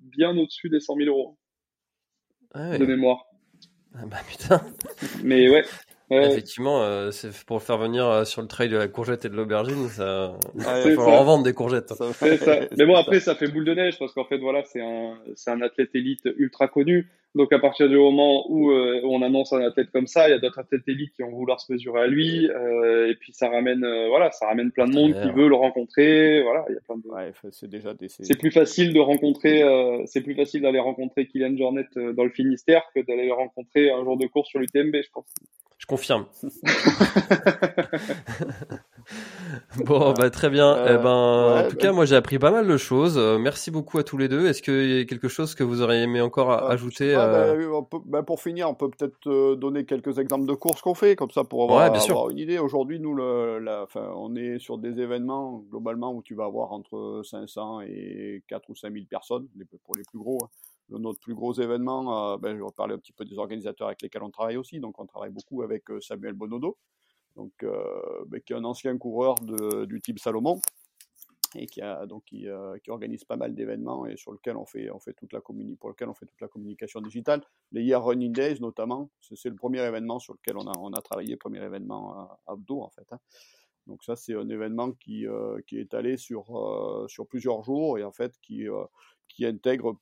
[0.00, 1.36] bien au-dessus des 100 000 euros.
[2.52, 3.26] Ah de mémoire.
[3.96, 4.60] Ah bah putain.
[5.24, 5.64] Mais ouais,
[6.10, 9.36] Effectivement, euh, c'est pour faire venir euh, sur le trail de la courgette et de
[9.36, 11.88] l'aubergine, ça, il va falloir en vendre des courgettes.
[11.88, 12.04] Ça.
[12.76, 15.50] Mais bon, après, ça fait boule de neige parce qu'en fait, voilà, c'est un, c'est
[15.50, 17.08] un athlète élite ultra connu.
[17.34, 20.34] Donc à partir du moment où, euh, on annonce un athlète comme ça, il y
[20.34, 23.48] a d'autres athlètes élites qui vont vouloir se mesurer à lui, euh, et puis ça
[23.48, 26.42] ramène, euh, voilà, ça ramène plein de monde qui veut le rencontrer.
[26.42, 27.08] Voilà, il y a plein de.
[27.08, 28.08] Ouais, c'est déjà des...
[28.08, 29.64] C'est plus facile de rencontrer,
[30.06, 34.04] c'est plus facile d'aller rencontrer Kylian Jornet dans le Finistère que d'aller le rencontrer un
[34.04, 35.34] jour de course sur l'UTMB, je pense.
[35.78, 36.26] Je confirme.
[39.84, 40.76] bon, bah, très bien.
[40.86, 43.18] Eh ben, en tout cas, moi, j'ai appris pas mal de choses.
[43.18, 44.46] merci beaucoup à tous les deux.
[44.46, 48.22] Est-ce qu'il y a quelque chose que vous auriez aimé encore ajouter euh, bah, bah,
[48.22, 51.44] pour finir, on peut peut-être euh, donner quelques exemples de courses qu'on fait, comme ça
[51.44, 52.58] pour avoir, une idée.
[52.58, 53.64] Aujourd'hui, nous, le,
[53.96, 58.74] on est sur des événements globalement où tu vas avoir entre 500 et 4 ou
[58.74, 59.48] 5000 personnes,
[59.84, 60.38] pour les plus gros.
[60.42, 60.48] Hein.
[60.90, 64.02] Notre plus gros événement, euh, ben, je vais parler un petit peu des organisateurs avec
[64.02, 64.80] lesquels on travaille aussi.
[64.80, 66.76] Donc, on travaille beaucoup avec Samuel Bonodo,
[67.36, 70.60] donc, ben, qui est un ancien coureur du type Salomon,
[71.56, 74.90] et qui, a, donc, euh, qui, organise pas mal d'événements et sur lequel on fait,
[74.90, 77.42] on fait toute la pour lequel on fait toute la communication digitale.
[77.72, 81.02] Les Year Running Days, notamment, c'est le premier événement sur lequel on a, on a
[81.02, 83.06] travaillé, premier événement outdoor, en fait.
[83.12, 83.18] Hein.
[83.86, 87.98] Donc ça, c'est un événement qui, euh, qui est étalé sur, euh, sur plusieurs jours
[87.98, 88.66] et en fait qui,
[89.28, 89.98] qui intègre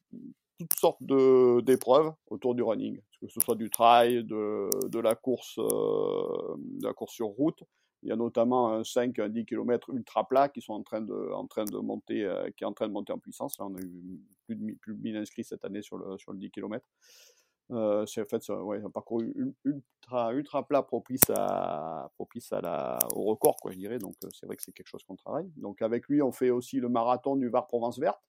[0.67, 5.57] toutes sortes d'épreuves autour du running, que ce soit du trail, de, de la course,
[5.57, 7.63] de la course sur route,
[8.03, 11.01] il y a notamment un 5, un 10 km ultra plat qui sont en train
[11.01, 13.59] de, en train de monter, euh, qui est en train de monter en puissance.
[13.59, 16.33] Là, on a eu plus de, plus de 1000 inscrits cette année sur le, sur
[16.33, 16.85] le 10 km.
[17.71, 19.23] Euh, c'est en fait un parcours
[19.65, 23.99] ultra, ultra plat propice, à, propice à la, au record, quoi, je dirais.
[23.99, 25.51] Donc, euh, c'est vrai que c'est quelque chose qu'on travaille.
[25.57, 28.21] Donc, avec lui, on fait aussi le marathon du Var-Provence Verte.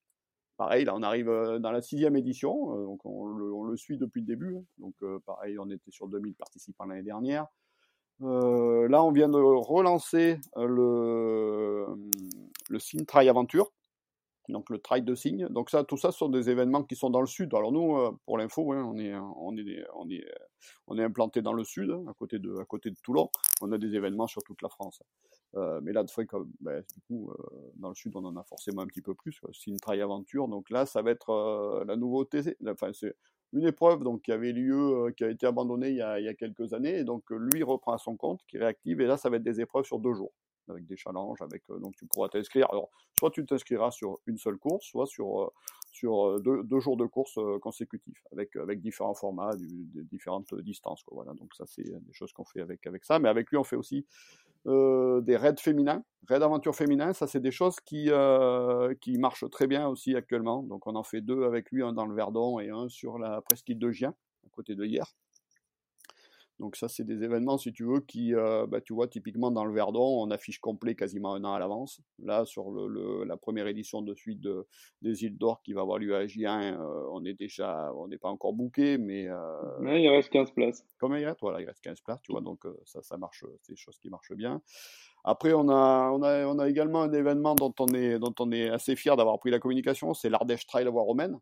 [0.58, 1.28] Pareil, là, on arrive
[1.60, 2.86] dans la sixième édition.
[2.86, 4.56] donc, on le, suit depuis le début.
[4.56, 4.64] Hein.
[4.78, 4.94] Donc,
[5.26, 7.48] pareil, on était sur 2000 participants l'année dernière.
[8.22, 11.88] Euh, là, on vient de relancer euh, le,
[12.70, 13.72] le Signe Trail Aventure,
[14.50, 15.48] donc le trail de Signe.
[15.50, 17.54] Donc ça, tout ça sont des événements qui sont dans le sud.
[17.54, 22.90] Alors nous, euh, pour l'info, hein, on, est, implanté dans le sud, de, à côté
[22.90, 23.30] de Toulon.
[23.62, 25.02] On a des événements sur toute la France.
[25.82, 26.28] Mais là, de fait,
[26.62, 27.32] ben, du coup,
[27.76, 29.40] dans le sud, on en a forcément un petit peu plus.
[29.52, 30.48] Signe Trail Aventure.
[30.48, 32.42] Donc là, ça va être la nouveauté.
[32.66, 33.16] Enfin, c'est
[33.54, 36.26] une épreuve donc, qui avait lieu, euh, qui a été abandonnée il y a, il
[36.26, 39.16] y a quelques années, et donc lui reprend à son compte, qui réactive, et là
[39.16, 40.34] ça va être des épreuves sur deux jours,
[40.68, 42.68] avec des challenges, avec euh, donc tu pourras t'inscrire.
[42.72, 45.50] Alors soit tu t'inscriras sur une seule course, soit sur euh,
[45.92, 49.52] sur deux, jours de course consécutifs, avec avec différents formats,
[50.12, 51.04] différentes distances.
[51.12, 53.64] Voilà, donc ça c'est des choses qu'on fait avec avec ça, mais avec lui on
[53.64, 58.94] fait aussi euh, des raids féminins, raids d'aventure féminins, ça c'est des choses qui, euh,
[59.02, 60.64] qui marchent très bien aussi actuellement.
[60.64, 63.42] Donc on en fait deux avec lui, un dans le Verdon et un sur la
[63.42, 64.14] presqu'île de Gien,
[64.46, 65.06] à côté de hier.
[66.60, 69.66] Donc ça, c'est des événements, si tu veux, qui, euh, bah, tu vois, typiquement dans
[69.66, 72.02] le Verdon, on affiche complet quasiment un an à l'avance.
[72.20, 74.68] Là, sur le, la première édition de suite de,
[75.02, 76.80] des îles d'Or qui va avoir lieu à Gien,
[77.12, 79.28] on est déjà, on n'est pas encore booké, mais...
[79.80, 80.86] mais il reste 15 places.
[81.00, 83.74] Comme il reste, voilà, il reste 15 places, tu vois, donc ça, ça marche, c'est
[83.74, 84.62] des choses qui marchent bien.
[85.24, 88.52] Après, on a, on a, on a également un événement dont on est, dont on
[88.52, 91.40] est assez fier d'avoir pris la communication, c'est l'Ardèche Trail Voie Romaine.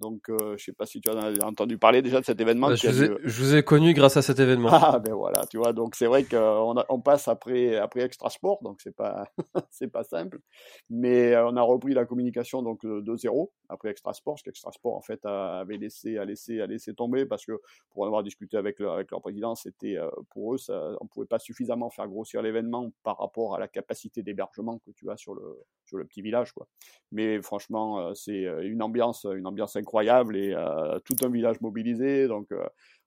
[0.00, 2.68] Donc, euh, je sais pas si tu as entendu parler déjà de cet événement.
[2.68, 4.70] Bah, je, vous ai, je, vous ai, connu grâce à cet événement.
[4.72, 5.74] Ah ben voilà, tu vois.
[5.74, 9.26] Donc c'est vrai qu'on on passe après après Extra Sport, donc c'est pas
[9.70, 10.40] c'est pas simple.
[10.88, 14.72] Mais euh, on a repris la communication donc de zéro après Extra Sport, parce qu'Extra
[14.72, 17.60] Sport en fait avait laissé a laissé a laissé tomber parce que
[17.90, 21.26] pour avoir discuté avec leur, avec leur président, c'était euh, pour eux ça, on pouvait
[21.26, 25.34] pas suffisamment faire grossir l'événement par rapport à la capacité d'hébergement que tu as sur
[25.34, 26.66] le sur le petit village quoi.
[27.12, 32.28] Mais franchement, c'est une ambiance une ambiance incroyable incroyable et euh, tout un village mobilisé.
[32.28, 32.64] Donc, euh,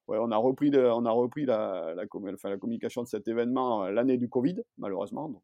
[0.08, 1.94] on a repris, on a repris la,
[2.60, 5.30] communication de cet événement euh, l'année du Covid, malheureusement.
[5.30, 5.42] Donc,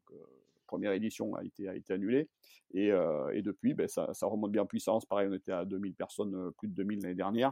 [0.67, 2.29] première édition a été, annulée.
[2.73, 2.91] Et,
[3.41, 5.05] depuis, ben, ça, remonte bien en puissance.
[5.05, 7.51] Pareil, on était à 2000 personnes, plus de 2000 l'année dernière.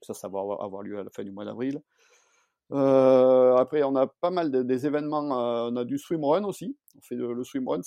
[0.00, 1.80] Ça, ça va avoir lieu à la fin du mois d'avril.
[2.70, 5.20] Après, on a pas mal de, des événements.
[5.20, 6.76] On a du swimrun aussi.
[6.96, 7.82] On fait le, le swimrun,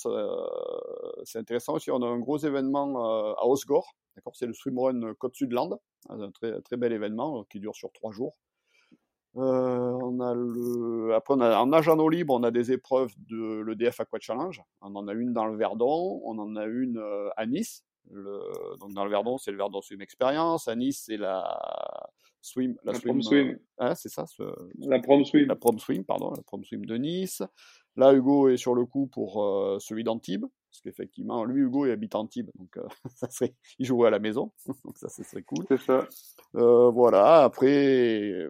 [1.24, 1.90] c'est intéressant aussi.
[1.90, 3.94] On a un gros événement à Osgore.
[4.16, 8.12] D'accord, c'est le swimrun Côte Sudland, un très très bel événement qui dure sur trois
[8.12, 8.36] jours.
[9.36, 11.14] Euh, on a le...
[11.14, 14.18] Après, on a, en nage en eau libre, on a des épreuves de l'EDF Aqua
[14.20, 14.60] Challenge.
[14.80, 17.84] On en a une dans le Verdon, on en a une euh, à Nice.
[18.10, 18.40] Le...
[18.80, 20.66] Donc dans le Verdon, c'est le Verdon Swim Experience.
[20.66, 21.44] À Nice, c'est la
[22.40, 23.58] swim, la, swim, prom swim.
[23.78, 24.26] Hein, c'est ça.
[24.26, 24.42] Ce...
[24.78, 25.46] La prom swim.
[25.46, 27.42] La prom swim, pardon, la prom swim de Nice.
[27.96, 31.90] Là, Hugo est sur le coup pour euh, celui d'Antibes, parce qu'effectivement, lui, Hugo, il
[31.90, 32.82] habite Antibes, donc euh,
[33.16, 34.52] ça serait, il jouait à la maison,
[34.84, 35.64] donc ça, ce serait cool.
[35.68, 36.06] C'est ça.
[36.54, 38.48] Euh, voilà, après,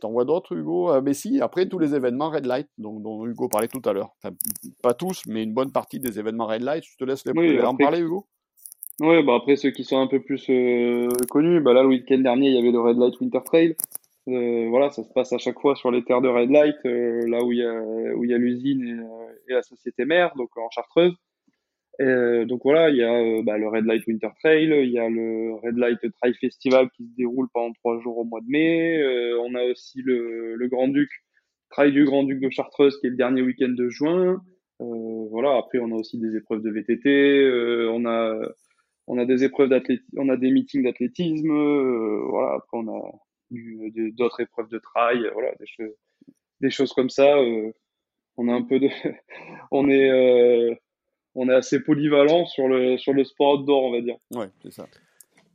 [0.00, 0.88] t'en vois d'autres, Hugo?
[0.88, 3.92] Ah, Mais si, après, tous les événements Red Light, dont, dont Hugo parlait tout à
[3.92, 4.10] l'heure.
[4.22, 4.34] Enfin,
[4.82, 6.84] pas tous, mais une bonne partie des événements Red Light.
[6.84, 8.26] Je te laisse les, oui, en parler, Hugo
[9.00, 10.46] Oui, bah après, ceux qui sont un peu plus
[11.28, 13.76] connus, bah là, le week-end dernier, il y avait le Red Light Winter Trail.
[14.28, 17.26] Euh, voilà, ça se passe à chaque fois sur les terres de Red Light, euh,
[17.26, 20.70] là où il y a a l'usine et, euh, et, la société mère, donc en
[20.70, 21.14] Chartreuse.
[21.98, 25.52] Donc voilà, il y a bah, le Red Light Winter Trail, il y a le
[25.62, 29.02] Red Light Trail Festival qui se déroule pendant trois jours au mois de mai.
[29.44, 31.10] on a aussi le, le Grand Duc,
[31.70, 34.40] Trail du Grand Duc de Chartreuse qui est le dernier week-end de juin.
[34.78, 38.38] voilà, après on a aussi des épreuves de VTT, on a
[39.06, 41.52] on a des épreuves d'athlétisme, on a des meetings d'athlétisme,
[42.30, 43.12] voilà, après on a
[43.50, 45.94] d'autres épreuves de trail, voilà, des choses,
[46.60, 47.36] des choses comme ça.
[47.36, 47.72] Euh,
[48.36, 48.88] on a un peu de,
[49.70, 50.74] on est, euh,
[51.34, 54.16] on est assez polyvalent sur le sur le sport outdoor, on va dire.
[54.32, 54.86] Ouais, c'est ça.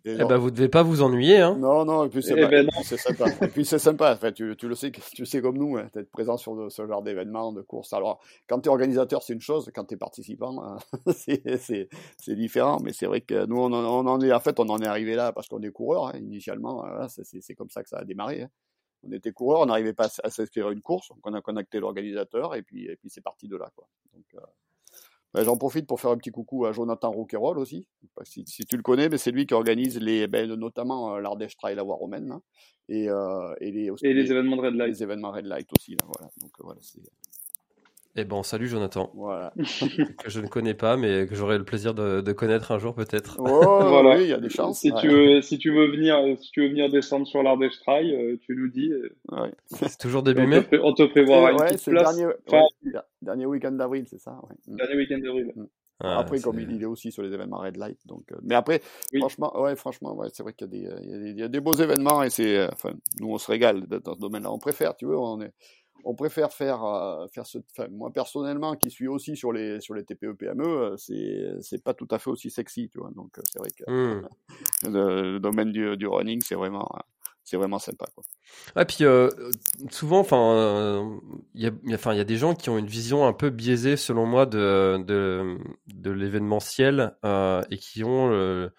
[0.08, 1.56] Et eh ben, vous devez pas vous ennuyer, hein.
[1.58, 3.26] Non, non, et puis c'est, eh ben sympa.
[3.42, 4.14] et puis c'est sympa.
[4.14, 6.86] En fait, tu, tu, le sais, tu sais comme nous, hein, d'être présent sur ce
[6.86, 7.92] genre d'événements, de courses.
[7.92, 9.72] Alors, quand tu es organisateur, c'est une chose.
[9.74, 10.78] Quand tu es participant, hein,
[11.12, 12.78] c'est, c'est, c'est différent.
[12.84, 15.16] Mais c'est vrai que nous, on, on, en est, en fait, on en est arrivé
[15.16, 16.82] là parce qu'on est coureur, hein, initialement.
[16.82, 18.44] Voilà, c'est, c'est comme ça que ça a démarré.
[18.44, 18.50] Hein.
[19.08, 21.80] On était coureur, on n'arrivait pas à s'inscrire à une course, donc on a connecté
[21.80, 23.88] l'organisateur et puis, et puis c'est parti de là, quoi.
[24.14, 24.40] Donc, euh,
[25.36, 27.90] ben, j'en profite pour faire un petit coucou à Jonathan Rouquayrol aussi.
[28.24, 31.58] Si, si, tu le connais, mais c'est lui qui organise les, ben, notamment euh, l'Ardèche
[31.58, 32.42] Trail à Romaine hein,
[32.88, 34.88] et, euh, et, les, et les, événements de Red Light.
[34.88, 35.92] Les événements Red Light aussi.
[35.92, 36.32] Là, voilà.
[36.40, 36.80] Donc, euh, voilà,
[38.18, 39.12] eh ben, salut Jonathan.
[39.14, 39.54] Voilà.
[39.58, 42.96] que je ne connais pas, mais que j'aurai le plaisir de, de connaître un jour
[42.96, 43.38] peut-être.
[43.40, 44.22] Oh, voilà.
[44.22, 44.80] il y a des chances.
[44.80, 48.16] Si, tu veux, si, tu veux venir, si tu veux venir descendre sur l'Ardèche Trail,
[48.16, 48.92] euh, tu nous dis.
[49.32, 49.52] Ouais.
[49.66, 52.16] C'est toujours début mai On te prévoira une ouais, petite place.
[52.16, 52.64] Dernier, enfin,
[53.22, 54.76] dernier week-end d'avril, c'est ça mm.
[54.78, 55.52] Dernier week-end d'avril.
[55.56, 55.66] Mm.
[56.02, 58.30] Ah, après, comme il, est aussi sur les événements Red Light, donc.
[58.32, 58.82] Euh, mais après,
[59.14, 59.20] oui.
[59.20, 62.30] franchement, ouais, franchement, ouais, c'est vrai qu'il y, y, y, a des beaux événements et
[62.30, 64.52] c'est, euh, enfin, nous on se régale dans ce domaine-là.
[64.52, 65.54] On préfère, tu vois, on est,
[66.06, 69.96] on préfère faire, euh, faire ce, enfin, moi personnellement, qui suis aussi sur les, sur
[69.96, 73.10] les TPE PME, euh, c'est, c'est pas tout à fait aussi sexy, tu vois.
[73.16, 74.28] Donc, euh, c'est vrai que mmh.
[74.94, 76.88] le, le, domaine du, du running, c'est vraiment,
[77.44, 78.24] c'est vraiment sympa, quoi.
[78.76, 79.30] Ah, puis euh,
[79.90, 81.20] souvent, enfin,
[81.56, 84.28] il y a, y a des gens qui ont une vision un peu biaisée, selon
[84.28, 85.58] moi, de, de,
[85.88, 88.70] de l'événementiel euh, et qui ont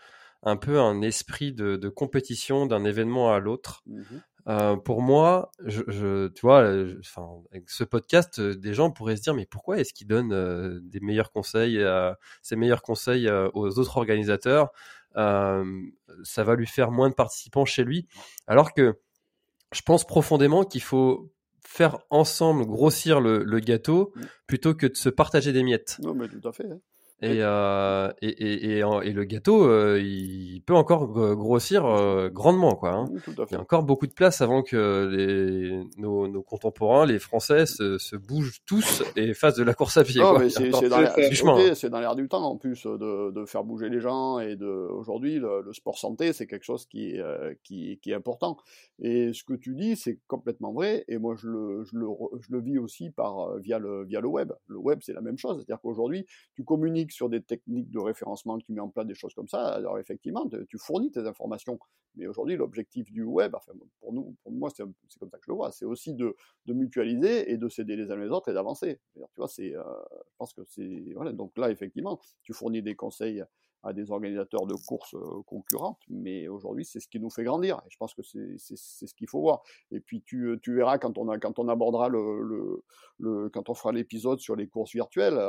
[0.44, 3.82] un peu un esprit de, de compétition d'un événement à l'autre.
[3.86, 4.03] Mmh
[4.48, 9.16] euh, pour moi, je, je, tu vois, enfin, avec ce podcast, euh, des gens pourraient
[9.16, 12.12] se dire, mais pourquoi est-ce qu'il donne euh, des meilleurs conseils, euh,
[12.43, 14.70] ses meilleurs conseils aux autres organisateurs
[15.14, 18.06] Ça va lui faire moins de participants chez lui,
[18.47, 19.01] alors que
[19.73, 24.20] je pense profondément qu'il faut faire ensemble grossir le, le, gâteau mmh.
[24.47, 25.98] plutôt que de se partager des miettes.
[26.01, 26.70] Non, mais tout à fait.
[26.70, 26.78] Hein.
[27.23, 32.75] Et, euh, et, et, et, et, le gâteau, euh, il peut encore grossir euh, grandement,
[32.75, 32.93] quoi.
[32.93, 33.07] Hein.
[33.27, 37.65] Il y a encore beaucoup de place avant que les, nos, nos contemporains, les Français,
[37.65, 40.23] se, se, bougent tous et fassent de la course à pied.
[40.51, 41.13] C'est dans l'air
[42.13, 44.39] okay, du temps, en plus, de, de, faire bouger les gens.
[44.39, 47.17] Et de aujourd'hui, le, le, sport santé, c'est quelque chose qui,
[47.65, 48.59] qui, qui, est important.
[48.99, 51.07] Et ce que tu dis, c'est complètement vrai.
[51.09, 52.07] Et moi, je le, je le,
[52.41, 54.53] je le vis aussi par via le, via le web.
[54.67, 55.57] Le web, c'est la même chose.
[55.57, 59.15] C'est-à-dire qu'aujourd'hui, tu communiques sur des techniques de référencement que tu mets en place, des
[59.15, 61.78] choses comme ça, alors effectivement, tu fournis tes informations.
[62.16, 63.55] Mais aujourd'hui, l'objectif du web,
[64.01, 66.35] pour nous, pour moi, c'est comme ça que je le vois, c'est aussi de,
[66.65, 69.01] de, mutualiser et de s'aider les uns les autres et d'avancer.
[69.15, 72.95] Tu vois, c'est, euh, je pense que c'est, voilà, donc là, effectivement, tu fournis des
[72.95, 73.45] conseils
[73.82, 75.15] à des organisateurs de courses
[75.47, 77.81] concurrentes, mais aujourd'hui c'est ce qui nous fait grandir.
[77.89, 79.62] Je pense que c'est ce qu'il faut voir.
[79.90, 82.82] Et puis tu, tu, verras quand on, quand on abordera le,
[83.19, 85.40] le, quand on fera l'épisode sur les courses virtuelles,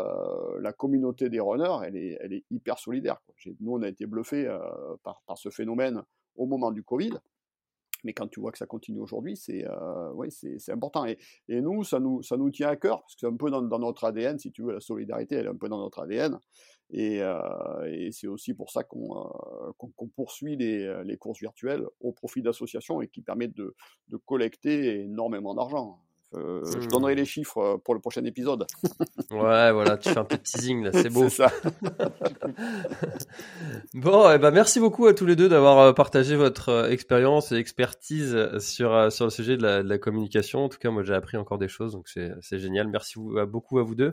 [0.59, 3.17] la communauté des runners, elle est, elle est hyper solidaire.
[3.59, 4.47] Nous on a été bluffés
[5.03, 6.03] par, par ce phénomène
[6.35, 7.13] au moment du Covid
[8.03, 10.29] mais quand tu vois que ça continue aujourd'hui, c'est euh, ouais,
[10.69, 11.05] important.
[11.05, 11.17] Et,
[11.49, 13.61] et, nous, ça nous, ça nous tient à cœur, parce que c'est un peu dans,
[13.79, 16.37] notre ADN, si tu veux, la solidarité, elle est un peu dans notre ADN.
[16.89, 17.37] Et, euh,
[17.85, 23.01] et c'est aussi pour ça qu'on euh, poursuit les, les, courses virtuelles au profit d'associations
[23.01, 23.75] et qui permettent de,
[24.07, 25.99] de collecter énormément d'argent.
[26.33, 26.87] Euh, je mmh.
[26.87, 28.67] donnerai les chiffres euh, pour le prochain épisode.
[29.31, 31.29] ouais, voilà, tu fais un peu de teasing là, c'est beau.
[31.29, 31.49] ça.
[33.93, 37.55] bon, eh ben, merci beaucoup à tous les deux d'avoir euh, partagé votre expérience et
[37.55, 40.65] expertise sur, sur le sujet de la, de la communication.
[40.65, 42.89] En tout cas, moi j'ai appris encore des choses, donc c'est génial.
[42.89, 44.11] Merci beaucoup à vous deux.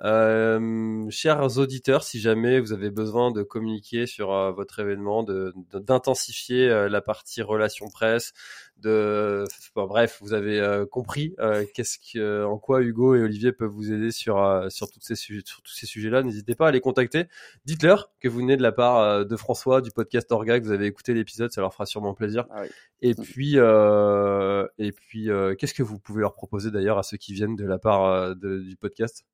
[0.00, 6.66] Euh, chers auditeurs, si jamais vous avez besoin de communiquer sur euh, votre événement, d'intensifier
[6.68, 8.32] de, euh, la partie relation presse,
[8.78, 9.44] de,
[9.76, 11.36] bref, vous avez compris
[11.72, 15.42] qu'est-ce que, en quoi Hugo et Olivier peuvent vous aider sur sur toutes ces sujets,
[15.44, 16.24] sur tous ces sujets-là.
[16.24, 17.26] N'hésitez pas à les contacter.
[17.64, 20.86] Dites-leur que vous venez de la part de François du podcast Orga, que vous avez
[20.86, 22.46] écouté l'épisode, ça leur fera sûrement plaisir.
[22.50, 22.64] Ah
[23.02, 25.28] et puis, et puis,
[25.58, 28.76] qu'est-ce que vous pouvez leur proposer d'ailleurs à ceux qui viennent de la part du
[28.80, 29.24] podcast?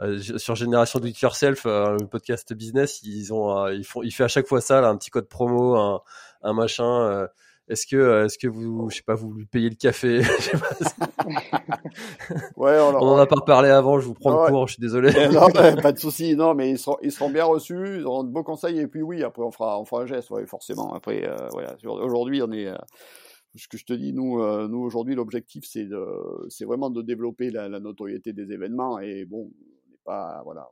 [0.00, 4.02] Euh, sur Génération Do It Yourself, euh, le podcast business, ils ont, euh, ils font,
[4.04, 6.02] il fait à chaque fois ça, là, un petit code promo, un,
[6.42, 7.26] un machin.
[7.68, 10.22] est-ce que, est-ce que vous, je sais pas, vous lui payez le café?
[12.56, 13.98] Ouais, on, en a pas parlé avant.
[13.98, 14.68] Je vous prends le cours.
[14.68, 15.10] Je suis désolé.
[15.32, 16.36] non, pas de souci.
[16.36, 17.98] Non, mais ils seront, ils seront bien reçus.
[17.98, 18.78] Ils auront de beaux conseils.
[18.78, 20.30] Et puis oui, après on fera, on fera un geste.
[20.30, 20.94] Ouais, forcément.
[20.94, 21.76] Après, voilà.
[21.84, 22.70] Aujourd'hui, on est
[23.56, 26.04] ce que je te dis, nous, nous aujourd'hui, l'objectif, c'est de,
[26.48, 28.98] c'est vraiment de développer la, la, notoriété des événements.
[29.00, 29.50] Et bon,
[30.44, 30.68] voilà.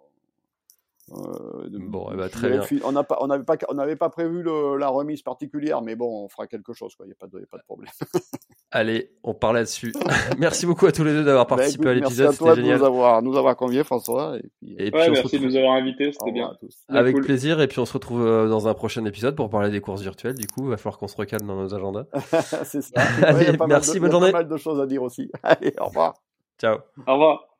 [1.13, 2.63] Euh, bon, eh ben, très bien.
[2.83, 6.29] On n'avait pas, on pas, on pas prévu le, la remise particulière, mais bon, on
[6.29, 6.97] fera quelque chose.
[7.01, 7.93] Il n'y a, pas de, pas de problème.
[8.73, 9.93] Allez, on parle là-dessus.
[10.39, 12.27] merci beaucoup à tous les deux d'avoir bah, participé à l'épisode.
[12.27, 14.37] Merci à toi de nous avoir, nous avoir conviés, François.
[14.37, 16.57] Et puis, et puis merci de nous avoir invités, c'était bien.
[16.89, 17.61] Avec plaisir.
[17.61, 20.35] Et puis on se retrouve euh, dans un prochain épisode pour parler des courses virtuelles.
[20.35, 22.07] Du coup, il va falloir qu'on se recalme dans nos agendas.
[22.65, 23.01] C'est ça.
[23.23, 24.27] Allez, merci, bonne journée.
[24.27, 25.31] Il y a pas mal de choses à dire aussi.
[25.45, 26.15] Allez, au revoir.
[26.59, 26.79] Ciao.
[27.07, 27.56] Au revoir.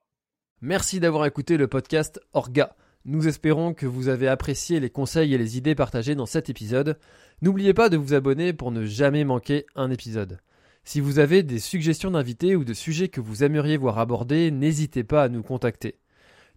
[0.63, 2.75] Merci d'avoir écouté le podcast Orga.
[3.05, 6.99] Nous espérons que vous avez apprécié les conseils et les idées partagées dans cet épisode.
[7.43, 10.41] N'oubliez pas de vous abonner pour ne jamais manquer un épisode.
[10.83, 15.05] Si vous avez des suggestions d'invités ou de sujets que vous aimeriez voir abordés, n'hésitez
[15.05, 15.99] pas à nous contacter.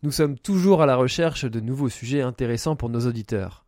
[0.01, 3.65] Nous sommes toujours à la recherche de nouveaux sujets intéressants pour nos auditeurs.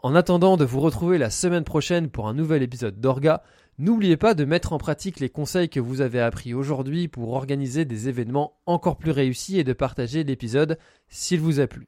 [0.00, 3.42] En attendant de vous retrouver la semaine prochaine pour un nouvel épisode d'Orga,
[3.80, 7.84] N'oubliez pas de mettre en pratique les conseils que vous avez appris aujourd'hui pour organiser
[7.84, 11.86] des événements encore plus réussis et de partager l'épisode s'il vous a plu.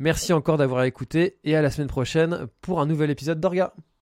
[0.00, 3.74] Merci encore d'avoir écouté et à la semaine prochaine pour un nouvel épisode d'Orga.